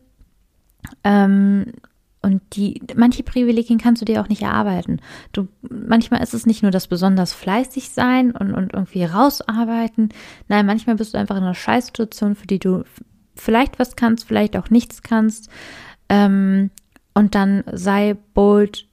ähm, 1.02 1.66
und 2.24 2.40
die, 2.54 2.80
manche 2.96 3.22
Privilegien 3.22 3.78
kannst 3.78 4.00
du 4.00 4.06
dir 4.06 4.22
auch 4.22 4.28
nicht 4.28 4.42
erarbeiten. 4.42 5.00
Du, 5.32 5.46
manchmal 5.60 6.22
ist 6.22 6.32
es 6.32 6.46
nicht 6.46 6.62
nur 6.62 6.70
das 6.70 6.88
besonders 6.88 7.34
fleißig 7.34 7.90
sein 7.90 8.30
und, 8.30 8.54
und 8.54 8.72
irgendwie 8.72 9.04
rausarbeiten. 9.04 10.08
Nein, 10.48 10.64
manchmal 10.64 10.96
bist 10.96 11.12
du 11.12 11.18
einfach 11.18 11.36
in 11.36 11.42
einer 11.42 11.54
Scheißsituation, 11.54 12.34
für 12.34 12.46
die 12.46 12.58
du 12.58 12.84
vielleicht 13.36 13.78
was 13.78 13.94
kannst, 13.94 14.26
vielleicht 14.26 14.56
auch 14.56 14.70
nichts 14.70 15.02
kannst. 15.02 15.50
Ähm, 16.08 16.70
und 17.12 17.34
dann 17.34 17.62
sei 17.70 18.16
bold 18.32 18.88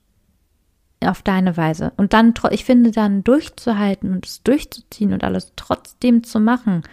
auf 0.99 1.21
deine 1.21 1.55
Weise. 1.55 1.93
Und 1.95 2.13
dann, 2.13 2.33
ich 2.51 2.65
finde, 2.65 2.91
dann 2.91 3.23
durchzuhalten 3.23 4.13
und 4.13 4.25
es 4.25 4.43
durchzuziehen 4.43 5.13
und 5.13 5.23
alles 5.23 5.53
trotzdem 5.55 6.23
zu 6.23 6.39
machen, 6.39 6.83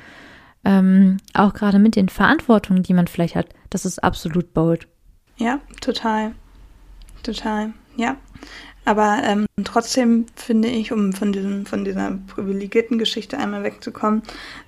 ähm, 0.64 1.18
auch 1.34 1.52
gerade 1.52 1.78
mit 1.78 1.96
den 1.96 2.08
Verantwortungen, 2.08 2.82
die 2.82 2.94
man 2.94 3.08
vielleicht 3.08 3.34
hat, 3.34 3.48
das 3.70 3.84
ist 3.84 4.02
absolut 4.04 4.54
bold. 4.54 4.86
Ja, 5.38 5.60
total. 5.80 6.34
Total, 7.22 7.72
ja. 7.96 8.16
Aber 8.84 9.18
ähm, 9.22 9.46
trotzdem 9.64 10.26
finde 10.34 10.68
ich, 10.68 10.92
um 10.92 11.12
von, 11.12 11.32
diesem, 11.32 11.66
von 11.66 11.84
dieser 11.84 12.18
privilegierten 12.34 12.98
Geschichte 12.98 13.36
einmal 13.36 13.62
wegzukommen, 13.62 14.22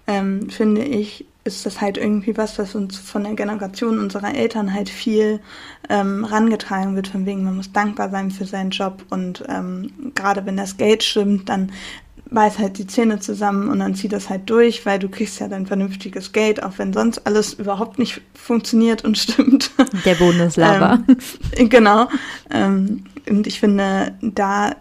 ähm, 0.06 0.50
finde 0.50 0.84
ich, 0.84 1.24
ist 1.44 1.64
das 1.64 1.80
halt 1.80 1.96
irgendwie 1.96 2.36
was, 2.36 2.58
was 2.58 2.74
uns 2.74 2.98
von 2.98 3.24
der 3.24 3.32
Generation 3.32 3.98
unserer 3.98 4.34
Eltern 4.34 4.74
halt 4.74 4.90
viel 4.90 5.40
ähm, 5.88 6.24
rangetragen 6.24 6.96
wird, 6.96 7.08
von 7.08 7.24
wegen, 7.24 7.44
man 7.44 7.56
muss 7.56 7.72
dankbar 7.72 8.10
sein 8.10 8.30
für 8.30 8.44
seinen 8.44 8.70
Job 8.70 9.04
und 9.08 9.42
ähm, 9.48 10.12
gerade 10.14 10.44
wenn 10.44 10.58
das 10.58 10.76
Geld 10.76 11.02
stimmt, 11.02 11.48
dann 11.48 11.72
beiß 12.30 12.58
halt 12.58 12.78
die 12.78 12.86
Zähne 12.86 13.20
zusammen 13.20 13.68
und 13.68 13.80
dann 13.80 13.94
zieh 13.94 14.08
das 14.08 14.30
halt 14.30 14.48
durch, 14.48 14.86
weil 14.86 14.98
du 14.98 15.08
kriegst 15.08 15.40
ja 15.40 15.48
dann 15.48 15.66
vernünftiges 15.66 16.32
Geld, 16.32 16.62
auch 16.62 16.78
wenn 16.78 16.92
sonst 16.92 17.26
alles 17.26 17.54
überhaupt 17.54 17.98
nicht 17.98 18.20
funktioniert 18.34 19.04
und 19.04 19.18
stimmt. 19.18 19.70
Der 20.04 20.14
Boden 20.14 20.40
ist 20.40 20.56
Lava. 20.56 21.00
ähm, 21.56 21.68
genau. 21.68 22.08
Ähm, 22.50 23.04
und 23.28 23.46
ich 23.46 23.60
finde, 23.60 24.14
da 24.22 24.76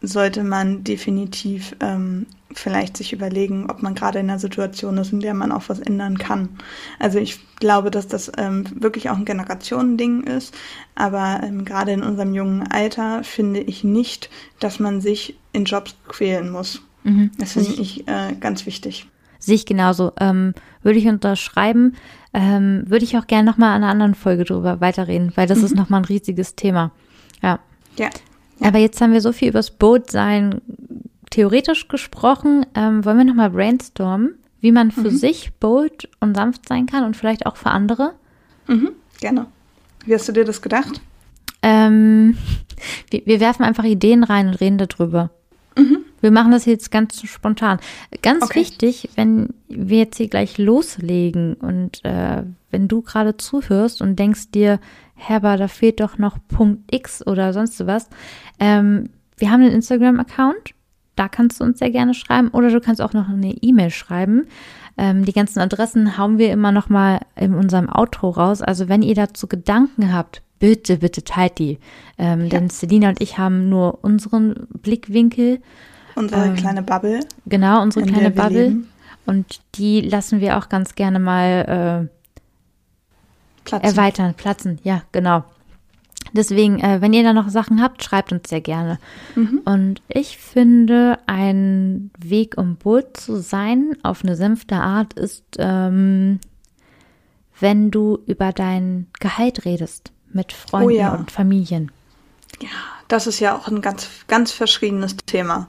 sollte 0.00 0.44
man 0.44 0.84
definitiv 0.84 1.74
ähm, 1.80 2.26
vielleicht 2.52 2.96
sich 2.96 3.12
überlegen, 3.12 3.68
ob 3.68 3.82
man 3.82 3.94
gerade 3.94 4.20
in 4.20 4.30
einer 4.30 4.38
Situation 4.38 4.96
ist, 4.98 5.12
in 5.12 5.20
der 5.20 5.34
man 5.34 5.52
auch 5.52 5.64
was 5.68 5.80
ändern 5.80 6.18
kann. 6.18 6.50
Also 6.98 7.18
ich 7.18 7.40
glaube, 7.56 7.90
dass 7.90 8.06
das 8.06 8.30
ähm, 8.38 8.64
wirklich 8.80 9.10
auch 9.10 9.16
ein 9.16 9.24
Generationending 9.24 10.22
ist, 10.22 10.54
aber 10.94 11.40
ähm, 11.42 11.64
gerade 11.64 11.92
in 11.92 12.02
unserem 12.02 12.32
jungen 12.32 12.66
Alter 12.70 13.24
finde 13.24 13.60
ich 13.60 13.84
nicht, 13.84 14.30
dass 14.60 14.78
man 14.78 15.00
sich 15.00 15.38
in 15.52 15.64
Jobs 15.64 15.96
quälen 16.06 16.50
muss. 16.50 16.82
Mhm. 17.04 17.30
Das 17.38 17.52
finde 17.52 17.80
ich 17.80 18.06
äh, 18.08 18.34
ganz 18.38 18.66
wichtig. 18.66 19.06
Sehe 19.38 19.54
ich 19.54 19.66
genauso. 19.66 20.12
Ähm, 20.20 20.54
würde 20.82 20.98
ich 20.98 21.06
unterschreiben. 21.06 21.94
Ähm, 22.34 22.82
würde 22.86 23.04
ich 23.04 23.16
auch 23.16 23.26
gerne 23.26 23.48
nochmal 23.48 23.70
an 23.70 23.82
einer 23.82 23.92
anderen 23.92 24.14
Folge 24.14 24.44
drüber 24.44 24.80
weiterreden, 24.80 25.32
weil 25.36 25.46
das 25.46 25.58
mhm. 25.58 25.64
ist 25.64 25.74
nochmal 25.76 26.00
ein 26.00 26.06
riesiges 26.06 26.56
Thema. 26.56 26.90
Ja. 27.42 27.60
Ja. 27.96 28.10
Aber 28.60 28.78
jetzt 28.78 29.00
haben 29.00 29.12
wir 29.12 29.20
so 29.20 29.32
viel 29.32 29.48
übers 29.48 29.70
Bootsein 29.70 30.60
theoretisch 31.30 31.88
gesprochen. 31.88 32.66
Ähm, 32.74 33.04
wollen 33.04 33.18
wir 33.18 33.24
nochmal 33.24 33.50
brainstormen, 33.50 34.34
wie 34.60 34.72
man 34.72 34.90
für 34.90 35.10
mhm. 35.10 35.16
sich 35.16 35.52
bold 35.60 36.08
und 36.20 36.36
sanft 36.36 36.68
sein 36.68 36.86
kann 36.86 37.04
und 37.04 37.16
vielleicht 37.16 37.46
auch 37.46 37.56
für 37.56 37.70
andere? 37.70 38.14
Mhm, 38.66 38.90
gerne. 39.20 39.46
Wie 40.04 40.14
hast 40.14 40.28
du 40.28 40.32
dir 40.32 40.44
das 40.44 40.62
gedacht? 40.62 41.00
Ähm, 41.62 42.36
wir, 43.10 43.24
wir 43.26 43.40
werfen 43.40 43.62
einfach 43.62 43.84
Ideen 43.84 44.24
rein 44.24 44.48
und 44.48 44.54
reden 44.54 44.78
darüber. 44.78 45.30
Mhm. 45.76 45.98
Wir 46.20 46.30
machen 46.30 46.50
das 46.50 46.64
jetzt 46.64 46.90
ganz 46.90 47.22
spontan. 47.22 47.78
Ganz 48.22 48.42
okay. 48.42 48.60
wichtig, 48.60 49.10
wenn 49.14 49.54
wir 49.68 49.98
jetzt 49.98 50.16
hier 50.16 50.28
gleich 50.28 50.58
loslegen 50.58 51.54
und 51.54 52.04
äh, 52.04 52.42
wenn 52.70 52.88
du 52.88 53.02
gerade 53.02 53.36
zuhörst 53.36 54.02
und 54.02 54.18
denkst 54.18 54.50
dir, 54.50 54.80
Herber, 55.14 55.56
da 55.56 55.68
fehlt 55.68 56.00
doch 56.00 56.18
noch 56.18 56.38
Punkt 56.48 56.92
X 56.94 57.26
oder 57.26 57.52
sonst 57.52 57.86
was. 57.86 58.08
Ähm, 58.58 59.10
wir 59.36 59.50
haben 59.50 59.62
einen 59.62 59.72
Instagram-Account, 59.72 60.74
da 61.16 61.28
kannst 61.28 61.60
du 61.60 61.64
uns 61.64 61.78
sehr 61.78 61.90
gerne 61.90 62.14
schreiben 62.14 62.48
oder 62.48 62.70
du 62.70 62.80
kannst 62.80 63.00
auch 63.00 63.12
noch 63.12 63.28
eine 63.28 63.52
E-Mail 63.52 63.90
schreiben. 63.90 64.46
Ähm, 64.96 65.24
die 65.24 65.32
ganzen 65.32 65.60
Adressen 65.60 66.18
hauen 66.18 66.38
wir 66.38 66.52
immer 66.52 66.72
noch 66.72 66.88
mal 66.88 67.20
in 67.36 67.54
unserem 67.54 67.88
Outro 67.88 68.30
raus. 68.30 68.62
Also 68.62 68.88
wenn 68.88 69.02
ihr 69.02 69.14
dazu 69.14 69.46
Gedanken 69.46 70.12
habt, 70.12 70.42
bitte, 70.58 70.98
bitte 70.98 71.24
teilt 71.24 71.58
die. 71.58 71.78
Ähm, 72.18 72.42
ja. 72.42 72.48
Denn 72.48 72.70
Selina 72.70 73.08
und 73.10 73.20
ich 73.20 73.38
haben 73.38 73.68
nur 73.68 74.02
unseren 74.02 74.66
Blickwinkel 74.82 75.60
Unsere 76.18 76.46
ähm, 76.46 76.56
kleine 76.56 76.82
Bubble. 76.82 77.20
Genau, 77.46 77.80
unsere 77.80 78.04
kleine 78.04 78.32
Bubble. 78.32 78.64
Leben. 78.64 78.88
Und 79.24 79.60
die 79.76 80.00
lassen 80.00 80.40
wir 80.40 80.58
auch 80.58 80.68
ganz 80.68 80.96
gerne 80.96 81.20
mal 81.20 82.08
äh, 82.08 83.64
platzen. 83.64 83.88
erweitern, 83.88 84.34
platzen. 84.34 84.80
Ja, 84.82 85.02
genau. 85.12 85.44
Deswegen, 86.32 86.80
äh, 86.80 87.00
wenn 87.00 87.12
ihr 87.12 87.22
da 87.22 87.32
noch 87.32 87.48
Sachen 87.48 87.80
habt, 87.80 88.02
schreibt 88.02 88.32
uns 88.32 88.48
sehr 88.48 88.60
gerne. 88.60 88.98
Mhm. 89.36 89.62
Und 89.64 90.02
ich 90.08 90.38
finde, 90.38 91.18
ein 91.26 92.10
Weg, 92.18 92.58
um 92.58 92.76
Boot 92.76 93.16
zu 93.16 93.36
sein, 93.36 93.96
auf 94.02 94.24
eine 94.24 94.34
sanfte 94.34 94.76
Art, 94.76 95.12
ist, 95.12 95.44
ähm, 95.58 96.40
wenn 97.60 97.92
du 97.92 98.18
über 98.26 98.52
dein 98.52 99.06
Gehalt 99.20 99.64
redest 99.64 100.12
mit 100.32 100.52
Freunden 100.52 100.86
oh 100.86 100.90
ja. 100.90 101.14
und 101.14 101.30
Familien. 101.30 101.90
Ja, 102.60 102.68
das 103.08 103.26
ist 103.26 103.40
ja 103.40 103.56
auch 103.56 103.68
ein 103.68 103.80
ganz, 103.80 104.08
ganz 104.26 104.52
verschriebenes 104.52 105.16
Thema. 105.26 105.68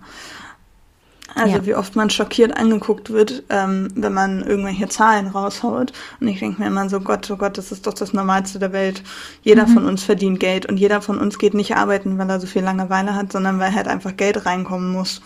Also 1.36 1.58
ja. 1.58 1.66
wie 1.66 1.76
oft 1.76 1.96
man 1.96 2.10
schockiert 2.10 2.58
angeguckt 2.58 3.12
wird, 3.12 3.44
ähm, 3.50 3.90
wenn 3.96 4.14
man 4.14 4.44
irgendwelche 4.44 4.90
Zahlen 4.90 5.28
raushaut. 5.28 5.94
Und 6.20 6.28
ich 6.28 6.40
denke 6.40 6.62
mir 6.62 6.68
immer 6.68 6.90
so, 6.90 7.00
Gott, 7.00 7.30
oh 7.30 7.38
Gott, 7.38 7.58
das 7.58 7.72
ist 7.72 7.86
doch 7.86 7.94
das 7.94 8.14
Normalste 8.14 8.60
der 8.60 8.74
Welt. 8.74 9.04
Jeder 9.44 9.68
mhm. 9.68 9.74
von 9.74 9.86
uns 9.86 10.04
verdient 10.04 10.40
Geld 10.40 10.66
und 10.66 10.78
jeder 10.78 11.02
von 11.02 11.20
uns 11.20 11.38
geht 11.38 11.54
nicht 11.54 11.76
arbeiten, 11.76 12.18
weil 12.18 12.30
er 12.30 12.40
so 12.40 12.48
viel 12.48 12.64
Langeweile 12.64 13.16
hat, 13.16 13.32
sondern 13.32 13.60
weil 13.60 13.74
halt 13.74 13.88
einfach 13.88 14.18
Geld 14.18 14.46
reinkommen 14.46 14.92
muss. 14.92 15.22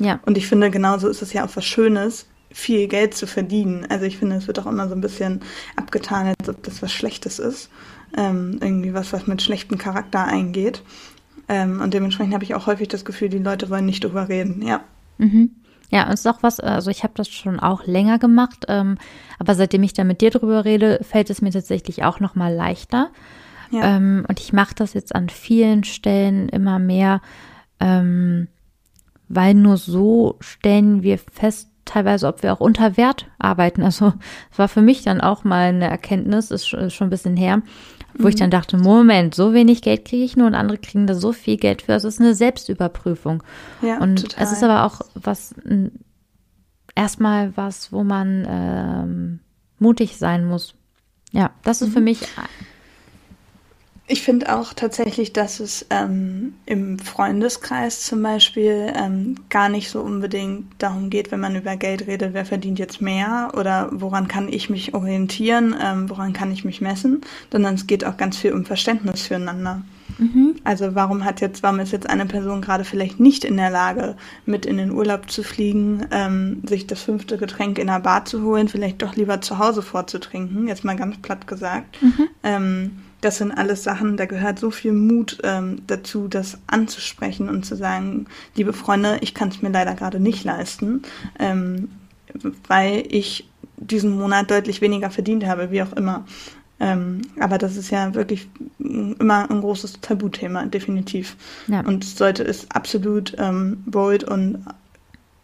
Ja. 0.00 0.20
Und 0.26 0.36
ich 0.36 0.46
finde, 0.46 0.70
genauso 0.70 1.08
ist 1.08 1.22
es 1.22 1.32
ja 1.32 1.44
auch 1.44 1.50
was 1.54 1.64
Schönes, 1.64 2.26
viel 2.50 2.88
Geld 2.88 3.14
zu 3.14 3.26
verdienen. 3.26 3.86
Also 3.88 4.04
ich 4.04 4.18
finde, 4.18 4.36
es 4.36 4.46
wird 4.46 4.58
auch 4.58 4.66
immer 4.66 4.88
so 4.88 4.94
ein 4.94 5.00
bisschen 5.00 5.40
abgetan, 5.76 6.34
als 6.38 6.48
ob 6.48 6.62
das 6.62 6.82
was 6.82 6.92
Schlechtes 6.92 7.38
ist. 7.38 7.70
Ähm, 8.16 8.58
irgendwie 8.62 8.94
was, 8.94 9.12
was 9.12 9.26
mit 9.26 9.42
schlechtem 9.42 9.76
Charakter 9.76 10.24
eingeht. 10.24 10.82
Ähm, 11.48 11.80
und 11.80 11.92
dementsprechend 11.94 12.34
habe 12.34 12.44
ich 12.44 12.54
auch 12.54 12.66
häufig 12.66 12.88
das 12.88 13.04
Gefühl, 13.04 13.28
die 13.28 13.38
Leute 13.38 13.68
wollen 13.70 13.86
nicht 13.86 14.04
drüber 14.04 14.28
reden. 14.28 14.62
Ja. 14.62 14.80
Mhm. 15.18 15.50
Ja, 15.90 16.04
und 16.06 16.12
es 16.12 16.20
ist 16.20 16.26
auch 16.26 16.42
was, 16.42 16.60
also 16.60 16.90
ich 16.90 17.02
habe 17.02 17.14
das 17.16 17.28
schon 17.28 17.60
auch 17.60 17.86
länger 17.86 18.18
gemacht, 18.18 18.66
ähm, 18.68 18.98
aber 19.38 19.54
seitdem 19.54 19.82
ich 19.82 19.94
da 19.94 20.04
mit 20.04 20.20
dir 20.20 20.30
drüber 20.30 20.66
rede, 20.66 21.00
fällt 21.02 21.30
es 21.30 21.40
mir 21.40 21.50
tatsächlich 21.50 22.04
auch 22.04 22.20
noch 22.20 22.34
mal 22.34 22.52
leichter. 22.52 23.10
Ja. 23.70 23.96
Ähm, 23.96 24.24
und 24.28 24.38
ich 24.40 24.52
mache 24.52 24.74
das 24.74 24.92
jetzt 24.92 25.14
an 25.14 25.30
vielen 25.30 25.84
Stellen 25.84 26.48
immer 26.50 26.78
mehr, 26.78 27.22
ähm, 27.80 28.48
weil 29.28 29.54
nur 29.54 29.78
so 29.78 30.36
stellen 30.40 31.02
wir 31.02 31.18
fest, 31.18 31.70
teilweise, 31.88 32.26
ob 32.26 32.42
wir 32.42 32.52
auch 32.52 32.60
unter 32.60 32.96
Wert 32.96 33.26
arbeiten. 33.38 33.82
Also 33.82 34.12
es 34.52 34.58
war 34.58 34.68
für 34.68 34.82
mich 34.82 35.02
dann 35.02 35.20
auch 35.20 35.44
mal 35.44 35.68
eine 35.68 35.88
Erkenntnis, 35.88 36.50
ist 36.50 36.66
schon 36.66 36.88
ein 37.00 37.10
bisschen 37.10 37.36
her, 37.36 37.62
wo 38.14 38.24
mhm. 38.24 38.28
ich 38.28 38.36
dann 38.36 38.50
dachte, 38.50 38.76
Moment, 38.76 39.34
so 39.34 39.52
wenig 39.54 39.82
Geld 39.82 40.04
kriege 40.04 40.24
ich 40.24 40.36
nur 40.36 40.46
und 40.46 40.54
andere 40.54 40.78
kriegen 40.78 41.06
da 41.06 41.14
so 41.14 41.32
viel 41.32 41.56
Geld 41.56 41.82
für. 41.82 41.94
Also 41.94 42.08
es 42.08 42.14
ist 42.14 42.20
eine 42.20 42.34
Selbstüberprüfung. 42.34 43.42
Ja, 43.82 43.98
und 43.98 44.22
total. 44.22 44.44
es 44.44 44.52
ist 44.52 44.62
aber 44.62 44.84
auch 44.84 45.00
was, 45.14 45.54
erstmal 46.94 47.56
was, 47.56 47.92
wo 47.92 48.04
man 48.04 48.46
ähm, 48.48 49.40
mutig 49.78 50.16
sein 50.16 50.44
muss. 50.44 50.74
Ja, 51.32 51.50
das 51.62 51.82
ist 51.82 51.88
mhm. 51.88 51.92
für 51.92 52.00
mich 52.00 52.20
ich 54.08 54.22
finde 54.22 54.56
auch 54.56 54.72
tatsächlich, 54.72 55.34
dass 55.34 55.60
es 55.60 55.86
ähm, 55.90 56.54
im 56.64 56.98
Freundeskreis 56.98 58.04
zum 58.04 58.22
Beispiel 58.22 58.90
ähm, 58.96 59.34
gar 59.50 59.68
nicht 59.68 59.90
so 59.90 60.00
unbedingt 60.00 60.66
darum 60.78 61.10
geht, 61.10 61.30
wenn 61.30 61.40
man 61.40 61.54
über 61.54 61.76
Geld 61.76 62.06
redet, 62.06 62.32
wer 62.32 62.46
verdient 62.46 62.78
jetzt 62.78 63.02
mehr 63.02 63.52
oder 63.54 63.90
woran 63.92 64.26
kann 64.26 64.48
ich 64.48 64.70
mich 64.70 64.94
orientieren, 64.94 65.76
ähm, 65.80 66.08
woran 66.08 66.32
kann 66.32 66.50
ich 66.50 66.64
mich 66.64 66.80
messen, 66.80 67.20
sondern 67.52 67.74
es 67.74 67.86
geht 67.86 68.04
auch 68.04 68.16
ganz 68.16 68.38
viel 68.38 68.54
um 68.54 68.64
Verständnis 68.64 69.22
füreinander. 69.22 69.82
Mhm. 70.16 70.56
Also 70.64 70.94
warum 70.94 71.26
hat 71.26 71.42
jetzt, 71.42 71.62
warum 71.62 71.78
ist 71.80 71.92
jetzt 71.92 72.08
eine 72.08 72.24
Person 72.24 72.62
gerade 72.62 72.84
vielleicht 72.84 73.20
nicht 73.20 73.44
in 73.44 73.58
der 73.58 73.70
Lage, 73.70 74.16
mit 74.46 74.64
in 74.64 74.78
den 74.78 74.90
Urlaub 74.90 75.30
zu 75.30 75.42
fliegen, 75.42 76.06
ähm, 76.12 76.62
sich 76.66 76.86
das 76.86 77.02
fünfte 77.02 77.36
Getränk 77.36 77.78
in 77.78 77.88
der 77.88 78.00
Bar 78.00 78.24
zu 78.24 78.42
holen, 78.42 78.68
vielleicht 78.68 79.02
doch 79.02 79.16
lieber 79.16 79.42
zu 79.42 79.58
Hause 79.58 79.82
vorzutrinken, 79.82 80.66
jetzt 80.66 80.82
mal 80.82 80.96
ganz 80.96 81.18
platt 81.18 81.46
gesagt. 81.46 82.02
Mhm. 82.02 82.28
Ähm, 82.42 82.90
das 83.20 83.38
sind 83.38 83.52
alles 83.52 83.82
Sachen, 83.82 84.16
da 84.16 84.26
gehört 84.26 84.58
so 84.58 84.70
viel 84.70 84.92
Mut 84.92 85.38
ähm, 85.42 85.82
dazu, 85.86 86.28
das 86.28 86.58
anzusprechen 86.66 87.48
und 87.48 87.64
zu 87.66 87.74
sagen, 87.76 88.26
liebe 88.54 88.72
Freunde, 88.72 89.18
ich 89.20 89.34
kann 89.34 89.48
es 89.48 89.60
mir 89.60 89.70
leider 89.70 89.94
gerade 89.94 90.20
nicht 90.20 90.44
leisten, 90.44 91.02
ähm, 91.38 91.88
weil 92.68 93.04
ich 93.08 93.48
diesen 93.76 94.16
Monat 94.18 94.50
deutlich 94.50 94.80
weniger 94.80 95.10
verdient 95.10 95.46
habe, 95.46 95.70
wie 95.70 95.82
auch 95.82 95.92
immer. 95.92 96.24
Ähm, 96.80 97.22
aber 97.40 97.58
das 97.58 97.76
ist 97.76 97.90
ja 97.90 98.14
wirklich 98.14 98.48
immer 98.78 99.50
ein 99.50 99.60
großes 99.60 100.00
Tabuthema, 100.00 100.66
definitiv. 100.66 101.36
Ja. 101.66 101.80
Und 101.80 102.04
sollte 102.04 102.44
es 102.44 102.70
absolut 102.70 103.34
ähm, 103.38 103.82
bold 103.86 104.22
und 104.24 104.64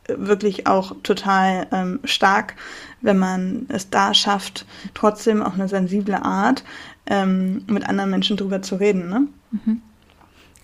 wirklich 0.08 0.66
auch 0.66 0.94
total 1.02 1.66
ähm, 1.72 2.00
stark, 2.04 2.54
wenn 3.00 3.18
man 3.18 3.66
es 3.68 3.90
da 3.90 4.14
schafft, 4.14 4.66
trotzdem 4.94 5.42
auf 5.42 5.54
eine 5.54 5.68
sensible 5.68 6.22
Art 6.22 6.64
ähm, 7.06 7.64
mit 7.66 7.88
anderen 7.88 8.10
Menschen 8.10 8.36
drüber 8.36 8.62
zu 8.62 8.76
reden. 8.76 9.08
Ne? 9.08 9.26
Mhm. 9.50 9.82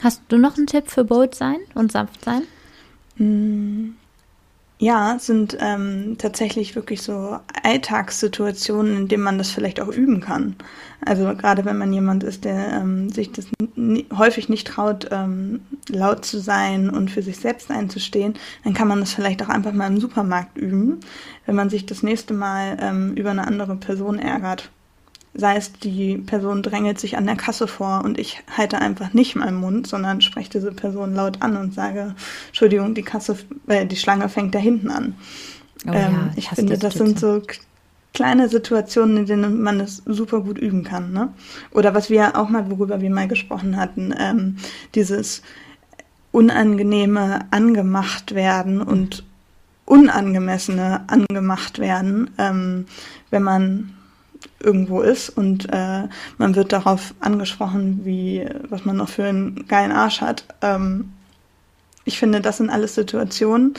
Hast 0.03 0.23
du 0.29 0.39
noch 0.39 0.57
einen 0.57 0.67
Tipp 0.67 0.91
für 0.91 1.05
bold 1.05 1.35
sein 1.35 1.59
und 1.75 1.93
sanft 1.93 2.25
sein? 2.25 2.43
Mm, 3.17 3.97
ja, 4.81 5.19
sind 5.21 5.59
ähm, 5.61 6.17
tatsächlich 6.17 6.75
wirklich 6.75 7.03
so 7.03 7.39
Alltagssituationen, 7.63 8.97
in 8.97 9.09
denen 9.09 9.23
man 9.23 9.37
das 9.37 9.51
vielleicht 9.51 9.79
auch 9.79 9.89
üben 9.89 10.21
kann. 10.21 10.57
Also 11.05 11.35
gerade 11.37 11.67
wenn 11.67 11.77
man 11.77 11.93
jemand 11.93 12.25
ist, 12.25 12.47
der 12.47 12.81
ähm, 12.81 13.11
sich 13.11 13.31
das 13.31 13.47
häufig 14.17 14.49
nicht 14.49 14.67
traut, 14.67 15.09
ähm, 15.11 15.61
laut 15.91 16.25
zu 16.25 16.39
sein 16.39 16.89
und 16.89 17.11
für 17.11 17.21
sich 17.21 17.37
selbst 17.37 17.71
einzustehen, 17.71 18.35
dann 18.65 18.73
kann 18.73 18.89
man 18.89 19.01
das 19.01 19.13
vielleicht 19.13 19.43
auch 19.43 19.51
einfach 19.51 19.75
mal 19.75 19.87
im 19.87 20.01
Supermarkt 20.01 20.57
üben, 20.57 21.01
wenn 21.45 21.57
man 21.57 21.69
sich 21.69 21.85
das 21.85 22.03
nächste 22.03 22.33
Mal 22.33 22.79
ähm, 22.81 23.13
über 23.17 23.33
eine 23.33 23.47
andere 23.47 23.77
Person 23.77 24.19
ärgert 24.19 24.71
sei 25.35 25.57
es 25.57 25.73
die 25.73 26.17
Person 26.19 26.63
drängelt 26.63 26.99
sich 26.99 27.17
an 27.17 27.27
der 27.27 27.37
Kasse 27.37 27.69
vor 27.69 28.03
und 28.05 28.19
ich 28.19 28.43
halte 28.57 28.79
einfach 28.79 29.13
nicht 29.13 29.37
meinen 29.37 29.57
Mund, 29.57 29.87
sondern 29.87 30.21
spreche 30.21 30.51
diese 30.51 30.73
Person 30.73 31.15
laut 31.15 31.41
an 31.41 31.57
und 31.57 31.73
sage, 31.73 32.15
Entschuldigung, 32.49 32.95
die 32.95 33.03
Kasse, 33.03 33.37
äh, 33.69 33.87
die 33.87 33.97
Schlange 33.97 34.29
fängt 34.29 34.55
da 34.55 34.59
hinten 34.59 34.91
an. 34.91 35.15
Oh, 35.87 35.93
ähm, 35.93 35.95
ja, 35.95 36.31
ich 36.37 36.49
finde, 36.49 36.79
das 36.79 36.95
sind 36.95 37.19
so 37.19 37.43
kleine 38.13 38.49
Situationen, 38.49 39.19
in 39.19 39.27
denen 39.27 39.63
man 39.63 39.81
es 39.81 40.03
super 40.05 40.41
gut 40.41 40.59
üben 40.59 40.83
kann. 40.83 41.13
Ne? 41.13 41.33
Oder 41.71 41.95
was 41.95 42.11
wir 42.11 42.37
auch 42.37 42.49
mal, 42.49 42.69
worüber 42.71 43.01
wir 43.01 43.11
mal 43.11 43.29
gesprochen 43.29 43.77
hatten, 43.77 44.13
ähm, 44.19 44.57
dieses 44.95 45.43
unangenehme 46.33 47.41
angemacht 47.51 48.35
werden 48.35 48.83
und 48.83 49.25
unangemessene 49.85 51.05
angemacht 51.09 51.79
werden, 51.79 52.31
ähm, 52.39 52.87
wenn 53.31 53.43
man 53.43 53.95
irgendwo 54.63 55.01
ist 55.01 55.31
und 55.31 55.69
äh, 55.73 56.09
man 56.39 56.55
wird 56.55 56.73
darauf 56.73 57.15
angesprochen, 57.21 58.01
wie 58.05 58.47
was 58.69 58.85
man 58.85 58.97
noch 58.97 59.09
für 59.09 59.25
einen 59.25 59.67
geilen 59.67 59.93
Arsch 59.93 60.21
hat. 60.21 60.45
Ähm, 60.61 61.13
ich 62.05 62.19
finde, 62.19 62.41
das 62.41 62.59
sind 62.59 62.71
alles 62.71 62.95
Situationen, 62.95 63.75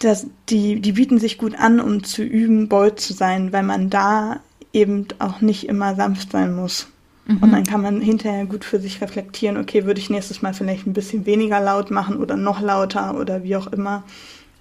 dass 0.00 0.26
die, 0.48 0.80
die 0.80 0.92
bieten 0.92 1.18
sich 1.18 1.38
gut 1.38 1.58
an, 1.58 1.80
um 1.80 2.04
zu 2.04 2.22
üben, 2.22 2.68
bold 2.68 3.00
zu 3.00 3.12
sein, 3.12 3.52
weil 3.52 3.62
man 3.62 3.90
da 3.90 4.40
eben 4.72 5.06
auch 5.18 5.40
nicht 5.40 5.68
immer 5.68 5.94
sanft 5.94 6.32
sein 6.32 6.54
muss. 6.54 6.88
Mhm. 7.26 7.38
Und 7.38 7.52
dann 7.52 7.64
kann 7.64 7.80
man 7.80 8.00
hinterher 8.00 8.46
gut 8.46 8.64
für 8.64 8.80
sich 8.80 9.00
reflektieren, 9.00 9.56
okay, 9.56 9.84
würde 9.84 10.00
ich 10.00 10.10
nächstes 10.10 10.42
Mal 10.42 10.52
vielleicht 10.52 10.86
ein 10.86 10.92
bisschen 10.92 11.26
weniger 11.26 11.60
laut 11.60 11.90
machen 11.90 12.16
oder 12.16 12.36
noch 12.36 12.60
lauter 12.60 13.18
oder 13.18 13.44
wie 13.44 13.56
auch 13.56 13.68
immer. 13.68 14.04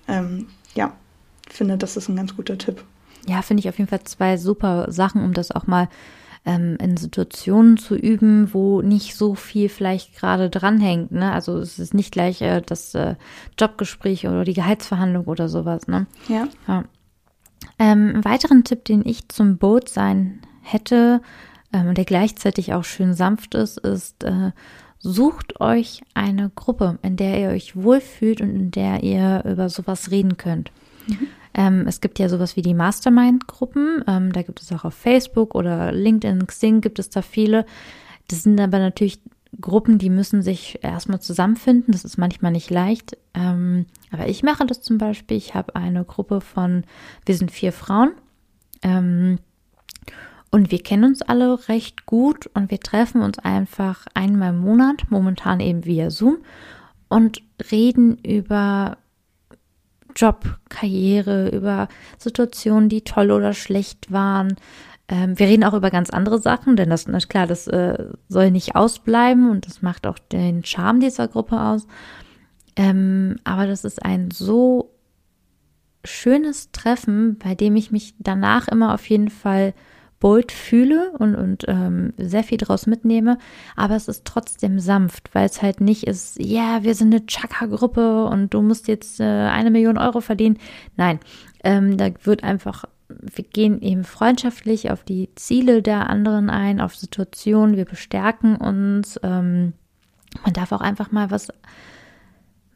Ähm, 0.07 0.47
ja, 0.75 0.93
finde, 1.49 1.77
das 1.77 1.97
ist 1.97 2.09
ein 2.09 2.15
ganz 2.15 2.35
guter 2.35 2.57
Tipp. 2.57 2.83
Ja, 3.27 3.41
finde 3.41 3.61
ich 3.61 3.69
auf 3.69 3.77
jeden 3.77 3.89
Fall 3.89 4.03
zwei 4.03 4.37
super 4.37 4.91
Sachen, 4.91 5.23
um 5.23 5.33
das 5.33 5.51
auch 5.51 5.67
mal 5.67 5.87
ähm, 6.45 6.77
in 6.79 6.97
Situationen 6.97 7.77
zu 7.77 7.95
üben, 7.95 8.53
wo 8.53 8.81
nicht 8.81 9.15
so 9.15 9.35
viel 9.35 9.69
vielleicht 9.69 10.15
gerade 10.15 10.49
dranhängt. 10.49 11.11
Ne? 11.11 11.31
Also 11.31 11.57
es 11.57 11.79
ist 11.79 11.93
nicht 11.93 12.11
gleich 12.11 12.41
äh, 12.41 12.61
das 12.65 12.93
äh, 12.95 13.15
Jobgespräch 13.57 14.27
oder 14.27 14.43
die 14.43 14.53
Gehaltsverhandlung 14.53 15.25
oder 15.25 15.47
sowas. 15.47 15.87
Ne? 15.87 16.05
Ja. 16.27 16.47
ja. 16.67 16.83
Ähm, 17.79 18.09
einen 18.13 18.25
weiteren 18.25 18.63
Tipp, 18.63 18.85
den 18.85 19.05
ich 19.05 19.29
zum 19.29 19.57
Boot 19.57 19.87
sein 19.89 20.41
hätte, 20.61 21.21
ähm, 21.71 21.93
der 21.93 22.05
gleichzeitig 22.05 22.73
auch 22.73 22.83
schön 22.83 23.13
sanft 23.13 23.55
ist, 23.55 23.77
ist, 23.77 24.23
äh, 24.23 24.51
sucht 24.99 25.59
euch 25.59 26.01
eine 26.13 26.49
Gruppe, 26.55 26.99
in 27.01 27.17
der 27.17 27.39
ihr 27.39 27.49
euch 27.49 27.75
wohlfühlt 27.75 28.41
und 28.41 28.55
in 28.55 28.71
der 28.71 29.03
ihr 29.03 29.43
über 29.45 29.69
sowas 29.69 30.11
reden 30.11 30.37
könnt. 30.37 30.71
Mhm. 31.07 31.27
Ähm, 31.53 31.85
es 31.87 32.01
gibt 32.01 32.19
ja 32.19 32.29
sowas 32.29 32.55
wie 32.55 32.61
die 32.61 32.73
Mastermind-Gruppen. 32.73 34.03
Ähm, 34.07 34.31
da 34.31 34.41
gibt 34.41 34.61
es 34.61 34.71
auch 34.71 34.83
auf 34.83 34.93
Facebook 34.93 35.55
oder 35.55 35.91
LinkedIn, 35.91 36.47
Xing 36.47 36.81
gibt 36.81 36.99
es 36.99 37.09
da 37.09 37.21
viele. 37.21 37.65
Das 38.27 38.43
sind 38.43 38.59
aber 38.59 38.79
natürlich 38.79 39.19
Gruppen, 39.61 39.99
die 39.99 40.09
müssen 40.09 40.41
sich 40.41 40.79
erstmal 40.81 41.21
zusammenfinden. 41.21 41.91
Das 41.91 42.05
ist 42.05 42.17
manchmal 42.17 42.51
nicht 42.51 42.69
leicht. 42.69 43.17
Ähm, 43.33 43.85
aber 44.11 44.27
ich 44.27 44.43
mache 44.43 44.65
das 44.65 44.81
zum 44.81 44.97
Beispiel. 44.97 45.37
Ich 45.37 45.53
habe 45.53 45.75
eine 45.75 46.03
Gruppe 46.05 46.41
von, 46.41 46.83
wir 47.25 47.35
sind 47.35 47.51
vier 47.51 47.71
Frauen. 47.71 48.11
Ähm, 48.81 49.39
und 50.49 50.69
wir 50.69 50.83
kennen 50.83 51.05
uns 51.05 51.23
alle 51.23 51.67
recht 51.67 52.05
gut 52.05 52.47
und 52.53 52.69
wir 52.69 52.79
treffen 52.79 53.21
uns 53.21 53.39
einfach 53.39 54.05
einmal 54.13 54.51
im 54.51 54.59
Monat, 54.59 55.05
momentan 55.09 55.59
eben 55.59 55.85
via 55.85 56.11
Zoom, 56.11 56.37
und 57.09 57.41
reden 57.71 58.17
über 58.19 58.97
Job, 60.15 60.59
Karriere, 60.69 61.49
über 61.49 61.87
Situationen, 62.17 62.89
die 62.89 63.01
toll 63.01 63.31
oder 63.31 63.53
schlecht 63.53 64.11
waren. 64.11 64.55
Ähm, 65.07 65.37
wir 65.37 65.47
reden 65.47 65.63
auch 65.63 65.73
über 65.73 65.91
ganz 65.91 66.09
andere 66.09 66.39
Sachen, 66.39 66.75
denn 66.75 66.89
das 66.89 67.05
ist 67.05 67.29
klar, 67.29 67.47
das 67.47 67.67
äh, 67.67 68.05
soll 68.29 68.51
nicht 68.51 68.75
ausbleiben 68.75 69.49
und 69.49 69.65
das 69.65 69.81
macht 69.81 70.07
auch 70.07 70.19
den 70.19 70.63
Charme 70.63 70.99
dieser 70.99 71.27
Gruppe 71.27 71.59
aus. 71.59 71.87
Ähm, 72.75 73.37
aber 73.43 73.67
das 73.67 73.83
ist 73.83 74.03
ein 74.03 74.31
so 74.31 74.91
schönes 76.05 76.71
Treffen, 76.71 77.37
bei 77.37 77.55
dem 77.55 77.75
ich 77.75 77.91
mich 77.91 78.15
danach 78.19 78.67
immer 78.67 78.93
auf 78.93 79.09
jeden 79.09 79.29
Fall 79.29 79.73
bold 80.23 80.53
fühle 80.53 81.11
und, 81.19 81.35
und 81.35 81.65
ähm, 81.67 82.13
sehr 82.17 82.45
viel 82.45 82.57
draus 82.57 82.87
mitnehme, 82.87 83.37
aber 83.75 83.97
es 83.97 84.07
ist 84.07 84.23
trotzdem 84.23 84.79
sanft, 84.79 85.35
weil 85.35 85.45
es 85.45 85.61
halt 85.61 85.81
nicht 85.81 86.07
ist, 86.07 86.39
ja, 86.39 86.75
yeah, 86.75 86.83
wir 86.83 86.95
sind 86.95 87.13
eine 87.13 87.25
Chaka-Gruppe 87.25 88.23
und 88.27 88.53
du 88.53 88.61
musst 88.61 88.87
jetzt 88.87 89.19
äh, 89.19 89.23
eine 89.25 89.69
Million 89.69 89.97
Euro 89.97 90.21
verdienen. 90.21 90.59
Nein, 90.95 91.19
ähm, 91.65 91.97
da 91.97 92.07
wird 92.23 92.41
einfach, 92.41 92.85
wir 93.09 93.43
gehen 93.43 93.81
eben 93.81 94.05
freundschaftlich 94.05 94.91
auf 94.91 95.03
die 95.03 95.27
Ziele 95.35 95.81
der 95.81 96.09
anderen 96.09 96.49
ein, 96.49 96.79
auf 96.79 96.95
Situationen, 96.95 97.75
wir 97.75 97.85
bestärken 97.85 98.55
uns. 98.55 99.19
Ähm, 99.23 99.73
man 100.45 100.53
darf 100.53 100.71
auch 100.71 100.79
einfach 100.79 101.11
mal 101.11 101.31
was 101.31 101.49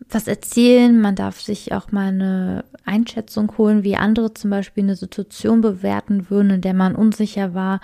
was 0.10 0.28
erzählen, 0.28 1.00
man 1.00 1.16
darf 1.16 1.42
sich 1.42 1.74
auch 1.74 1.92
mal 1.92 2.08
eine 2.08 2.66
Einschätzung 2.86 3.58
holen, 3.58 3.84
wie 3.84 3.98
andere 3.98 4.34
zum 4.34 4.52
Beispiel 4.52 4.84
eine 4.84 4.96
Situation 4.96 5.62
bewerten 5.62 6.30
würden, 6.30 6.52
in 6.52 6.62
der 6.62 6.74
man 6.74 6.96
unsicher 6.96 7.54
war. 7.54 7.82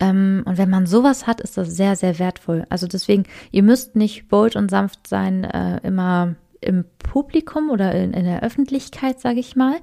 Ähm, 0.00 0.42
und 0.46 0.58
wenn 0.58 0.70
man 0.70 0.86
sowas 0.86 1.26
hat, 1.26 1.40
ist 1.40 1.56
das 1.56 1.74
sehr, 1.74 1.96
sehr 1.96 2.18
wertvoll. 2.18 2.66
Also 2.68 2.86
deswegen, 2.86 3.24
ihr 3.50 3.62
müsst 3.62 3.96
nicht 3.96 4.28
bold 4.28 4.56
und 4.56 4.70
sanft 4.70 5.06
sein, 5.06 5.44
äh, 5.44 5.80
immer 5.86 6.34
im 6.60 6.84
Publikum 6.98 7.70
oder 7.70 7.92
in, 7.92 8.12
in 8.12 8.24
der 8.24 8.42
Öffentlichkeit, 8.42 9.20
sage 9.20 9.40
ich 9.40 9.56
mal. 9.56 9.76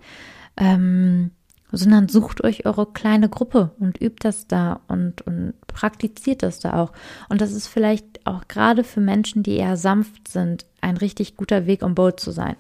Ähm, 0.58 1.32
sondern 1.72 2.10
sucht 2.10 2.44
euch 2.44 2.66
eure 2.66 2.86
kleine 2.88 3.30
Gruppe 3.30 3.72
und 3.80 4.02
übt 4.02 4.20
das 4.22 4.48
da 4.48 4.82
und, 4.88 5.22
und 5.22 5.54
praktiziert 5.68 6.44
das 6.44 6.60
da 6.60 6.82
auch. 6.82 6.92
Und 7.30 7.42
das 7.42 7.52
ist 7.52 7.68
vielleicht 7.68 8.26
auch 8.26 8.48
gerade 8.48 8.84
für 8.84 9.02
Menschen, 9.02 9.44
die 9.44 9.58
eher 9.58 9.78
sanft 9.78 10.28
sind, 10.28 10.66
ein 10.82 10.98
richtig 10.98 11.36
guter 11.36 11.66
Weg, 11.66 11.84
um 11.84 11.96
bold 11.96 12.20
zu 12.20 12.32
sein. 12.32 12.56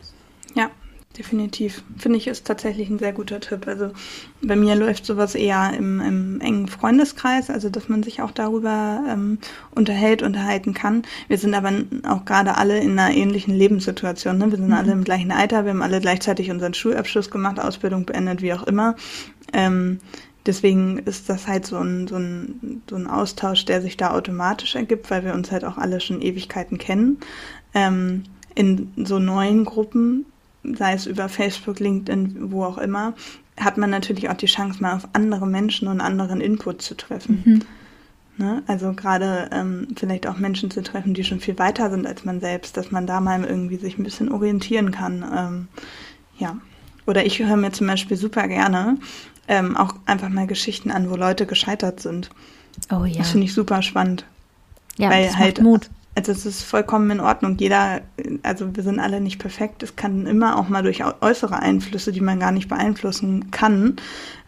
Ja, 0.55 0.69
definitiv. 1.17 1.83
Finde 1.97 2.17
ich, 2.17 2.27
ist 2.27 2.45
tatsächlich 2.45 2.89
ein 2.89 2.99
sehr 2.99 3.13
guter 3.13 3.39
Tipp. 3.39 3.67
Also 3.67 3.91
bei 4.41 4.55
mir 4.55 4.75
läuft 4.75 5.05
sowas 5.05 5.35
eher 5.35 5.73
im, 5.75 5.99
im 5.99 6.41
engen 6.41 6.67
Freundeskreis, 6.67 7.49
also 7.49 7.69
dass 7.69 7.89
man 7.89 8.03
sich 8.03 8.21
auch 8.21 8.31
darüber 8.31 9.03
ähm, 9.09 9.39
unterhält, 9.71 10.21
unterhalten 10.21 10.73
kann. 10.73 11.03
Wir 11.27 11.37
sind 11.37 11.55
aber 11.55 11.71
auch 12.07 12.25
gerade 12.25 12.57
alle 12.57 12.79
in 12.79 12.97
einer 12.97 13.15
ähnlichen 13.15 13.53
Lebenssituation. 13.53 14.37
Ne? 14.37 14.51
Wir 14.51 14.57
sind 14.57 14.67
mhm. 14.67 14.73
alle 14.73 14.91
im 14.91 15.03
gleichen 15.03 15.31
Alter, 15.31 15.65
wir 15.65 15.71
haben 15.71 15.81
alle 15.81 15.99
gleichzeitig 15.99 16.51
unseren 16.51 16.73
Schulabschluss 16.73 17.31
gemacht, 17.31 17.59
Ausbildung 17.59 18.05
beendet, 18.05 18.41
wie 18.41 18.53
auch 18.53 18.63
immer. 18.63 18.95
Ähm, 19.51 19.99
deswegen 20.45 20.99
ist 20.99 21.27
das 21.27 21.47
halt 21.47 21.65
so 21.65 21.77
ein, 21.77 22.07
so, 22.07 22.15
ein, 22.15 22.81
so 22.87 22.95
ein 22.95 23.07
Austausch, 23.07 23.65
der 23.65 23.81
sich 23.81 23.97
da 23.97 24.11
automatisch 24.11 24.75
ergibt, 24.75 25.09
weil 25.09 25.25
wir 25.25 25.33
uns 25.33 25.51
halt 25.51 25.65
auch 25.65 25.77
alle 25.77 25.99
schon 25.99 26.21
Ewigkeiten 26.21 26.77
kennen. 26.77 27.17
Ähm, 27.73 28.23
in 28.55 28.91
so 28.95 29.19
neuen 29.19 29.65
Gruppen 29.65 30.25
sei 30.63 30.93
es 30.93 31.05
über 31.05 31.29
Facebook, 31.29 31.79
LinkedIn, 31.79 32.51
wo 32.51 32.63
auch 32.63 32.77
immer, 32.77 33.13
hat 33.59 33.77
man 33.77 33.89
natürlich 33.89 34.29
auch 34.29 34.35
die 34.35 34.45
Chance, 34.45 34.81
mal 34.81 34.95
auf 34.95 35.07
andere 35.13 35.47
Menschen 35.47 35.87
und 35.87 36.01
anderen 36.01 36.41
Input 36.41 36.81
zu 36.81 36.95
treffen. 36.95 37.43
Mhm. 37.45 37.61
Ne? 38.37 38.63
Also 38.67 38.93
gerade 38.93 39.49
ähm, 39.51 39.87
vielleicht 39.97 40.25
auch 40.25 40.37
Menschen 40.37 40.71
zu 40.71 40.81
treffen, 40.81 41.13
die 41.13 41.25
schon 41.25 41.41
viel 41.41 41.59
weiter 41.59 41.89
sind 41.89 42.07
als 42.07 42.23
man 42.23 42.39
selbst, 42.39 42.77
dass 42.77 42.89
man 42.89 43.05
da 43.05 43.19
mal 43.19 43.43
irgendwie 43.43 43.75
sich 43.75 43.97
ein 43.97 44.03
bisschen 44.03 44.31
orientieren 44.31 44.91
kann. 44.91 45.25
Ähm, 45.35 45.67
ja. 46.37 46.57
Oder 47.05 47.25
ich 47.25 47.39
höre 47.39 47.57
mir 47.57 47.71
zum 47.71 47.87
Beispiel 47.87 48.15
super 48.15 48.47
gerne 48.47 48.97
ähm, 49.49 49.75
auch 49.75 49.95
einfach 50.05 50.29
mal 50.29 50.47
Geschichten 50.47 50.91
an, 50.91 51.09
wo 51.09 51.15
Leute 51.15 51.45
gescheitert 51.45 51.99
sind. 51.99 52.29
Oh 52.91 53.03
ja. 53.03 53.17
Das 53.17 53.31
finde 53.31 53.45
ich 53.45 53.53
super 53.53 53.81
spannend. 53.81 54.23
Ja, 54.97 55.09
weil 55.09 55.25
das 55.25 55.37
halt 55.37 55.57
macht 55.57 55.65
Mut. 55.65 55.89
Also 56.19 56.33
es 56.33 56.45
ist 56.45 56.63
vollkommen 56.63 57.09
in 57.11 57.19
Ordnung. 57.21 57.55
Jeder, 57.57 58.01
also 58.43 58.75
wir 58.75 58.83
sind 58.83 58.99
alle 58.99 59.21
nicht 59.21 59.39
perfekt. 59.39 59.83
Es 59.83 59.95
kann 59.95 60.25
immer 60.25 60.59
auch 60.59 60.67
mal 60.67 60.83
durch 60.83 61.01
äußere 61.21 61.57
Einflüsse, 61.59 62.11
die 62.11 62.19
man 62.19 62.41
gar 62.41 62.51
nicht 62.51 62.67
beeinflussen 62.67 63.51
kann, 63.51 63.95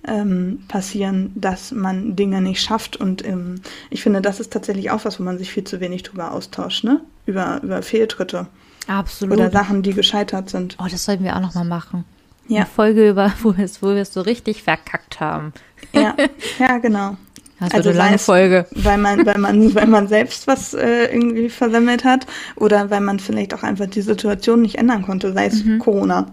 ähm, 0.06 0.64
passieren, 0.68 1.32
dass 1.36 1.72
man 1.72 2.18
Dinge 2.18 2.42
nicht 2.42 2.62
schafft. 2.62 2.98
Und 2.98 3.26
ähm, 3.26 3.62
ich 3.90 4.04
finde, 4.04 4.22
das 4.22 4.42
ist 4.42 4.52
tatsächlich 4.52 4.92
auch 4.92 5.06
was, 5.06 5.18
wo 5.18 5.24
man 5.24 5.38
sich 5.38 5.50
viel 5.50 5.64
zu 5.64 5.80
wenig 5.80 6.04
drüber 6.04 6.34
austauscht, 6.34 6.84
ne? 6.84 7.00
Über, 7.26 7.62
über 7.64 7.82
Fehltritte. 7.82 8.48
Absolut. 8.88 9.38
Oder 9.38 9.50
Sachen, 9.50 9.82
die 9.82 9.94
gescheitert 9.94 10.50
sind. 10.50 10.76
Oh, 10.78 10.88
das 10.92 11.06
sollten 11.06 11.24
wir 11.24 11.38
auch 11.38 11.42
nochmal 11.42 11.64
machen. 11.64 12.04
Ja. 12.50 12.58
Eine 12.58 12.66
Folge 12.66 13.10
über, 13.10 13.32
wo 13.44 13.56
wir 13.56 13.64
es, 13.64 13.82
wo 13.82 13.92
wir 13.92 14.02
es 14.02 14.12
so 14.12 14.20
richtig 14.20 14.64
verkackt 14.64 15.22
haben. 15.22 15.54
Ja, 15.94 16.18
ja, 16.60 16.80
genau. 16.80 17.16
Das 17.62 17.76
also 17.76 17.90
eine 17.90 17.98
lange 17.98 18.18
Folge. 18.18 18.66
Weil 18.72 18.98
man, 18.98 19.26
weil 19.26 19.38
man, 19.38 19.76
weil 19.76 19.88
man 19.88 20.08
selbst 20.08 20.48
was 20.48 20.74
äh, 20.74 21.06
irgendwie 21.06 21.50
versemmelt 21.50 22.04
hat 22.04 22.26
oder 22.56 22.90
weil 22.90 23.02
man 23.02 23.20
vielleicht 23.20 23.54
auch 23.54 23.64
einfach 23.64 23.86
die 23.86 24.02
Situation 24.02 24.64
nicht 24.64 24.76
ändern 24.76 25.04
konnte, 25.04 25.32
sei 25.32 25.46
es 25.46 25.64
mhm. 25.64 25.80
Corona. 25.80 26.26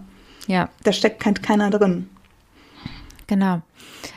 Ja. 0.47 0.69
Da 0.83 0.91
steckt 0.91 1.19
kein, 1.19 1.35
keiner 1.35 1.69
drin. 1.69 2.09
Genau. 3.27 3.61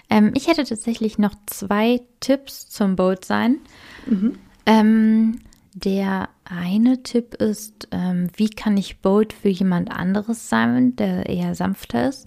Ähm, 0.08 0.32
ich 0.34 0.48
hätte 0.48 0.64
tatsächlich 0.64 1.18
noch 1.18 1.34
zwei 1.46 2.00
Tipps 2.20 2.70
zum 2.70 2.96
Boat 2.96 3.26
sein. 3.26 3.58
Mhm. 4.06 4.38
Ähm, 4.64 5.38
der 5.74 6.30
eine 6.44 7.02
Tipp 7.02 7.34
ist, 7.34 7.88
ähm, 7.92 8.28
wie 8.36 8.48
kann 8.48 8.76
ich 8.76 9.00
Boat 9.00 9.34
für 9.34 9.48
jemand 9.48 9.90
anderes 9.90 10.48
sein, 10.48 10.96
der 10.96 11.28
eher 11.28 11.54
sanfter 11.54 12.08
ist? 12.08 12.26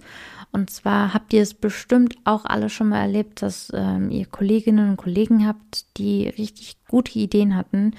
Und 0.56 0.70
zwar 0.70 1.12
habt 1.12 1.34
ihr 1.34 1.42
es 1.42 1.52
bestimmt 1.52 2.16
auch 2.24 2.46
alle 2.46 2.70
schon 2.70 2.88
mal 2.88 3.02
erlebt, 3.02 3.42
dass 3.42 3.70
ähm, 3.74 4.10
ihr 4.10 4.24
Kolleginnen 4.24 4.88
und 4.88 4.96
Kollegen 4.96 5.46
habt, 5.46 5.84
die 5.98 6.28
richtig 6.28 6.78
gute 6.88 7.18
Ideen 7.18 7.54
hatten 7.54 7.92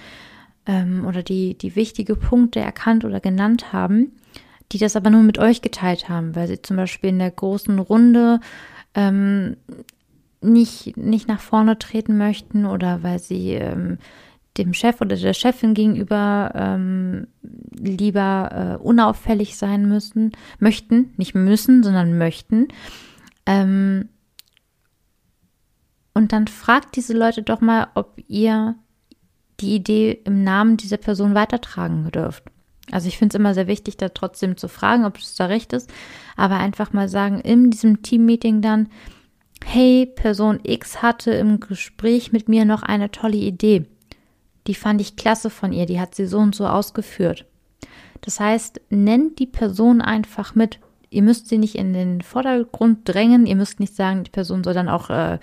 ähm, 0.66 1.06
oder 1.06 1.22
die, 1.22 1.56
die 1.56 1.76
wichtige 1.76 2.16
Punkte 2.16 2.60
erkannt 2.60 3.06
oder 3.06 3.20
genannt 3.20 3.74
haben, 3.74 4.12
die 4.72 4.80
das 4.80 4.96
aber 4.96 5.12
nur 5.12 5.22
mit 5.22 5.38
euch 5.38 5.62
geteilt 5.62 6.10
haben, 6.10 6.36
weil 6.36 6.48
sie 6.48 6.60
zum 6.60 6.78
Beispiel 6.78 7.12
in 7.12 7.20
der 7.20 7.30
großen 7.30 7.78
Runde 7.78 8.40
ähm, 8.96 9.58
nicht, 10.42 10.98
nicht 10.98 11.28
nach 11.28 11.42
vorne 11.42 11.78
treten 11.78 12.18
möchten 12.18 12.66
oder 12.66 13.04
weil 13.04 13.20
sie 13.20 13.52
ähm, 13.52 14.00
dem 14.58 14.74
Chef 14.74 15.02
oder 15.02 15.16
der 15.16 15.34
Chefin 15.34 15.74
gegenüber 15.74 16.52
ähm, 16.56 17.28
lieber 17.80 18.78
äh, 18.80 18.84
unauffällig 18.84 19.58
sein 19.58 19.88
müssen, 19.88 20.32
möchten, 20.60 21.14
nicht 21.18 21.36
müssen, 21.36 21.84
sondern 21.84 22.18
möchten. 22.18 22.68
Ähm, 23.46 24.10
und 26.14 26.34
dann 26.34 26.48
fragt 26.48 26.96
diese 26.96 27.14
Leute 27.14 27.44
doch 27.44 27.62
mal, 27.62 27.88
ob 27.94 28.20
ihr 28.28 28.76
die 29.60 29.76
Idee 29.76 30.22
im 30.24 30.44
Namen 30.44 30.78
dieser 30.78 30.98
Person 30.98 31.36
weitertragen 31.36 32.10
dürft. 32.12 32.44
Also 32.92 33.08
ich 33.08 33.18
finde 33.18 33.36
es 33.36 33.40
immer 33.40 33.54
sehr 33.54 33.68
wichtig, 33.68 33.98
da 33.98 34.10
trotzdem 34.10 34.56
zu 34.56 34.68
fragen, 34.68 35.06
ob 35.06 35.18
es 35.18 35.36
da 35.36 35.48
recht 35.48 35.74
ist, 35.74 35.92
aber 36.36 36.58
einfach 36.58 36.94
mal 36.94 37.10
sagen, 37.10 37.42
in 37.42 37.70
diesem 37.70 38.02
Teammeeting 38.02 38.62
dann, 38.62 38.90
hey, 39.66 40.06
Person 40.06 40.60
X 40.64 41.02
hatte 41.02 41.32
im 41.32 41.60
Gespräch 41.60 42.32
mit 42.32 42.48
mir 42.48 42.66
noch 42.66 42.84
eine 42.84 43.12
tolle 43.12 43.38
Idee 43.38 43.86
die 44.68 44.76
fand 44.76 45.02
ich 45.02 45.16
klasse 45.16 45.50
von 45.50 45.74
ihr, 45.74 45.86
die 45.86 46.00
hat 46.00 46.14
sie 46.14 46.28
so 46.28 46.38
und 46.40 46.54
so 46.54 46.68
ausgeführt. 46.68 47.46
Das 48.22 48.40
heißt, 48.40 48.82
nennt 48.90 49.40
die 49.40 49.46
Person 49.46 50.02
einfach 50.02 50.56
mit. 50.56 50.80
Ihr 51.10 51.22
müsst 51.22 51.48
sie 51.48 51.58
nicht 51.58 51.76
in 51.76 51.94
den 51.94 52.22
Vordergrund 52.22 53.00
drängen, 53.06 53.46
ihr 53.46 53.56
müsst 53.56 53.80
nicht 53.80 53.96
sagen, 53.96 54.24
die 54.24 54.32
Person 54.32 54.64
soll 54.64 54.74
dann 54.74 54.90
auch, 54.90 55.10
äh, 55.10 55.40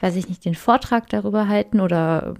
weiß 0.00 0.16
ich 0.16 0.28
nicht, 0.28 0.44
den 0.44 0.54
Vortrag 0.54 1.08
darüber 1.08 1.48
halten 1.48 1.80
oder, 1.80 2.34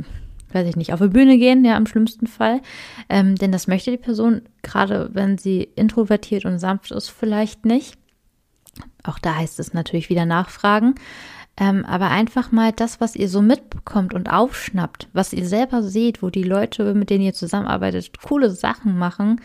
weiß 0.53 0.69
ich 0.69 0.77
nicht, 0.77 0.93
auf 0.93 1.01
die 1.01 1.09
Bühne 1.09 1.39
gehen, 1.39 1.65
ja, 1.65 1.77
im 1.77 1.87
schlimmsten 1.87 2.27
Fall. 2.27 2.61
Ähm, 3.09 3.37
denn 3.37 3.53
das 3.53 3.67
möchte 3.67 3.91
die 3.91 3.97
Person, 3.97 4.43
gerade 4.63 5.11
wenn 5.15 5.39
sie 5.39 5.63
introvertiert 5.63 6.45
und 6.45 6.59
sanft 6.59 6.91
ist, 6.91 7.09
vielleicht 7.09 7.65
nicht. 7.65 7.97
Auch 9.05 9.19
da 9.19 9.37
heißt 9.37 9.59
es 9.59 9.73
natürlich 9.73 10.11
wieder 10.11 10.27
nachfragen. 10.27 10.97
Ähm, 11.59 11.85
aber 11.87 12.11
einfach 12.11 12.53
mal 12.53 12.73
das, 12.73 13.01
was 13.01 13.17
ihr 13.17 13.29
so 13.29 13.41
mitbekommt 13.41 14.13
und 14.13 14.31
aufschnappt, 14.31 15.09
was 15.15 15.33
ihr 15.33 15.47
selber 15.47 15.83
seht, 15.83 16.23
wo 16.23 16.29
die 16.29 16.43
Leute, 16.43 16.95
mit 16.95 17.09
denen 17.09 17.25
ihr 17.25 17.33
zusammenarbeitet, 17.33 18.21
coole 18.23 18.51
Sachen 18.51 18.99
machen, 18.99 19.41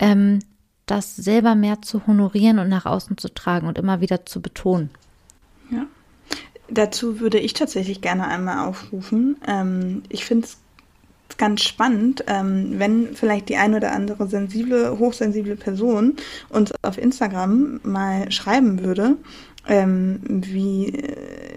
ähm, 0.00 0.40
das 0.86 1.14
selber 1.14 1.54
mehr 1.54 1.80
zu 1.80 2.06
honorieren 2.06 2.58
und 2.58 2.68
nach 2.68 2.86
außen 2.86 3.18
zu 3.18 3.32
tragen 3.32 3.68
und 3.68 3.78
immer 3.78 4.00
wieder 4.00 4.26
zu 4.26 4.42
betonen. 4.42 4.90
Ja. 5.70 5.86
Dazu 6.68 7.20
würde 7.20 7.38
ich 7.38 7.52
tatsächlich 7.52 8.00
gerne 8.00 8.26
einmal 8.26 8.66
aufrufen. 8.66 9.36
Ähm, 9.46 10.02
ich 10.08 10.24
finde 10.24 10.46
es 10.46 10.58
ganz 11.36 11.62
spannend, 11.62 12.24
ähm, 12.26 12.78
wenn 12.78 13.14
vielleicht 13.14 13.48
die 13.48 13.56
ein 13.56 13.74
oder 13.74 13.92
andere 13.92 14.28
sensible, 14.28 14.98
hochsensible 14.98 15.56
Person 15.56 16.16
uns 16.48 16.72
auf 16.82 16.98
Instagram 16.98 17.80
mal 17.82 18.30
schreiben 18.30 18.82
würde 18.82 19.16
ähm, 19.68 20.20
wie, 20.26 21.02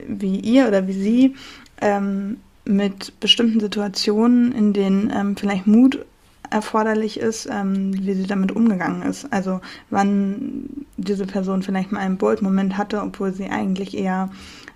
wie 0.07 0.39
ihr 0.39 0.67
oder 0.67 0.87
wie 0.87 0.93
sie 0.93 1.35
ähm, 1.81 2.37
mit 2.65 3.19
bestimmten 3.19 3.59
Situationen, 3.59 4.51
in 4.51 4.73
denen 4.73 5.11
ähm, 5.13 5.35
vielleicht 5.37 5.67
Mut 5.67 6.05
erforderlich 6.49 7.19
ist, 7.19 7.47
ähm, 7.51 7.93
wie 8.05 8.13
sie 8.13 8.27
damit 8.27 8.51
umgegangen 8.51 9.01
ist. 9.03 9.31
Also 9.31 9.61
wann 9.89 10.85
diese 10.97 11.25
Person 11.25 11.63
vielleicht 11.63 11.91
mal 11.91 11.99
einen 11.99 12.17
Bold-Moment 12.17 12.77
hatte, 12.77 13.01
obwohl 13.01 13.33
sie 13.33 13.49
eigentlich 13.49 13.97
eher 13.97 14.29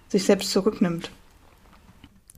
sich 0.09 0.25
selbst 0.25 0.51
zurücknimmt. 0.51 1.11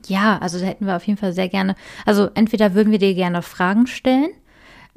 Ja, 0.06 0.38
also 0.38 0.58
da 0.58 0.66
hätten 0.66 0.86
wir 0.86 0.96
auf 0.96 1.06
jeden 1.06 1.18
Fall 1.18 1.32
sehr 1.32 1.48
gerne, 1.48 1.76
also 2.04 2.28
entweder 2.34 2.74
würden 2.74 2.90
wir 2.92 2.98
dir 2.98 3.14
gerne 3.14 3.42
Fragen 3.42 3.86
stellen, 3.86 4.30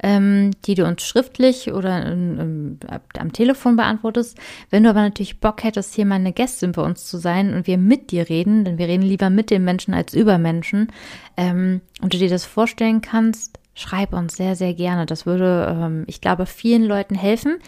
ähm, 0.02 0.52
die 0.64 0.74
du 0.74 0.84
uns 0.86 1.02
schriftlich 1.02 1.72
oder 1.72 2.06
ähm, 2.06 2.78
am 3.18 3.32
Telefon 3.32 3.76
beantwortest. 3.76 4.38
Wenn 4.70 4.84
du 4.84 4.90
aber 4.90 5.02
natürlich 5.02 5.40
Bock 5.40 5.64
hättest, 5.64 5.94
hier 5.94 6.06
mal 6.06 6.16
eine 6.16 6.32
Gästin 6.32 6.72
bei 6.72 6.82
uns 6.82 7.06
zu 7.06 7.18
sein 7.18 7.54
und 7.54 7.66
wir 7.66 7.78
mit 7.78 8.10
dir 8.10 8.28
reden, 8.28 8.64
denn 8.64 8.78
wir 8.78 8.88
reden 8.88 9.02
lieber 9.02 9.30
mit 9.30 9.50
den 9.50 9.64
Menschen 9.64 9.94
als 9.94 10.14
über 10.14 10.38
Menschen, 10.38 10.92
ähm, 11.36 11.80
und 12.00 12.14
du 12.14 12.18
dir 12.18 12.28
das 12.28 12.44
vorstellen 12.44 13.00
kannst, 13.00 13.58
schreib 13.74 14.12
uns 14.12 14.36
sehr, 14.36 14.56
sehr 14.56 14.74
gerne. 14.74 15.06
Das 15.06 15.26
würde, 15.26 15.66
ähm, 15.70 16.04
ich 16.06 16.20
glaube, 16.20 16.46
vielen 16.46 16.84
Leuten 16.84 17.14
helfen. 17.14 17.58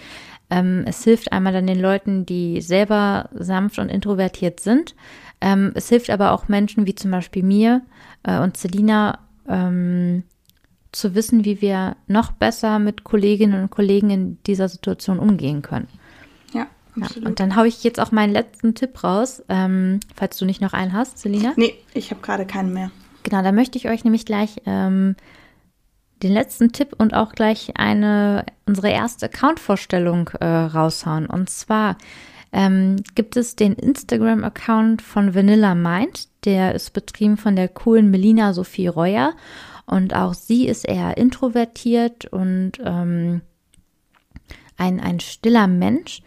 Ähm, 0.50 0.84
es 0.86 1.04
hilft 1.04 1.32
einmal 1.32 1.52
dann 1.52 1.66
den 1.66 1.80
Leuten, 1.80 2.26
die 2.26 2.60
selber 2.60 3.30
sanft 3.32 3.78
und 3.78 3.88
introvertiert 3.88 4.60
sind. 4.60 4.94
Ähm, 5.40 5.72
es 5.74 5.88
hilft 5.88 6.10
aber 6.10 6.32
auch 6.32 6.48
Menschen 6.48 6.86
wie 6.86 6.94
zum 6.94 7.10
Beispiel 7.10 7.42
mir 7.42 7.82
äh, 8.24 8.38
und 8.40 8.56
Selina, 8.56 9.20
ähm, 9.48 10.24
zu 10.92 11.14
wissen, 11.14 11.44
wie 11.44 11.60
wir 11.60 11.96
noch 12.06 12.32
besser 12.32 12.78
mit 12.78 13.04
Kolleginnen 13.04 13.62
und 13.62 13.70
Kollegen 13.70 14.10
in 14.10 14.38
dieser 14.46 14.68
Situation 14.68 15.18
umgehen 15.18 15.62
können. 15.62 15.88
Ja, 16.52 16.66
absolut. 16.96 17.22
Ja, 17.22 17.28
und 17.28 17.40
dann 17.40 17.56
haue 17.56 17.68
ich 17.68 17.84
jetzt 17.84 18.00
auch 18.00 18.12
meinen 18.12 18.32
letzten 18.32 18.74
Tipp 18.74 19.02
raus, 19.04 19.42
ähm, 19.48 20.00
falls 20.14 20.36
du 20.38 20.44
nicht 20.44 20.60
noch 20.60 20.72
einen 20.72 20.92
hast, 20.92 21.18
Selina. 21.18 21.52
Nee, 21.56 21.74
ich 21.94 22.10
habe 22.10 22.20
gerade 22.20 22.46
keinen 22.46 22.72
mehr. 22.72 22.90
Genau, 23.22 23.42
da 23.42 23.52
möchte 23.52 23.78
ich 23.78 23.88
euch 23.88 24.04
nämlich 24.04 24.24
gleich 24.24 24.62
ähm, 24.66 25.14
den 26.22 26.32
letzten 26.32 26.72
Tipp 26.72 26.94
und 26.98 27.14
auch 27.14 27.32
gleich 27.32 27.72
eine 27.76 28.44
unsere 28.66 28.90
erste 28.90 29.26
Account-Vorstellung 29.26 30.28
äh, 30.40 30.46
raushauen. 30.46 31.26
Und 31.26 31.50
zwar 31.50 31.96
ähm, 32.52 32.96
gibt 33.14 33.36
es 33.36 33.56
den 33.56 33.74
Instagram-Account 33.74 35.02
von 35.02 35.34
Vanilla 35.34 35.74
Mind. 35.74 36.28
Der 36.44 36.74
ist 36.74 36.92
betrieben 36.92 37.36
von 37.36 37.56
der 37.56 37.68
coolen 37.68 38.10
Melina 38.10 38.52
Sophie 38.52 38.88
Reuer. 38.88 39.34
Und 39.90 40.14
auch 40.14 40.34
sie 40.34 40.68
ist 40.68 40.88
eher 40.88 41.16
introvertiert 41.16 42.26
und 42.26 42.74
ähm, 42.84 43.40
ein, 44.76 45.00
ein 45.00 45.18
stiller 45.18 45.66
Mensch 45.66 46.22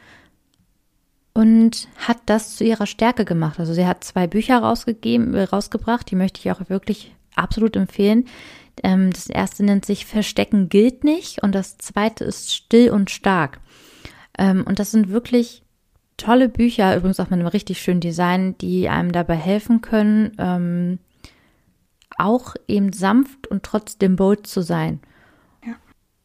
und 1.34 1.88
hat 1.96 2.18
das 2.26 2.58
zu 2.58 2.66
ihrer 2.66 2.86
Stärke 2.86 3.24
gemacht. 3.24 3.62
Also 3.62 3.74
sie 3.74 3.86
hat 3.86 4.04
zwei 4.04 4.28
Bücher 4.28 4.60
rausgegeben, 4.60 5.34
äh, 5.34 5.44
rausgebracht, 5.44 6.12
die 6.12 6.18
möchte 6.18 6.42
ich 6.42 6.52
auch 6.52 6.70
wirklich 6.70 7.16
absolut 7.36 7.78
empfehlen. 7.78 8.26
Ähm, 8.84 9.12
das 9.12 9.28
erste 9.28 9.64
nennt 9.64 9.86
sich 9.86 10.06
Verstecken 10.06 10.68
gilt 10.68 11.06
nicht 11.06 11.42
und 11.42 11.56
das 11.56 11.78
zweite 11.78 12.26
ist 12.26 12.54
Still 12.54 12.92
und 12.92 13.12
stark. 13.12 13.62
Ähm, 14.38 14.66
und 14.68 14.80
das 14.80 14.92
sind 14.92 15.08
wirklich 15.08 15.64
tolle 16.18 16.50
Bücher, 16.50 16.98
übrigens 16.98 17.22
auch 17.22 17.30
mit 17.30 17.40
einem 17.40 17.48
richtig 17.48 17.82
schönen 17.82 18.02
Design, 18.02 18.58
die 18.58 18.90
einem 18.90 19.14
dabei 19.14 19.36
helfen 19.36 19.80
können, 19.80 20.34
ähm, 20.38 21.00
auch 22.18 22.56
eben 22.68 22.94
sanft 22.94 23.48
und 23.48 23.64
trotzdem 23.64 24.16
bold 24.16 24.48
zu 24.48 24.62
sein. 24.62 25.00
Ja. 25.66 25.76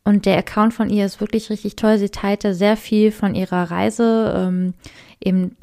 Und 0.05 0.27
der 0.27 0.39
Account 0.39 0.75
von 0.75 0.91
ihr 0.91 1.07
ist 1.07 1.21
wirklich 1.21 1.51
richtig 1.51 1.77
toll. 1.77 1.99
Sie 1.99 2.11
teilte 2.11 2.55
sehr 2.55 2.77
viel 2.77 3.13
von 3.13 3.35
ihrer 3.35 3.71
Reise, 3.71 4.35
ähm, 4.37 4.75
eben 5.21 5.57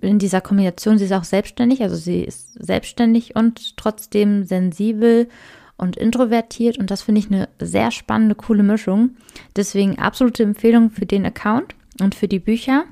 in 0.00 0.18
dieser 0.18 0.40
Kombination. 0.40 0.98
Sie 0.98 1.04
ist 1.04 1.12
auch 1.12 1.24
selbstständig, 1.24 1.82
also 1.82 1.96
sie 1.96 2.22
ist 2.22 2.54
selbstständig 2.54 3.34
und 3.34 3.76
trotzdem 3.76 4.44
sensibel 4.44 5.28
und 5.76 5.96
introvertiert. 5.96 6.78
Und 6.78 6.90
das 6.90 7.02
finde 7.02 7.20
ich 7.20 7.30
eine 7.30 7.48
sehr 7.60 7.90
spannende, 7.90 8.34
coole 8.34 8.62
Mischung. 8.62 9.16
Deswegen 9.54 9.98
absolute 9.98 10.42
Empfehlung 10.42 10.90
für 10.90 11.06
den 11.06 11.26
Account 11.26 11.74
und 12.00 12.14
für 12.14 12.28
die 12.28 12.38
Bücher. 12.38 12.84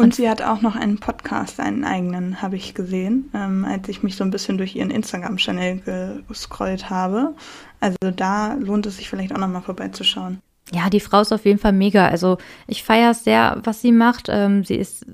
Und 0.00 0.14
sie 0.14 0.30
hat 0.30 0.42
auch 0.42 0.62
noch 0.62 0.76
einen 0.76 0.98
Podcast, 0.98 1.58
einen 1.58 1.82
eigenen, 1.82 2.40
habe 2.40 2.54
ich 2.54 2.72
gesehen, 2.72 3.30
ähm, 3.34 3.64
als 3.64 3.88
ich 3.88 4.04
mich 4.04 4.14
so 4.14 4.22
ein 4.22 4.30
bisschen 4.30 4.56
durch 4.56 4.76
ihren 4.76 4.92
Instagram-Channel 4.92 6.22
gescrollt 6.28 6.88
habe. 6.88 7.34
Also 7.80 7.96
da 8.14 8.54
lohnt 8.54 8.86
es 8.86 8.98
sich 8.98 9.10
vielleicht 9.10 9.34
auch 9.34 9.38
nochmal 9.38 9.62
vorbeizuschauen. 9.62 10.40
Ja, 10.72 10.88
die 10.88 11.00
Frau 11.00 11.22
ist 11.22 11.32
auf 11.32 11.44
jeden 11.44 11.58
Fall 11.58 11.72
mega. 11.72 12.06
Also 12.06 12.38
ich 12.68 12.84
feiere 12.84 13.12
sehr, 13.12 13.60
was 13.64 13.80
sie 13.80 13.90
macht. 13.90 14.28
Ähm, 14.28 14.62
sie 14.62 14.76
ist 14.76 15.04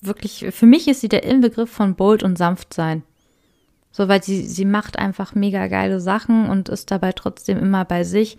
wirklich, 0.00 0.46
für 0.50 0.66
mich 0.66 0.88
ist 0.88 1.02
sie 1.02 1.08
der 1.08 1.22
Inbegriff 1.22 1.70
von 1.70 1.94
bold 1.94 2.24
und 2.24 2.36
sanft 2.36 2.74
sein. 2.74 3.04
So, 3.92 4.08
weil 4.08 4.24
sie, 4.24 4.42
sie 4.44 4.64
macht 4.64 4.98
einfach 4.98 5.36
mega 5.36 5.68
geile 5.68 6.00
Sachen 6.00 6.48
und 6.48 6.68
ist 6.68 6.90
dabei 6.90 7.12
trotzdem 7.12 7.58
immer 7.58 7.84
bei 7.84 8.02
sich. 8.02 8.38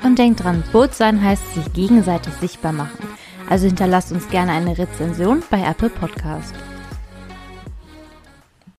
Und 0.02 0.18
denkt 0.18 0.44
dran, 0.44 0.62
Boot 0.72 0.94
sein 0.94 1.22
heißt 1.22 1.54
sich 1.54 1.72
gegenseitig 1.72 2.32
sichtbar 2.34 2.72
machen. 2.72 3.06
Also 3.48 3.66
hinterlasst 3.66 4.12
uns 4.12 4.28
gerne 4.28 4.52
eine 4.52 4.76
Rezension 4.76 5.42
bei 5.50 5.62
Apple 5.62 5.90
Podcast. 5.90 6.54